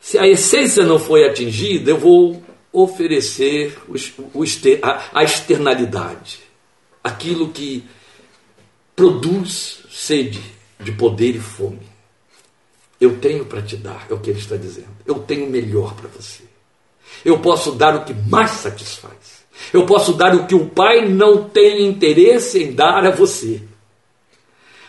Se 0.00 0.16
a 0.16 0.26
essência 0.26 0.84
não 0.84 0.98
foi 0.98 1.28
atingida, 1.28 1.90
eu 1.90 1.98
vou 1.98 2.42
oferecer 2.72 3.76
a 5.12 5.22
externalidade, 5.22 6.40
aquilo 7.04 7.50
que 7.50 7.84
produz 8.96 9.80
sede 9.90 10.40
de 10.80 10.92
poder 10.92 11.36
e 11.36 11.40
fome. 11.40 11.87
Eu 13.00 13.18
tenho 13.18 13.44
para 13.44 13.62
te 13.62 13.76
dar, 13.76 14.06
é 14.10 14.14
o 14.14 14.18
que 14.18 14.30
ele 14.30 14.38
está 14.38 14.56
dizendo. 14.56 14.88
Eu 15.06 15.16
tenho 15.20 15.46
o 15.46 15.50
melhor 15.50 15.94
para 15.94 16.08
você. 16.08 16.42
Eu 17.24 17.38
posso 17.38 17.72
dar 17.72 17.94
o 17.94 18.04
que 18.04 18.12
mais 18.12 18.50
satisfaz. 18.50 19.44
Eu 19.72 19.86
posso 19.86 20.12
dar 20.14 20.34
o 20.34 20.46
que 20.46 20.54
o 20.54 20.66
Pai 20.66 21.08
não 21.08 21.48
tem 21.48 21.86
interesse 21.86 22.62
em 22.62 22.72
dar 22.72 23.04
a 23.04 23.10
você. 23.10 23.62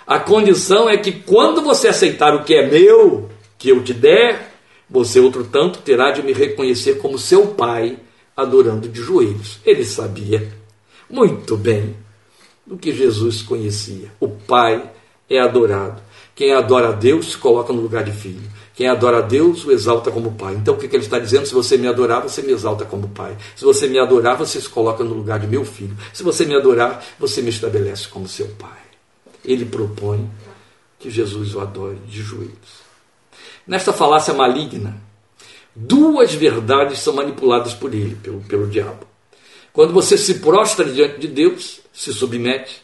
A 0.05 0.19
condição 0.19 0.89
é 0.89 0.97
que 0.97 1.11
quando 1.11 1.61
você 1.61 1.87
aceitar 1.87 2.35
o 2.35 2.43
que 2.43 2.55
é 2.55 2.67
meu, 2.67 3.29
que 3.57 3.69
eu 3.69 3.83
te 3.83 3.93
der, 3.93 4.53
você, 4.89 5.19
outro 5.19 5.43
tanto, 5.43 5.79
terá 5.79 6.11
de 6.11 6.23
me 6.23 6.33
reconhecer 6.33 6.97
como 6.97 7.19
seu 7.19 7.47
Pai, 7.47 7.99
adorando 8.35 8.89
de 8.89 8.99
joelhos. 8.99 9.59
Ele 9.63 9.85
sabia 9.85 10.51
muito 11.07 11.55
bem 11.55 11.95
do 12.65 12.77
que 12.77 12.91
Jesus 12.91 13.43
conhecia. 13.43 14.11
O 14.19 14.27
Pai 14.27 14.89
é 15.29 15.39
adorado 15.39 16.01
quem 16.39 16.53
adora 16.53 16.87
a 16.87 16.91
Deus 16.93 17.31
se 17.31 17.37
coloca 17.37 17.73
no 17.73 17.81
lugar 17.81 18.01
de 18.01 18.13
filho. 18.13 18.49
Quem 18.73 18.87
adora 18.87 19.17
a 19.17 19.21
Deus 19.21 19.65
o 19.65 19.73
exalta 19.73 20.09
como 20.09 20.35
pai. 20.35 20.55
Então 20.55 20.73
o 20.73 20.77
que, 20.77 20.85
ele 20.85 21.03
está 21.03 21.19
dizendo? 21.19 21.45
Se 21.45 21.53
você 21.53 21.77
me 21.77 21.85
adorar, 21.85 22.21
você 22.21 22.41
me 22.41 22.53
exalta 22.53 22.85
como 22.85 23.09
pai. 23.09 23.35
Se 23.57 23.65
você 23.65 23.89
me 23.89 23.99
adorar, 23.99 24.37
você 24.37 24.61
se 24.61 24.69
coloca 24.69 25.03
no 25.03 25.13
lugar 25.13 25.37
de 25.37 25.47
meu 25.47 25.65
filho. 25.65 25.97
Se 26.13 26.23
você 26.23 26.45
me 26.45 26.55
adorar, 26.55 27.03
você 27.19 27.41
me 27.41 27.49
estabelece 27.49 28.07
como 28.07 28.25
seu 28.25 28.47
pai. 28.57 28.79
Ele 29.43 29.65
propõe 29.65 30.31
que 30.97 31.11
Jesus 31.11 31.53
o 31.55 31.59
adore 31.59 31.97
de 32.07 32.21
joelhos. 32.21 32.87
Nesta 33.67 33.91
falácia 33.91 34.33
maligna, 34.33 34.95
duas 35.75 36.33
verdades 36.33 36.99
são 36.99 37.15
manipuladas 37.15 37.73
por 37.73 37.93
ele, 37.93 38.15
pelo, 38.15 38.39
pelo 38.43 38.65
diabo. 38.65 39.05
Quando 39.73 39.91
você 39.91 40.17
se 40.17 40.35
prostra 40.35 40.85
diante 40.85 41.19
de 41.19 41.27
Deus, 41.27 41.81
se 41.91 42.13
submete, 42.13 42.81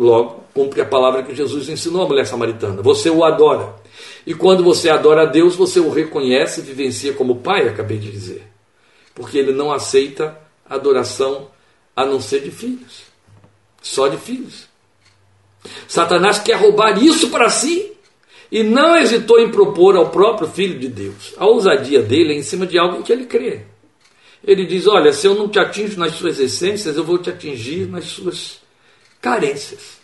Logo, 0.00 0.42
cumpre 0.54 0.80
a 0.80 0.86
palavra 0.86 1.22
que 1.22 1.34
Jesus 1.34 1.68
ensinou 1.68 2.02
à 2.02 2.08
mulher 2.08 2.26
samaritana: 2.26 2.80
você 2.80 3.10
o 3.10 3.22
adora. 3.22 3.76
E 4.26 4.32
quando 4.32 4.64
você 4.64 4.88
adora 4.88 5.24
a 5.24 5.26
Deus, 5.26 5.54
você 5.54 5.78
o 5.78 5.90
reconhece 5.90 6.60
e 6.60 6.64
vivencia 6.64 7.12
como 7.12 7.36
Pai, 7.36 7.68
acabei 7.68 7.98
de 7.98 8.10
dizer. 8.10 8.50
Porque 9.14 9.36
ele 9.36 9.52
não 9.52 9.70
aceita 9.70 10.40
adoração 10.64 11.50
a 11.94 12.06
não 12.06 12.18
ser 12.18 12.40
de 12.40 12.50
filhos. 12.50 13.02
Só 13.82 14.08
de 14.08 14.16
filhos. 14.16 14.68
Satanás 15.86 16.38
quer 16.38 16.54
roubar 16.54 16.96
isso 17.02 17.28
para 17.28 17.50
si 17.50 17.92
e 18.50 18.62
não 18.62 18.96
hesitou 18.96 19.38
em 19.38 19.50
propor 19.50 19.96
ao 19.96 20.08
próprio 20.08 20.48
Filho 20.48 20.78
de 20.78 20.88
Deus. 20.88 21.34
A 21.36 21.44
ousadia 21.44 22.00
dele 22.00 22.32
é 22.32 22.36
em 22.36 22.42
cima 22.42 22.66
de 22.66 22.78
algo 22.78 22.96
em 22.96 23.02
que 23.02 23.12
ele 23.12 23.26
crê. 23.26 23.66
Ele 24.42 24.64
diz: 24.64 24.86
Olha, 24.86 25.12
se 25.12 25.26
eu 25.26 25.34
não 25.34 25.46
te 25.46 25.58
atinjo 25.58 25.98
nas 25.98 26.12
suas 26.14 26.40
essências, 26.40 26.96
eu 26.96 27.04
vou 27.04 27.18
te 27.18 27.28
atingir 27.28 27.86
nas 27.86 28.06
suas 28.06 28.59
carências. 29.20 29.98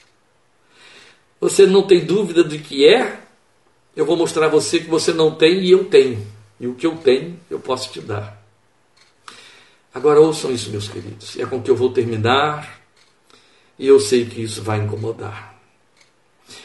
Você 1.40 1.66
não 1.66 1.86
tem 1.86 2.04
dúvida 2.04 2.42
de 2.42 2.58
que 2.58 2.86
é? 2.86 3.20
Eu 3.94 4.04
vou 4.04 4.16
mostrar 4.16 4.46
a 4.46 4.50
você 4.50 4.80
que 4.80 4.88
você 4.88 5.12
não 5.12 5.34
tem 5.34 5.60
e 5.60 5.70
eu 5.70 5.84
tenho. 5.84 6.26
E 6.58 6.66
o 6.66 6.74
que 6.74 6.86
eu 6.86 6.96
tenho, 6.96 7.38
eu 7.50 7.58
posso 7.58 7.92
te 7.92 8.00
dar. 8.00 8.42
Agora 9.92 10.20
ouçam 10.20 10.52
isso, 10.52 10.70
meus 10.70 10.88
queridos. 10.88 11.38
É 11.38 11.46
com 11.46 11.62
que 11.62 11.70
eu 11.70 11.76
vou 11.76 11.90
terminar 11.90 12.80
e 13.78 13.86
eu 13.86 13.98
sei 14.00 14.26
que 14.26 14.42
isso 14.42 14.62
vai 14.62 14.78
incomodar. 14.78 15.56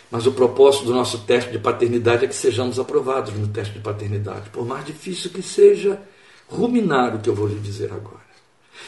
Mas 0.09 0.27
o 0.27 0.33
propósito 0.33 0.85
do 0.85 0.93
nosso 0.93 1.19
teste 1.19 1.51
de 1.51 1.59
paternidade 1.59 2.25
é 2.25 2.27
que 2.27 2.35
sejamos 2.35 2.79
aprovados 2.79 3.33
no 3.33 3.47
teste 3.47 3.73
de 3.73 3.79
paternidade. 3.79 4.49
Por 4.49 4.65
mais 4.65 4.85
difícil 4.85 5.31
que 5.31 5.41
seja 5.41 6.01
ruminar 6.47 7.15
o 7.15 7.19
que 7.19 7.29
eu 7.29 7.35
vou 7.35 7.47
lhe 7.47 7.59
dizer 7.59 7.91
agora. 7.93 8.30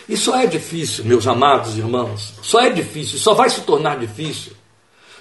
E 0.07 0.17
só 0.17 0.35
é 0.37 0.45
difícil, 0.45 1.05
meus 1.05 1.25
amados 1.25 1.77
irmãos, 1.77 2.33
só 2.41 2.59
é 2.59 2.69
difícil, 2.69 3.17
só 3.17 3.33
vai 3.33 3.49
se 3.49 3.61
tornar 3.61 3.97
difícil 3.97 4.53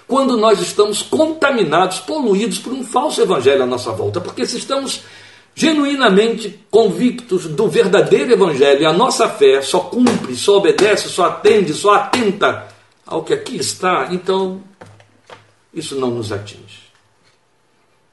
quando 0.06 0.36
nós 0.36 0.60
estamos 0.60 1.00
contaminados, 1.02 2.00
poluídos 2.00 2.58
por 2.58 2.72
um 2.72 2.84
falso 2.84 3.22
evangelho 3.22 3.62
à 3.62 3.66
nossa 3.66 3.92
volta. 3.92 4.20
Porque 4.20 4.44
se 4.44 4.58
estamos 4.58 5.02
genuinamente 5.54 6.60
convictos 6.70 7.46
do 7.46 7.68
verdadeiro 7.68 8.32
Evangelho, 8.32 8.82
e 8.82 8.84
a 8.86 8.92
nossa 8.92 9.28
fé 9.28 9.62
só 9.62 9.80
cumpre, 9.80 10.34
só 10.36 10.58
obedece, 10.58 11.08
só 11.08 11.24
atende, 11.24 11.72
só 11.74 11.94
atenta 11.94 12.68
ao 13.06 13.22
que 13.22 13.34
aqui 13.34 13.56
está, 13.56 14.08
então 14.10 14.62
isso 15.72 15.96
não 15.96 16.10
nos 16.10 16.32
atinge. 16.32 16.82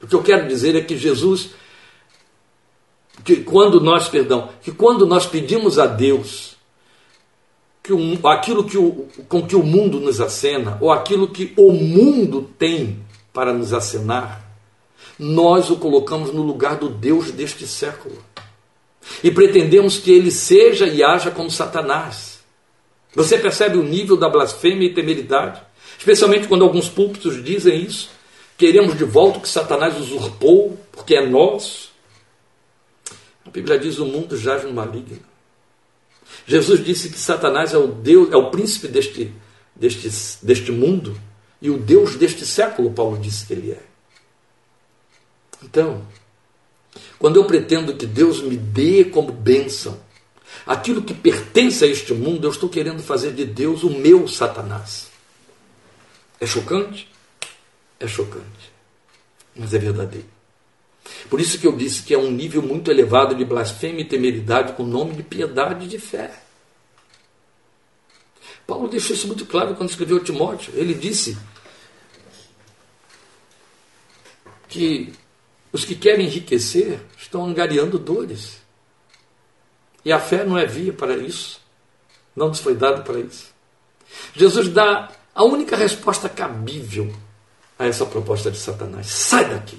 O 0.02 0.08
que 0.08 0.16
eu 0.16 0.24
quero 0.24 0.48
dizer 0.48 0.76
é 0.76 0.82
que 0.82 0.98
Jesus, 0.98 1.50
que 3.24 3.38
quando 3.38 3.82
nós, 3.82 4.08
perdão, 4.08 4.50
que 4.62 4.72
quando 4.72 5.06
nós 5.06 5.26
pedimos 5.26 5.78
a 5.78 5.86
Deus 5.86 6.49
que 7.84 7.94
o, 7.94 8.28
aquilo 8.28 8.64
que 8.64 8.78
o, 8.78 9.08
com 9.28 9.46
que 9.46 9.56
o 9.56 9.64
mundo 9.64 10.00
nos 10.00 10.22
acena, 10.22 10.78
ou 10.82 10.92
aquilo 10.92 11.30
que 11.30 11.54
o 11.58 11.72
mundo 11.72 12.50
tem 12.58 13.00
para 13.34 13.54
nos 13.54 13.74
acenar, 13.74 14.46
nós 15.18 15.70
o 15.70 15.78
colocamos 15.78 16.34
no 16.34 16.42
lugar 16.42 16.78
do 16.78 16.90
Deus 16.90 17.32
deste 17.32 17.68
século. 17.68 18.18
E 19.24 19.32
pretendemos 19.32 19.98
que 19.98 20.12
ele 20.12 20.32
seja 20.32 20.88
e 20.88 21.04
haja 21.04 21.32
como 21.32 21.50
Satanás. 21.50 22.40
Você 23.16 23.38
percebe 23.38 23.78
o 23.78 23.84
nível 23.84 24.16
da 24.16 24.30
blasfêmia 24.30 24.88
e 24.88 24.94
temeridade? 24.94 25.62
Especialmente 25.98 26.48
quando 26.48 26.64
alguns 26.64 26.88
púlpitos 26.88 27.44
dizem 27.44 27.82
isso. 27.82 28.10
Queremos 28.58 28.98
de 28.98 29.04
volta 29.04 29.40
o 29.40 29.42
que 29.42 29.50
Satanás 29.50 29.98
usurpou, 29.98 30.78
porque 30.92 31.16
é 31.16 31.26
nosso. 31.26 31.90
A 33.46 33.50
Bíblia 33.50 33.80
diz: 33.80 34.00
o 34.00 34.06
mundo 34.06 34.38
jaz 34.38 34.64
no 34.64 34.74
maligno. 34.74 35.29
Jesus 36.46 36.84
disse 36.84 37.10
que 37.10 37.20
Satanás 37.20 37.74
é 37.74 37.78
o 37.78 37.88
Deus, 37.88 38.32
é 38.32 38.36
o 38.36 38.50
príncipe 38.50 38.88
deste, 38.88 39.34
deste, 39.76 40.10
deste 40.44 40.72
mundo 40.72 41.20
e 41.62 41.70
o 41.70 41.78
Deus 41.78 42.16
deste 42.16 42.46
século, 42.46 42.92
Paulo 42.92 43.18
disse 43.18 43.46
que 43.46 43.54
ele 43.54 43.72
é. 43.72 43.84
Então, 45.64 46.06
quando 47.18 47.36
eu 47.36 47.46
pretendo 47.46 47.96
que 47.96 48.06
Deus 48.06 48.42
me 48.42 48.58
dê 48.58 49.04
como 49.06 49.32
bênção 49.32 50.00
aquilo 50.66 51.02
que 51.02 51.14
pertence 51.14 51.84
a 51.84 51.88
este 51.88 52.14
mundo, 52.14 52.48
eu 52.48 52.52
estou 52.52 52.70
querendo 52.70 53.02
fazer 53.02 53.34
de 53.34 53.46
Deus 53.46 53.84
o 53.84 53.90
meu 53.90 54.28
Satanás. 54.28 55.10
É 56.40 56.46
chocante? 56.46 57.10
É 58.00 58.08
chocante. 58.08 58.72
Mas 59.56 59.74
é 59.74 59.78
verdadeiro. 59.78 60.39
Por 61.30 61.40
isso 61.40 61.60
que 61.60 61.68
eu 61.68 61.76
disse 61.76 62.04
que 62.04 62.14
é 62.14 62.18
um 62.18 62.32
nível 62.32 62.62
muito 62.62 62.90
elevado 62.90 63.36
de 63.36 63.46
blasfêmia 63.46 64.02
e 64.02 64.06
temeridade 64.06 64.74
com 64.74 64.84
o 64.84 64.88
nome 64.88 65.14
de 65.14 65.24
piedade 65.24 65.86
e 65.86 65.88
de 65.88 66.00
fé. 66.00 66.32
Paulo 68.66 68.88
deixou 68.88 69.16
isso 69.16 69.28
muito 69.28 69.46
claro 69.46 69.76
quando 69.76 69.90
escreveu 69.90 70.24
Timóteo. 70.24 70.74
Ele 70.76 70.94
disse 70.94 71.38
que 74.68 75.12
os 75.72 75.84
que 75.84 75.96
querem 75.96 76.28
enriquecer 76.28 77.00
estão 77.18 77.46
angariando 77.46 77.98
dores. 77.98 78.60
E 80.06 80.12
a 80.12 80.20
fé 80.20 80.44
não 80.44 80.58
é 80.58 80.66
via 80.66 80.94
para 80.94 81.18
isso. 81.18 81.60
Não 82.36 82.50
nos 82.50 82.60
foi 82.60 82.76
dado 82.76 83.04
para 83.04 83.20
isso. 83.20 83.54
Jesus 84.36 84.70
dá 84.70 85.12
a 85.34 85.44
única 85.44 85.76
resposta 85.76 86.30
cabível 86.30 87.14
a 87.78 87.86
essa 87.86 88.06
proposta 88.06 88.50
de 88.52 88.58
Satanás: 88.58 89.08
sai 89.08 89.50
daqui. 89.50 89.78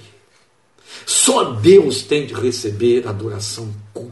Só 1.05 1.43
Deus 1.43 2.03
tem 2.03 2.25
de 2.25 2.33
receber 2.33 3.07
adoração 3.07 3.69
culto. 3.93 4.11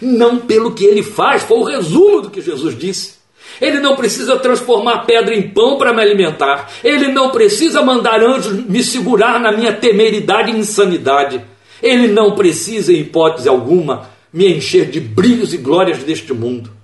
Não 0.00 0.38
pelo 0.38 0.74
que 0.74 0.84
ele 0.84 1.02
faz, 1.02 1.42
foi 1.42 1.58
o 1.58 1.64
resumo 1.64 2.22
do 2.22 2.30
que 2.30 2.40
Jesus 2.40 2.76
disse. 2.78 3.18
Ele 3.60 3.80
não 3.80 3.96
precisa 3.96 4.36
transformar 4.36 5.04
pedra 5.04 5.34
em 5.34 5.50
pão 5.50 5.78
para 5.78 5.92
me 5.92 6.02
alimentar. 6.02 6.70
Ele 6.84 7.08
não 7.08 7.30
precisa 7.30 7.82
mandar 7.82 8.22
anjos 8.22 8.52
me 8.52 8.82
segurar 8.82 9.40
na 9.40 9.50
minha 9.50 9.72
temeridade 9.72 10.50
e 10.50 10.58
insanidade. 10.58 11.42
Ele 11.82 12.08
não 12.08 12.34
precisa, 12.34 12.92
em 12.92 13.00
hipótese 13.00 13.48
alguma, 13.48 14.10
me 14.32 14.52
encher 14.52 14.86
de 14.86 15.00
brilhos 15.00 15.54
e 15.54 15.56
glórias 15.56 15.98
deste 15.98 16.32
mundo. 16.32 16.77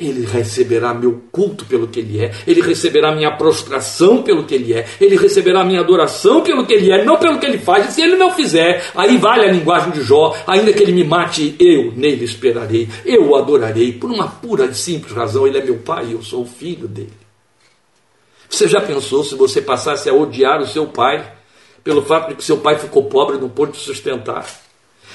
Ele 0.00 0.24
receberá 0.24 0.94
meu 0.94 1.24
culto 1.30 1.66
pelo 1.66 1.86
que 1.86 2.00
ele 2.00 2.18
é, 2.18 2.32
ele 2.46 2.62
receberá 2.62 3.14
minha 3.14 3.30
prostração 3.36 4.22
pelo 4.22 4.44
que 4.44 4.54
ele 4.54 4.72
é, 4.72 4.86
ele 4.98 5.14
receberá 5.14 5.62
minha 5.62 5.80
adoração 5.80 6.42
pelo 6.42 6.64
que 6.64 6.72
ele 6.72 6.90
é, 6.90 7.04
não 7.04 7.18
pelo 7.18 7.38
que 7.38 7.44
ele 7.44 7.58
faz. 7.58 7.90
E 7.90 7.92
se 7.92 8.02
ele 8.02 8.16
não 8.16 8.32
fizer, 8.32 8.82
aí 8.94 9.18
vale 9.18 9.44
a 9.44 9.52
linguagem 9.52 9.90
de 9.92 10.02
Jó, 10.02 10.34
ainda 10.46 10.72
que 10.72 10.82
ele 10.82 10.92
me 10.92 11.04
mate, 11.04 11.54
eu 11.60 11.92
nele 11.94 12.24
esperarei, 12.24 12.88
eu 13.04 13.28
o 13.28 13.36
adorarei, 13.36 13.92
por 13.92 14.10
uma 14.10 14.26
pura 14.26 14.64
e 14.64 14.74
simples 14.74 15.12
razão, 15.12 15.46
ele 15.46 15.58
é 15.58 15.62
meu 15.62 15.76
pai 15.76 16.06
e 16.06 16.12
eu 16.12 16.22
sou 16.22 16.44
o 16.44 16.46
filho 16.46 16.88
dele. 16.88 17.12
Você 18.48 18.66
já 18.66 18.80
pensou 18.80 19.22
se 19.22 19.34
você 19.34 19.60
passasse 19.60 20.08
a 20.08 20.14
odiar 20.14 20.62
o 20.62 20.66
seu 20.66 20.86
pai 20.86 21.30
pelo 21.84 22.02
fato 22.02 22.30
de 22.30 22.36
que 22.36 22.44
seu 22.44 22.56
pai 22.56 22.78
ficou 22.78 23.04
pobre 23.04 23.36
e 23.36 23.40
não 23.40 23.50
pôde 23.50 23.76
sustentar? 23.76 24.69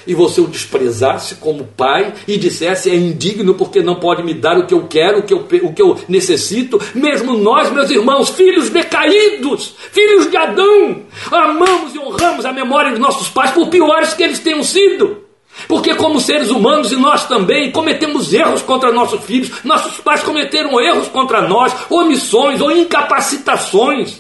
E 0.08 0.14
você 0.14 0.42
o 0.42 0.48
desprezasse 0.48 1.36
como 1.36 1.66
pai 1.66 2.14
e 2.28 2.38
dissesse 2.38 2.90
é 2.90 2.96
indigno 2.96 3.56
porque 3.56 3.82
não 3.82 3.96
pode 3.96 4.24
me 4.24 4.34
dar 4.34 4.58
o 4.58 4.66
que 4.66 4.74
eu 4.74 4.88
quero, 4.88 5.20
o 5.20 5.24
que 5.24 5.34
eu, 5.34 5.48
o 5.64 5.74
que 5.74 5.82
eu 5.82 5.98
necessito, 6.08 6.80
mesmo 6.94 7.38
nós, 7.38 7.72
meus 7.72 7.90
irmãos, 7.90 8.30
filhos 8.30 8.70
decaídos, 8.70 9.76
filhos 9.92 10.30
de 10.30 10.38
Adão, 10.38 11.02
amamos 11.32 11.96
e 11.96 12.00
honramos 12.00 12.46
a 12.46 12.54
memória 12.54 12.94
de 12.94 13.00
nossos 13.00 13.30
pais, 13.30 13.52
por 13.52 13.68
piores 13.70 14.14
que 14.14 14.24
eles 14.24 14.40
tenham 14.40 14.64
sido. 14.64 15.26
Porque, 15.68 15.96
como 15.96 16.20
seres 16.20 16.50
humanos, 16.50 16.92
e 16.92 16.98
nós 16.98 17.28
também 17.28 17.72
cometemos 17.72 18.34
erros 18.34 18.62
contra 18.62 18.92
nossos 18.92 19.24
filhos, 19.24 19.64
nossos 19.64 20.02
pais 20.02 20.22
cometeram 20.22 20.80
erros 20.82 21.08
contra 21.08 21.48
nós, 21.48 21.74
omissões 21.90 22.60
ou 22.60 22.72
incapacitações, 22.72 24.20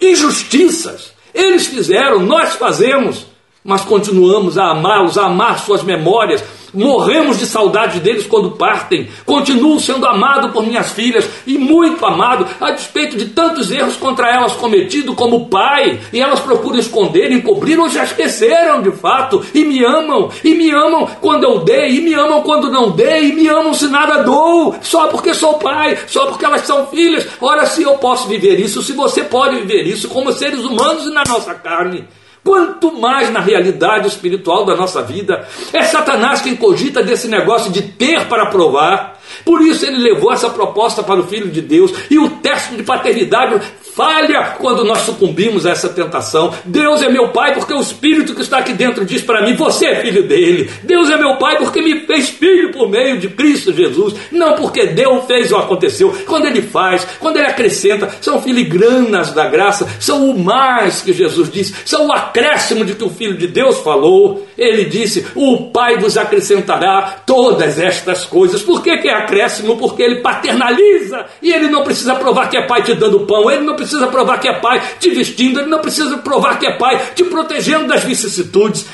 injustiças. 0.00 1.12
Eles 1.32 1.66
fizeram, 1.66 2.20
nós 2.20 2.54
fazemos 2.54 3.29
mas 3.64 3.82
continuamos 3.82 4.56
a 4.56 4.70
amá-los, 4.70 5.18
a 5.18 5.26
amar 5.26 5.58
suas 5.58 5.82
memórias. 5.82 6.42
Morremos 6.72 7.36
de 7.36 7.46
saudade 7.46 7.98
deles 7.98 8.26
quando 8.26 8.52
partem. 8.52 9.08
Continuo 9.26 9.80
sendo 9.80 10.06
amado 10.06 10.50
por 10.50 10.64
minhas 10.64 10.92
filhas 10.92 11.28
e 11.44 11.58
muito 11.58 12.06
amado, 12.06 12.46
a 12.60 12.70
despeito 12.70 13.16
de 13.16 13.26
tantos 13.26 13.72
erros 13.72 13.96
contra 13.96 14.30
elas 14.30 14.52
cometidos 14.52 15.16
como 15.16 15.48
pai. 15.48 15.98
E 16.12 16.20
elas 16.20 16.40
procuram 16.40 16.78
esconder, 16.78 17.32
encobrir 17.32 17.78
ou 17.78 17.88
já 17.88 18.04
esqueceram 18.04 18.82
de 18.82 18.92
fato. 18.92 19.44
E 19.52 19.64
me 19.64 19.84
amam, 19.84 20.30
e 20.44 20.54
me 20.54 20.70
amam 20.70 21.08
quando 21.20 21.44
eu 21.44 21.58
dei, 21.58 21.96
e 21.96 22.00
me 22.00 22.14
amam 22.14 22.42
quando 22.42 22.70
não 22.70 22.92
dei, 22.92 23.30
e 23.30 23.32
me 23.32 23.48
amam 23.48 23.74
se 23.74 23.88
nada 23.88 24.22
dou, 24.22 24.76
só 24.80 25.08
porque 25.08 25.34
sou 25.34 25.54
pai, 25.58 25.98
só 26.06 26.26
porque 26.26 26.44
elas 26.44 26.62
são 26.62 26.86
filhas. 26.86 27.26
Ora, 27.40 27.66
se 27.66 27.82
eu 27.82 27.94
posso 27.98 28.28
viver 28.28 28.60
isso, 28.60 28.80
se 28.80 28.92
você 28.92 29.24
pode 29.24 29.56
viver 29.56 29.82
isso 29.82 30.08
como 30.08 30.32
seres 30.32 30.60
humanos 30.60 31.04
e 31.04 31.10
na 31.10 31.24
nossa 31.28 31.52
carne. 31.54 32.06
Quanto 32.42 32.92
mais 32.98 33.30
na 33.30 33.40
realidade 33.40 34.08
espiritual 34.08 34.64
da 34.64 34.74
nossa 34.74 35.02
vida. 35.02 35.46
É 35.72 35.82
Satanás 35.82 36.40
quem 36.40 36.56
cogita 36.56 37.02
desse 37.02 37.28
negócio 37.28 37.70
de 37.70 37.82
ter 37.82 38.26
para 38.26 38.46
provar. 38.46 39.19
Por 39.44 39.62
isso 39.62 39.84
ele 39.86 39.98
levou 39.98 40.32
essa 40.32 40.50
proposta 40.50 41.02
para 41.02 41.20
o 41.20 41.26
Filho 41.26 41.48
de 41.48 41.60
Deus. 41.60 41.92
E 42.10 42.18
o 42.18 42.30
teste 42.30 42.76
de 42.76 42.82
paternidade 42.82 43.60
falha 43.94 44.56
quando 44.58 44.84
nós 44.84 45.00
sucumbimos 45.00 45.66
a 45.66 45.70
essa 45.70 45.88
tentação. 45.88 46.54
Deus 46.64 47.02
é 47.02 47.08
meu 47.08 47.28
Pai 47.28 47.54
porque 47.54 47.74
o 47.74 47.80
Espírito 47.80 48.34
que 48.34 48.42
está 48.42 48.58
aqui 48.58 48.72
dentro 48.72 49.04
diz 49.04 49.22
para 49.22 49.42
mim: 49.42 49.54
Você 49.54 49.86
é 49.86 50.00
filho 50.00 50.26
dele. 50.26 50.70
Deus 50.82 51.10
é 51.10 51.16
meu 51.16 51.36
Pai 51.36 51.58
porque 51.58 51.82
me 51.82 52.06
fez 52.06 52.30
filho 52.30 52.72
por 52.72 52.88
meio 52.88 53.18
de 53.18 53.28
Cristo 53.28 53.72
Jesus. 53.72 54.14
Não 54.30 54.54
porque 54.54 54.86
Deus 54.86 55.24
fez 55.26 55.52
ou 55.52 55.58
aconteceu. 55.58 56.14
Quando 56.26 56.46
ele 56.46 56.62
faz, 56.62 57.06
quando 57.18 57.36
ele 57.36 57.46
acrescenta, 57.46 58.08
são 58.20 58.40
filigranas 58.40 59.32
da 59.32 59.46
graça, 59.48 59.86
são 59.98 60.30
o 60.30 60.38
mais 60.38 61.02
que 61.02 61.12
Jesus 61.12 61.50
disse, 61.50 61.74
são 61.84 62.06
o 62.06 62.12
acréscimo 62.12 62.84
de 62.84 62.94
que 62.94 63.04
o 63.04 63.10
Filho 63.10 63.36
de 63.36 63.46
Deus 63.46 63.78
falou. 63.78 64.46
Ele 64.56 64.84
disse: 64.84 65.26
O 65.34 65.70
Pai 65.70 65.98
vos 65.98 66.16
acrescentará 66.16 67.22
todas 67.26 67.78
estas 67.78 68.24
coisas. 68.24 68.62
Por 68.62 68.82
que, 68.82 68.96
que 68.98 69.08
é 69.08 69.14
acréscimo? 69.20 69.76
Porque 69.76 70.02
ele 70.02 70.20
paternaliza 70.20 71.26
e 71.40 71.52
ele 71.52 71.68
não 71.68 71.84
precisa 71.84 72.14
provar 72.14 72.48
que 72.48 72.56
é 72.56 72.66
Pai 72.66 72.82
te 72.82 72.94
dando 72.94 73.20
pão, 73.20 73.50
ele 73.50 73.64
não 73.64 73.74
precisa 73.74 74.06
provar 74.06 74.38
que 74.38 74.48
é 74.48 74.60
pai 74.60 74.82
te 74.98 75.10
vestindo, 75.10 75.60
ele 75.60 75.68
não 75.68 75.80
precisa 75.80 76.18
provar 76.18 76.58
que 76.58 76.66
é 76.66 76.76
pai 76.76 77.00
te 77.14 77.24
protegendo 77.24 77.86
das 77.88 78.04
vicissitudes. 78.04 78.86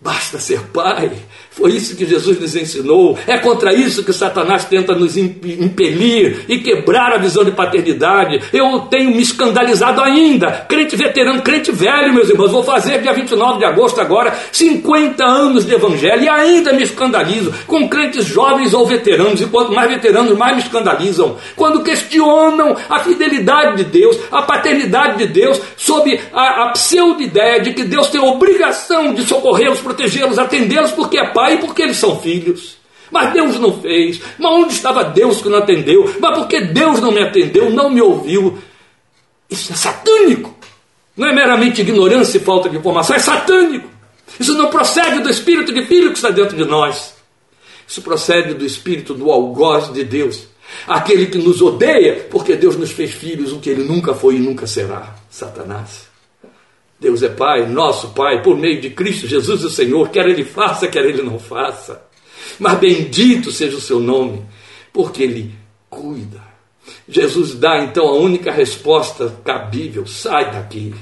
Basta 0.00 0.38
ser 0.38 0.60
pai 0.72 1.12
foi 1.54 1.72
isso 1.72 1.94
que 1.94 2.06
Jesus 2.06 2.40
nos 2.40 2.56
ensinou. 2.56 3.18
É 3.26 3.36
contra 3.36 3.74
isso 3.74 4.02
que 4.02 4.12
Satanás 4.12 4.64
tenta 4.64 4.94
nos 4.94 5.18
impelir 5.18 6.46
e 6.48 6.58
quebrar 6.58 7.12
a 7.12 7.18
visão 7.18 7.44
de 7.44 7.50
paternidade. 7.50 8.40
Eu 8.52 8.80
tenho 8.90 9.10
me 9.10 9.20
escandalizado 9.20 10.00
ainda. 10.00 10.50
Crente 10.66 10.96
veterano, 10.96 11.42
crente 11.42 11.70
velho, 11.70 12.14
meus 12.14 12.30
irmãos. 12.30 12.50
Vou 12.50 12.62
fazer 12.62 13.02
dia 13.02 13.12
29 13.12 13.58
de 13.58 13.66
agosto 13.66 14.00
agora 14.00 14.34
50 14.50 15.22
anos 15.24 15.66
de 15.66 15.74
evangelho 15.74 16.22
e 16.22 16.28
ainda 16.28 16.72
me 16.72 16.82
escandalizo 16.82 17.52
com 17.66 17.86
crentes 17.86 18.24
jovens 18.24 18.72
ou 18.72 18.86
veteranos. 18.86 19.42
E 19.42 19.46
quanto 19.46 19.72
mais 19.72 19.90
veteranos, 19.90 20.36
mais 20.36 20.56
me 20.56 20.62
escandalizam. 20.62 21.36
Quando 21.54 21.82
questionam 21.82 22.74
a 22.88 23.00
fidelidade 23.00 23.76
de 23.76 23.84
Deus, 23.84 24.18
a 24.30 24.40
paternidade 24.40 25.18
de 25.18 25.26
Deus, 25.26 25.60
sob 25.76 26.18
a, 26.32 26.64
a 26.64 26.70
pseudo-ideia 26.70 27.60
de 27.60 27.74
que 27.74 27.84
Deus 27.84 28.08
tem 28.08 28.20
obrigação 28.22 29.12
de 29.12 29.22
socorrê-los, 29.22 29.80
protegê-los, 29.80 30.38
atendê-los, 30.38 30.92
porque 30.92 31.18
é 31.18 31.26
pai 31.26 31.41
pai 31.42 31.58
porque 31.58 31.82
eles 31.82 31.96
são 31.96 32.20
filhos. 32.20 32.76
Mas 33.10 33.32
Deus 33.32 33.58
não 33.58 33.80
fez. 33.80 34.20
Mas 34.38 34.52
onde 34.52 34.74
estava 34.74 35.02
Deus 35.02 35.42
que 35.42 35.48
não 35.48 35.58
atendeu? 35.58 36.14
Mas 36.20 36.38
porque 36.38 36.60
Deus 36.60 37.00
não 37.00 37.10
me 37.10 37.20
atendeu, 37.20 37.68
não 37.68 37.90
me 37.90 38.00
ouviu? 38.00 38.58
Isso 39.50 39.72
é 39.72 39.76
satânico. 39.76 40.54
Não 41.16 41.26
é 41.26 41.34
meramente 41.34 41.80
ignorância 41.80 42.38
e 42.38 42.40
falta 42.40 42.70
de 42.70 42.76
informação, 42.76 43.16
é 43.16 43.18
satânico. 43.18 43.90
Isso 44.38 44.54
não 44.54 44.70
procede 44.70 45.18
do 45.18 45.28
espírito 45.28 45.74
de 45.74 45.84
filho 45.84 46.10
que 46.10 46.16
está 46.16 46.30
dentro 46.30 46.56
de 46.56 46.64
nós. 46.64 47.14
Isso 47.86 48.00
procede 48.00 48.54
do 48.54 48.64
espírito 48.64 49.12
do 49.12 49.30
algoz 49.30 49.92
de 49.92 50.04
Deus, 50.04 50.46
aquele 50.86 51.26
que 51.26 51.36
nos 51.36 51.60
odeia, 51.60 52.28
porque 52.30 52.56
Deus 52.56 52.76
nos 52.76 52.92
fez 52.92 53.10
filhos, 53.10 53.52
o 53.52 53.58
que 53.58 53.68
ele 53.68 53.82
nunca 53.82 54.14
foi 54.14 54.36
e 54.36 54.38
nunca 54.38 54.66
será, 54.66 55.16
Satanás. 55.28 56.11
Deus 57.02 57.20
é 57.24 57.28
Pai, 57.28 57.66
nosso 57.66 58.10
Pai, 58.10 58.42
por 58.42 58.56
meio 58.56 58.80
de 58.80 58.88
Cristo 58.88 59.26
Jesus, 59.26 59.64
o 59.64 59.70
Senhor, 59.70 60.08
quer 60.10 60.24
Ele 60.24 60.44
faça, 60.44 60.86
quer 60.86 61.04
Ele 61.04 61.20
não 61.20 61.36
faça. 61.36 62.00
Mas 62.60 62.78
bendito 62.78 63.50
seja 63.50 63.76
o 63.76 63.80
seu 63.80 63.98
nome, 63.98 64.40
porque 64.92 65.24
Ele 65.24 65.52
cuida. 65.90 66.40
Jesus 67.08 67.56
dá 67.56 67.82
então 67.82 68.06
a 68.06 68.14
única 68.14 68.52
resposta 68.52 69.34
cabível: 69.44 70.06
sai 70.06 70.52
daqui. 70.52 70.94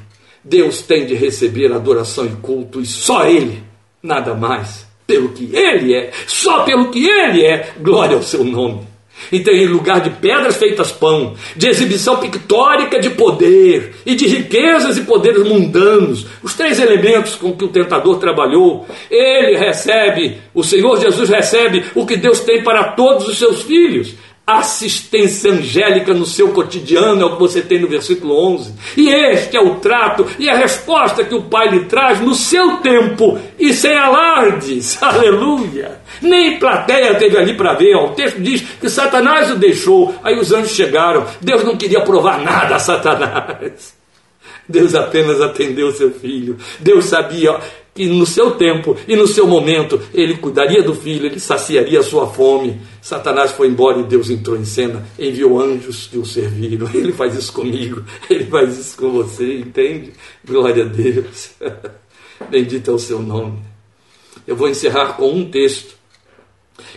Deus 0.42 0.80
tem 0.80 1.04
de 1.04 1.14
receber 1.14 1.70
adoração 1.70 2.24
e 2.24 2.34
culto, 2.36 2.80
e 2.80 2.86
só 2.86 3.26
Ele, 3.26 3.62
nada 4.02 4.32
mais. 4.32 4.86
Pelo 5.06 5.32
que 5.32 5.54
Ele 5.54 5.94
é, 5.94 6.12
só 6.26 6.64
pelo 6.64 6.90
que 6.90 7.06
Ele 7.06 7.44
é, 7.44 7.74
glória 7.78 8.16
ao 8.16 8.22
seu 8.22 8.42
nome. 8.42 8.89
Então, 9.32 9.52
em 9.52 9.66
lugar 9.66 10.00
de 10.00 10.10
pedras 10.10 10.56
feitas 10.56 10.90
pão, 10.92 11.34
de 11.56 11.68
exibição 11.68 12.18
pictórica 12.18 12.98
de 13.00 13.10
poder 13.10 13.94
e 14.04 14.14
de 14.14 14.26
riquezas 14.26 14.96
e 14.96 15.02
poderes 15.02 15.42
mundanos, 15.44 16.26
os 16.42 16.54
três 16.54 16.78
elementos 16.78 17.34
com 17.34 17.52
que 17.52 17.64
o 17.64 17.68
tentador 17.68 18.18
trabalhou, 18.18 18.86
ele 19.10 19.56
recebe, 19.56 20.38
o 20.54 20.62
Senhor 20.62 21.00
Jesus 21.00 21.28
recebe 21.28 21.84
o 21.94 22.06
que 22.06 22.16
Deus 22.16 22.40
tem 22.40 22.62
para 22.62 22.92
todos 22.92 23.28
os 23.28 23.38
seus 23.38 23.62
filhos, 23.62 24.14
assistência 24.46 25.52
angélica 25.52 26.12
no 26.12 26.26
seu 26.26 26.48
cotidiano, 26.48 27.22
é 27.22 27.24
o 27.24 27.32
que 27.34 27.38
você 27.38 27.62
tem 27.62 27.78
no 27.78 27.88
versículo 27.88 28.34
11. 28.54 28.74
E 28.96 29.08
este 29.08 29.56
é 29.56 29.60
o 29.60 29.76
trato 29.76 30.26
e 30.38 30.48
a 30.48 30.56
resposta 30.56 31.24
que 31.24 31.34
o 31.34 31.42
Pai 31.42 31.68
lhe 31.68 31.84
traz 31.84 32.20
no 32.20 32.34
seu 32.34 32.78
tempo 32.78 33.38
e 33.58 33.72
sem 33.72 33.96
alardes. 33.96 35.00
Aleluia! 35.02 36.00
Nem 36.20 36.58
plateia 36.58 37.14
teve 37.14 37.36
ali 37.38 37.54
para 37.54 37.74
ver. 37.74 37.94
O 37.96 38.10
texto 38.10 38.40
diz 38.40 38.62
que 38.80 38.88
Satanás 38.88 39.50
o 39.50 39.56
deixou. 39.56 40.14
Aí 40.22 40.38
os 40.38 40.52
anjos 40.52 40.72
chegaram. 40.72 41.26
Deus 41.40 41.64
não 41.64 41.76
queria 41.76 42.00
provar 42.00 42.40
nada 42.40 42.76
a 42.76 42.78
Satanás. 42.78 43.94
Deus 44.68 44.94
apenas 44.94 45.40
atendeu 45.40 45.92
seu 45.92 46.12
filho. 46.12 46.56
Deus 46.78 47.06
sabia 47.06 47.58
que 47.94 48.06
no 48.06 48.24
seu 48.24 48.52
tempo 48.52 48.96
e 49.06 49.16
no 49.16 49.26
seu 49.26 49.46
momento 49.46 50.00
ele 50.14 50.36
cuidaria 50.36 50.82
do 50.82 50.94
filho, 50.94 51.26
ele 51.26 51.40
saciaria 51.40 52.00
a 52.00 52.02
sua 52.02 52.26
fome. 52.28 52.80
Satanás 53.02 53.52
foi 53.52 53.68
embora 53.68 54.00
e 54.00 54.04
Deus 54.04 54.30
entrou 54.30 54.56
em 54.56 54.64
cena, 54.64 55.06
enviou 55.18 55.60
anjos 55.60 56.06
que 56.06 56.18
o 56.18 56.24
serviram. 56.24 56.88
Ele 56.94 57.12
faz 57.12 57.34
isso 57.34 57.52
comigo, 57.52 58.04
ele 58.28 58.44
faz 58.44 58.76
isso 58.76 58.96
com 58.96 59.10
você, 59.10 59.58
entende? 59.58 60.12
Glória 60.44 60.84
a 60.84 60.86
Deus. 60.86 61.52
Bendito 62.50 62.90
é 62.90 62.94
o 62.94 62.98
seu 62.98 63.20
nome. 63.20 63.58
Eu 64.46 64.56
vou 64.56 64.68
encerrar 64.68 65.14
com 65.14 65.30
um 65.30 65.50
texto 65.50 65.94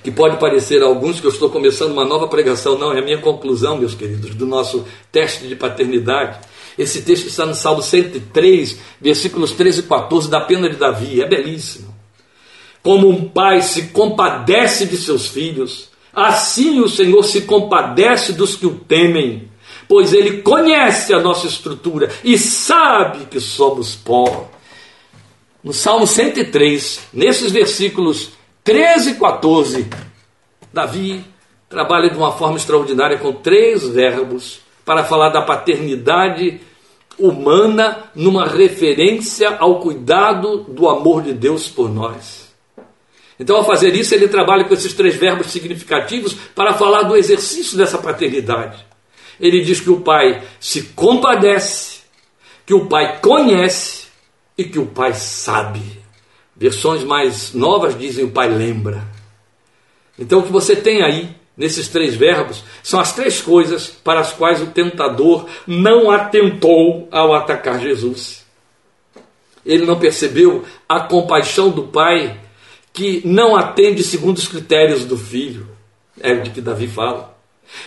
que 0.02 0.12
pode 0.12 0.38
parecer 0.38 0.82
a 0.82 0.86
alguns 0.86 1.20
que 1.20 1.28
eu 1.28 1.32
estou 1.32 1.50
começando 1.50 1.92
uma 1.92 2.06
nova 2.06 2.28
pregação, 2.28 2.78
não, 2.78 2.94
é 2.94 3.00
a 3.00 3.04
minha 3.04 3.18
conclusão, 3.18 3.78
meus 3.78 3.96
queridos, 3.96 4.36
do 4.36 4.46
nosso 4.46 4.86
teste 5.12 5.48
de 5.48 5.56
paternidade. 5.56 6.40
Esse 6.78 7.02
texto 7.02 7.28
está 7.28 7.46
no 7.46 7.54
Salmo 7.54 7.82
103, 7.82 8.80
versículos 9.00 9.52
13 9.52 9.82
e 9.82 9.84
14, 9.84 10.30
da 10.30 10.42
pena 10.42 10.70
de 10.70 10.76
Davi. 10.76 11.22
É 11.22 11.28
belíssimo. 11.28 11.94
Como 12.82 13.08
um 13.08 13.30
pai 13.30 13.62
se 13.62 13.84
compadece 13.90 14.86
de 14.86 14.98
seus 14.98 15.28
filhos, 15.28 15.90
assim 16.14 16.80
o 16.80 16.90
Senhor 16.90 17.24
se 17.24 17.42
compadece 17.42 18.34
dos 18.34 18.56
que 18.56 18.66
o 18.66 18.76
temem, 18.76 19.50
pois 19.88 20.14
ele 20.14 20.42
conhece 20.42 21.14
a 21.14 21.20
nossa 21.20 21.48
estrutura 21.48 22.10
e 22.24 22.38
sabe 22.38 23.26
que 23.26 23.40
somos 23.40 23.96
pó. 23.96 24.50
No 25.64 25.72
Salmo 25.72 26.06
103, 26.06 27.08
nesses 27.14 27.52
versículos 27.52 28.32
13 28.66 29.12
e 29.12 29.16
14, 29.16 29.88
Davi 30.74 31.24
trabalha 31.70 32.10
de 32.10 32.18
uma 32.18 32.34
forma 32.34 32.58
extraordinária 32.58 33.18
com 33.18 33.32
três 33.32 33.88
verbos 33.88 34.63
para 34.86 35.04
falar 35.04 35.30
da 35.30 35.42
paternidade 35.42 36.62
humana 37.18 38.10
numa 38.16 38.46
referência 38.46 39.56
ao 39.58 39.80
cuidado 39.80 40.64
do 40.64 40.90
amor 40.90 41.22
de 41.24 41.34
Deus 41.34 41.68
por 41.68 41.90
nós. 41.90 42.52
Então, 43.40 43.58
ao 43.58 43.66
fazer 43.66 43.96
isso, 43.96 44.14
ele 44.14 44.28
trabalha 44.28 44.64
com 44.64 44.74
esses 44.74 44.94
três 44.94 45.16
verbos 45.16 45.48
significativos 45.48 46.34
para 46.56 46.74
falar 46.74 47.04
do 47.04 47.16
exercício 47.16 47.78
dessa 47.78 47.98
paternidade. 47.98 48.86
Ele 49.40 49.62
diz 49.62 49.82
que 49.82 49.90
o 49.90 50.02
pai 50.02 50.44
se 50.60 50.84
compadece, 50.96 52.02
que 52.66 52.74
o 52.74 52.86
pai 52.86 53.20
conhece 53.20 54.08
e 54.58 54.64
que 54.64 54.80
o 54.80 54.86
pai 54.86 55.14
sabe. 55.14 55.82
Versões 56.56 57.04
mais 57.04 57.54
novas 57.54 57.98
dizem 57.98 58.26
o 58.26 58.32
pai 58.32 58.50
lembra. 58.50 59.04
Então, 60.18 60.40
o 60.40 60.44
que 60.44 60.52
você 60.52 60.76
tem 60.76 61.02
aí 61.02 61.36
nesses 61.56 61.88
três 61.88 62.16
verbos, 62.16 62.64
são 62.82 63.00
as 63.00 63.14
três 63.14 63.42
coisas 63.42 63.88
para 63.88 64.20
as 64.20 64.32
quais 64.32 64.62
o 64.62 64.68
tentador 64.68 65.48
não 65.68 66.10
atentou 66.10 67.08
ao 67.12 67.34
atacar 67.34 67.80
Jesus. 67.80 68.44
Ele 69.66 69.86
não 69.86 70.00
percebeu 70.00 70.64
a 70.90 71.00
compaixão 71.00 71.70
do 71.70 71.84
pai 71.84 72.40
que 72.92 73.22
não 73.26 73.56
atende 73.56 74.04
segundo 74.04 74.38
os 74.38 74.48
critérios 74.48 75.06
do 75.06 75.18
filho, 75.18 75.68
é 76.20 76.36
de 76.36 76.50
que 76.50 76.62
Davi 76.62 76.88
fala. 76.88 77.34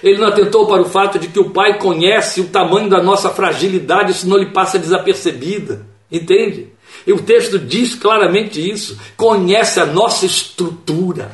Ele 0.03 0.19
não 0.19 0.29
atentou 0.29 0.67
para 0.67 0.83
o 0.83 0.89
fato 0.89 1.19
de 1.19 1.29
que 1.29 1.39
o 1.39 1.51
pai 1.51 1.79
conhece 1.79 2.41
o 2.41 2.49
tamanho 2.49 2.89
da 2.89 3.03
nossa 3.03 3.31
fragilidade, 3.31 4.12
isso 4.12 4.29
não 4.29 4.37
lhe 4.37 4.47
passa 4.47 4.79
desapercebida. 4.79 5.87
Entende? 6.11 6.73
E 7.07 7.12
o 7.12 7.23
texto 7.23 7.59
diz 7.59 7.95
claramente 7.95 8.61
isso. 8.61 8.99
Conhece 9.17 9.81
a 9.81 9.87
nossa 9.87 10.27
estrutura. 10.27 11.31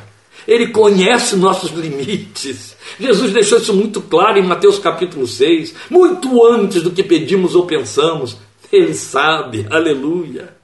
Ele 0.47 0.69
conhece 0.69 1.37
nossos 1.37 1.71
limites. 1.71 2.77
Jesus 2.99 3.33
deixou 3.33 3.59
isso 3.59 3.75
muito 3.75 4.01
claro 4.01 4.39
em 4.39 4.43
Mateus 4.43 4.79
capítulo 4.79 5.27
6, 5.27 5.75
muito 5.91 6.45
antes 6.47 6.83
do 6.83 6.91
que 6.91 7.03
pedimos 7.03 7.55
ou 7.55 7.67
pensamos. 7.67 8.37
Ele 8.71 8.95
sabe, 8.95 9.67
aleluia. 9.71 10.57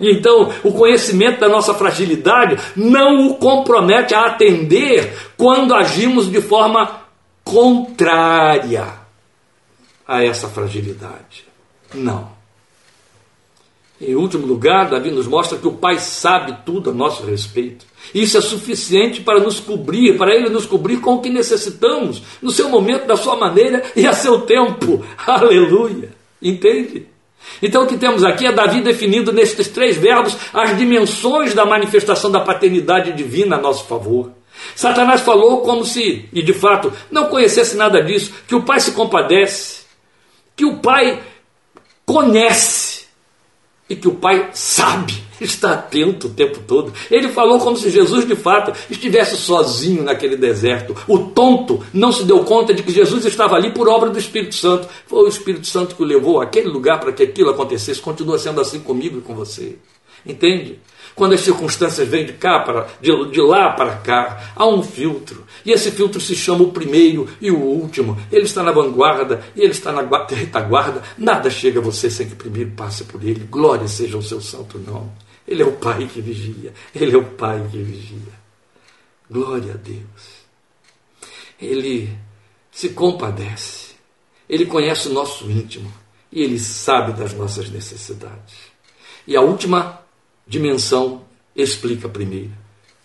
Então, 0.00 0.52
o 0.62 0.72
conhecimento 0.72 1.40
da 1.40 1.48
nossa 1.48 1.72
fragilidade 1.72 2.58
não 2.76 3.28
o 3.28 3.34
compromete 3.36 4.14
a 4.14 4.26
atender 4.26 5.16
quando 5.36 5.74
agimos 5.74 6.30
de 6.30 6.40
forma 6.40 7.02
contrária 7.44 8.86
a 10.06 10.24
essa 10.24 10.48
fragilidade. 10.48 11.44
Não. 11.94 12.33
Em 14.00 14.14
último 14.16 14.46
lugar, 14.46 14.90
Davi 14.90 15.10
nos 15.10 15.26
mostra 15.26 15.56
que 15.56 15.68
o 15.68 15.72
Pai 15.72 15.98
sabe 15.98 16.56
tudo 16.66 16.90
a 16.90 16.92
nosso 16.92 17.24
respeito. 17.24 17.86
Isso 18.12 18.36
é 18.36 18.40
suficiente 18.40 19.20
para 19.20 19.40
nos 19.40 19.60
cobrir, 19.60 20.18
para 20.18 20.34
Ele 20.34 20.48
nos 20.48 20.66
cobrir 20.66 21.00
com 21.00 21.14
o 21.14 21.20
que 21.20 21.30
necessitamos, 21.30 22.22
no 22.42 22.50
seu 22.50 22.68
momento, 22.68 23.06
da 23.06 23.16
sua 23.16 23.36
maneira 23.36 23.84
e 23.94 24.06
a 24.06 24.12
seu 24.12 24.40
tempo. 24.40 25.04
Aleluia! 25.24 26.12
Entende? 26.42 27.06
Então 27.62 27.84
o 27.84 27.86
que 27.86 27.96
temos 27.96 28.24
aqui 28.24 28.46
é 28.46 28.52
Davi 28.52 28.80
definindo 28.80 29.32
nestes 29.32 29.68
três 29.68 29.96
verbos 29.96 30.36
as 30.52 30.76
dimensões 30.76 31.54
da 31.54 31.64
manifestação 31.64 32.30
da 32.30 32.40
paternidade 32.40 33.12
divina 33.12 33.56
a 33.56 33.60
nosso 33.60 33.84
favor. 33.84 34.32
Satanás 34.74 35.20
falou 35.20 35.60
como 35.60 35.84
se, 35.84 36.28
e 36.32 36.42
de 36.42 36.52
fato, 36.52 36.92
não 37.10 37.28
conhecesse 37.28 37.76
nada 37.76 38.02
disso, 38.02 38.32
que 38.46 38.54
o 38.54 38.62
Pai 38.62 38.80
se 38.80 38.92
compadece, 38.92 39.82
que 40.56 40.64
o 40.64 40.78
Pai 40.78 41.22
conhece 42.04 42.83
e 43.88 43.94
que 43.96 44.08
o 44.08 44.14
Pai 44.14 44.50
sabe 44.52 45.24
está 45.40 45.72
atento 45.74 46.28
o 46.28 46.30
tempo 46.30 46.60
todo. 46.66 46.92
Ele 47.10 47.28
falou 47.28 47.58
como 47.58 47.76
se 47.76 47.90
Jesus 47.90 48.26
de 48.26 48.36
fato 48.36 48.72
estivesse 48.90 49.36
sozinho 49.36 50.02
naquele 50.02 50.36
deserto. 50.36 50.96
O 51.06 51.18
tonto 51.18 51.84
não 51.92 52.12
se 52.12 52.24
deu 52.24 52.44
conta 52.44 52.72
de 52.72 52.82
que 52.82 52.92
Jesus 52.92 53.24
estava 53.24 53.56
ali 53.56 53.72
por 53.72 53.88
obra 53.88 54.10
do 54.10 54.18
Espírito 54.18 54.54
Santo. 54.54 54.88
Foi 55.06 55.24
o 55.24 55.28
Espírito 55.28 55.66
Santo 55.66 55.94
que 55.94 56.02
o 56.02 56.06
levou 56.06 56.40
àquele 56.40 56.68
lugar 56.68 57.00
para 57.00 57.12
que 57.12 57.22
aquilo 57.22 57.50
acontecesse. 57.50 58.00
Continua 58.00 58.38
sendo 58.38 58.60
assim 58.60 58.80
comigo 58.80 59.18
e 59.18 59.22
com 59.22 59.34
você. 59.34 59.76
Entende? 60.24 60.78
Quando 61.14 61.34
as 61.34 61.42
circunstâncias 61.42 62.08
vêm 62.08 62.26
de 62.26 62.32
cá 62.32 62.60
para 62.60 62.88
de, 63.00 63.30
de 63.30 63.40
lá 63.40 63.70
para 63.70 63.96
cá, 63.96 64.52
há 64.56 64.66
um 64.66 64.82
filtro. 64.82 65.44
E 65.64 65.70
esse 65.70 65.90
filtro 65.92 66.20
se 66.20 66.34
chama 66.34 66.64
o 66.64 66.72
primeiro 66.72 67.28
e 67.40 67.50
o 67.50 67.58
último. 67.58 68.18
Ele 68.32 68.44
está 68.44 68.62
na 68.62 68.72
vanguarda 68.72 69.44
e 69.54 69.60
ele 69.60 69.70
está 69.70 69.92
na 69.92 70.02
retaguarda. 70.28 71.02
Nada 71.16 71.48
chega 71.50 71.78
a 71.78 71.82
você 71.82 72.10
sem 72.10 72.28
que 72.28 72.34
primeiro 72.34 72.72
passe 72.72 73.04
por 73.04 73.22
ele. 73.22 73.46
Glória 73.48 73.86
seja 73.86 74.18
o 74.18 74.22
seu 74.22 74.40
santo 74.40 74.78
nome. 74.78 75.10
Ele 75.46 75.62
é 75.62 75.66
o 75.66 75.72
Pai 75.72 76.08
que 76.12 76.20
vigia. 76.20 76.72
Ele 76.94 77.14
é 77.14 77.18
o 77.18 77.24
Pai 77.24 77.64
que 77.70 77.78
vigia. 77.78 78.34
Glória 79.30 79.74
a 79.74 79.76
Deus. 79.76 80.44
Ele 81.60 82.10
se 82.72 82.88
compadece. 82.88 83.94
Ele 84.48 84.66
conhece 84.66 85.08
o 85.08 85.12
nosso 85.12 85.48
íntimo. 85.48 85.92
E 86.32 86.42
ele 86.42 86.58
sabe 86.58 87.12
das 87.12 87.32
nossas 87.34 87.70
necessidades. 87.70 88.56
E 89.26 89.36
a 89.36 89.40
última 89.40 90.03
dimensão 90.46 91.22
explica 91.54 92.06
a 92.06 92.10
primeira. 92.10 92.52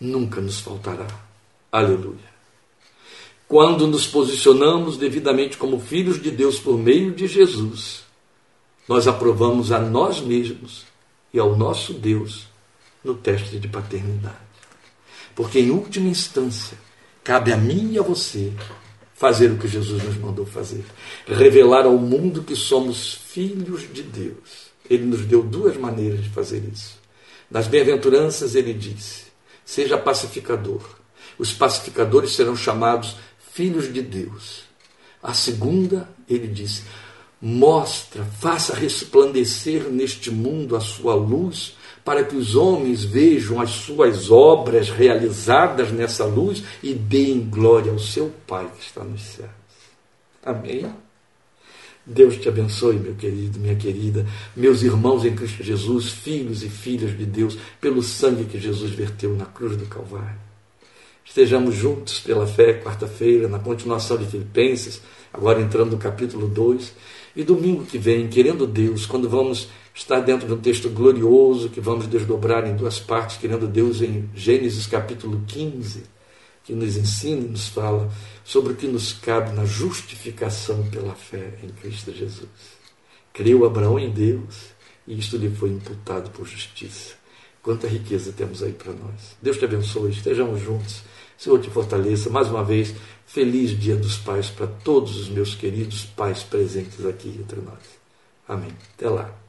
Nunca 0.00 0.40
nos 0.40 0.60
faltará. 0.60 1.06
Aleluia. 1.70 2.30
Quando 3.46 3.86
nos 3.86 4.06
posicionamos 4.06 4.96
devidamente 4.96 5.56
como 5.56 5.80
filhos 5.80 6.22
de 6.22 6.30
Deus 6.30 6.58
por 6.58 6.78
meio 6.78 7.12
de 7.12 7.26
Jesus, 7.26 8.04
nós 8.88 9.08
aprovamos 9.08 9.72
a 9.72 9.80
nós 9.80 10.20
mesmos 10.20 10.84
e 11.34 11.38
ao 11.38 11.56
nosso 11.56 11.92
Deus 11.92 12.46
no 13.02 13.14
teste 13.14 13.58
de 13.58 13.68
paternidade. 13.68 14.36
Porque, 15.34 15.58
em 15.58 15.70
última 15.70 16.08
instância, 16.08 16.78
cabe 17.24 17.52
a 17.52 17.56
mim 17.56 17.92
e 17.92 17.98
a 17.98 18.02
você 18.02 18.52
fazer 19.14 19.50
o 19.50 19.58
que 19.58 19.68
Jesus 19.68 20.02
nos 20.02 20.16
mandou 20.16 20.46
fazer 20.46 20.84
revelar 21.26 21.86
ao 21.86 21.98
mundo 21.98 22.42
que 22.42 22.56
somos 22.56 23.14
filhos 23.14 23.92
de 23.92 24.02
Deus. 24.02 24.70
Ele 24.88 25.04
nos 25.04 25.26
deu 25.26 25.42
duas 25.42 25.76
maneiras 25.76 26.22
de 26.22 26.30
fazer 26.30 26.62
isso. 26.72 26.99
Nas 27.50 27.66
bem-aventuranças, 27.66 28.54
ele 28.54 28.72
disse: 28.72 29.24
seja 29.64 29.98
pacificador. 29.98 30.82
Os 31.38 31.52
pacificadores 31.52 32.32
serão 32.32 32.56
chamados 32.56 33.16
filhos 33.52 33.92
de 33.92 34.02
Deus. 34.02 34.64
A 35.22 35.34
segunda, 35.34 36.08
ele 36.28 36.46
disse: 36.46 36.82
mostra, 37.40 38.24
faça 38.24 38.74
resplandecer 38.74 39.84
neste 39.84 40.30
mundo 40.30 40.76
a 40.76 40.80
sua 40.80 41.14
luz, 41.14 41.76
para 42.04 42.24
que 42.24 42.36
os 42.36 42.54
homens 42.54 43.04
vejam 43.04 43.60
as 43.60 43.70
suas 43.70 44.30
obras 44.30 44.88
realizadas 44.88 45.90
nessa 45.90 46.24
luz 46.24 46.62
e 46.82 46.94
deem 46.94 47.40
glória 47.40 47.92
ao 47.92 47.98
seu 47.98 48.32
Pai 48.46 48.70
que 48.76 48.84
está 48.84 49.04
nos 49.04 49.22
céus. 49.22 49.50
Amém? 50.42 50.90
Deus 52.10 52.36
te 52.36 52.48
abençoe, 52.48 52.96
meu 52.96 53.14
querido, 53.14 53.60
minha 53.60 53.76
querida, 53.76 54.26
meus 54.56 54.82
irmãos 54.82 55.24
em 55.24 55.32
Cristo 55.32 55.62
Jesus, 55.62 56.10
filhos 56.10 56.64
e 56.64 56.68
filhas 56.68 57.16
de 57.16 57.24
Deus, 57.24 57.56
pelo 57.80 58.02
sangue 58.02 58.44
que 58.44 58.58
Jesus 58.58 58.90
verteu 58.90 59.36
na 59.36 59.46
cruz 59.46 59.76
do 59.76 59.86
Calvário. 59.86 60.40
Estejamos 61.24 61.76
juntos 61.76 62.18
pela 62.18 62.48
fé, 62.48 62.82
quarta-feira, 62.82 63.46
na 63.46 63.60
continuação 63.60 64.16
de 64.16 64.26
Filipenses, 64.26 65.00
agora 65.32 65.60
entrando 65.60 65.92
no 65.92 65.98
capítulo 65.98 66.48
2, 66.48 66.92
e 67.36 67.44
domingo 67.44 67.84
que 67.84 67.96
vem, 67.96 68.26
querendo 68.26 68.66
Deus, 68.66 69.06
quando 69.06 69.28
vamos 69.28 69.68
estar 69.94 70.18
dentro 70.18 70.48
de 70.48 70.54
um 70.54 70.58
texto 70.58 70.90
glorioso 70.90 71.68
que 71.68 71.80
vamos 71.80 72.08
desdobrar 72.08 72.66
em 72.66 72.74
duas 72.74 72.98
partes, 72.98 73.36
querendo 73.36 73.68
Deus 73.68 74.02
em 74.02 74.28
Gênesis 74.34 74.88
capítulo 74.88 75.44
15, 75.46 76.02
que 76.70 76.76
nos 76.76 76.96
ensina 76.96 77.46
e 77.46 77.48
nos 77.48 77.66
fala 77.66 78.08
sobre 78.44 78.72
o 78.72 78.76
que 78.76 78.86
nos 78.86 79.12
cabe 79.12 79.52
na 79.52 79.64
justificação 79.64 80.88
pela 80.88 81.16
fé 81.16 81.58
em 81.64 81.68
Cristo 81.68 82.12
Jesus. 82.12 82.48
Creu 83.32 83.64
Abraão 83.64 83.98
em 83.98 84.08
Deus 84.08 84.70
e 85.04 85.18
isto 85.18 85.36
lhe 85.36 85.50
foi 85.50 85.70
imputado 85.70 86.30
por 86.30 86.46
justiça. 86.46 87.14
Quanta 87.60 87.88
riqueza 87.88 88.32
temos 88.32 88.62
aí 88.62 88.72
para 88.72 88.92
nós. 88.92 89.36
Deus 89.42 89.58
te 89.58 89.64
abençoe, 89.64 90.12
estejamos 90.12 90.62
juntos. 90.62 91.02
Senhor 91.36 91.60
te 91.60 91.68
fortaleça. 91.70 92.30
Mais 92.30 92.48
uma 92.48 92.62
vez, 92.62 92.94
feliz 93.26 93.76
Dia 93.76 93.96
dos 93.96 94.16
Pais 94.16 94.48
para 94.48 94.68
todos 94.68 95.16
os 95.16 95.28
meus 95.28 95.56
queridos 95.56 96.04
pais 96.04 96.44
presentes 96.44 97.04
aqui 97.04 97.30
entre 97.30 97.60
nós. 97.60 97.82
Amém. 98.46 98.70
Até 98.96 99.08
lá. 99.08 99.39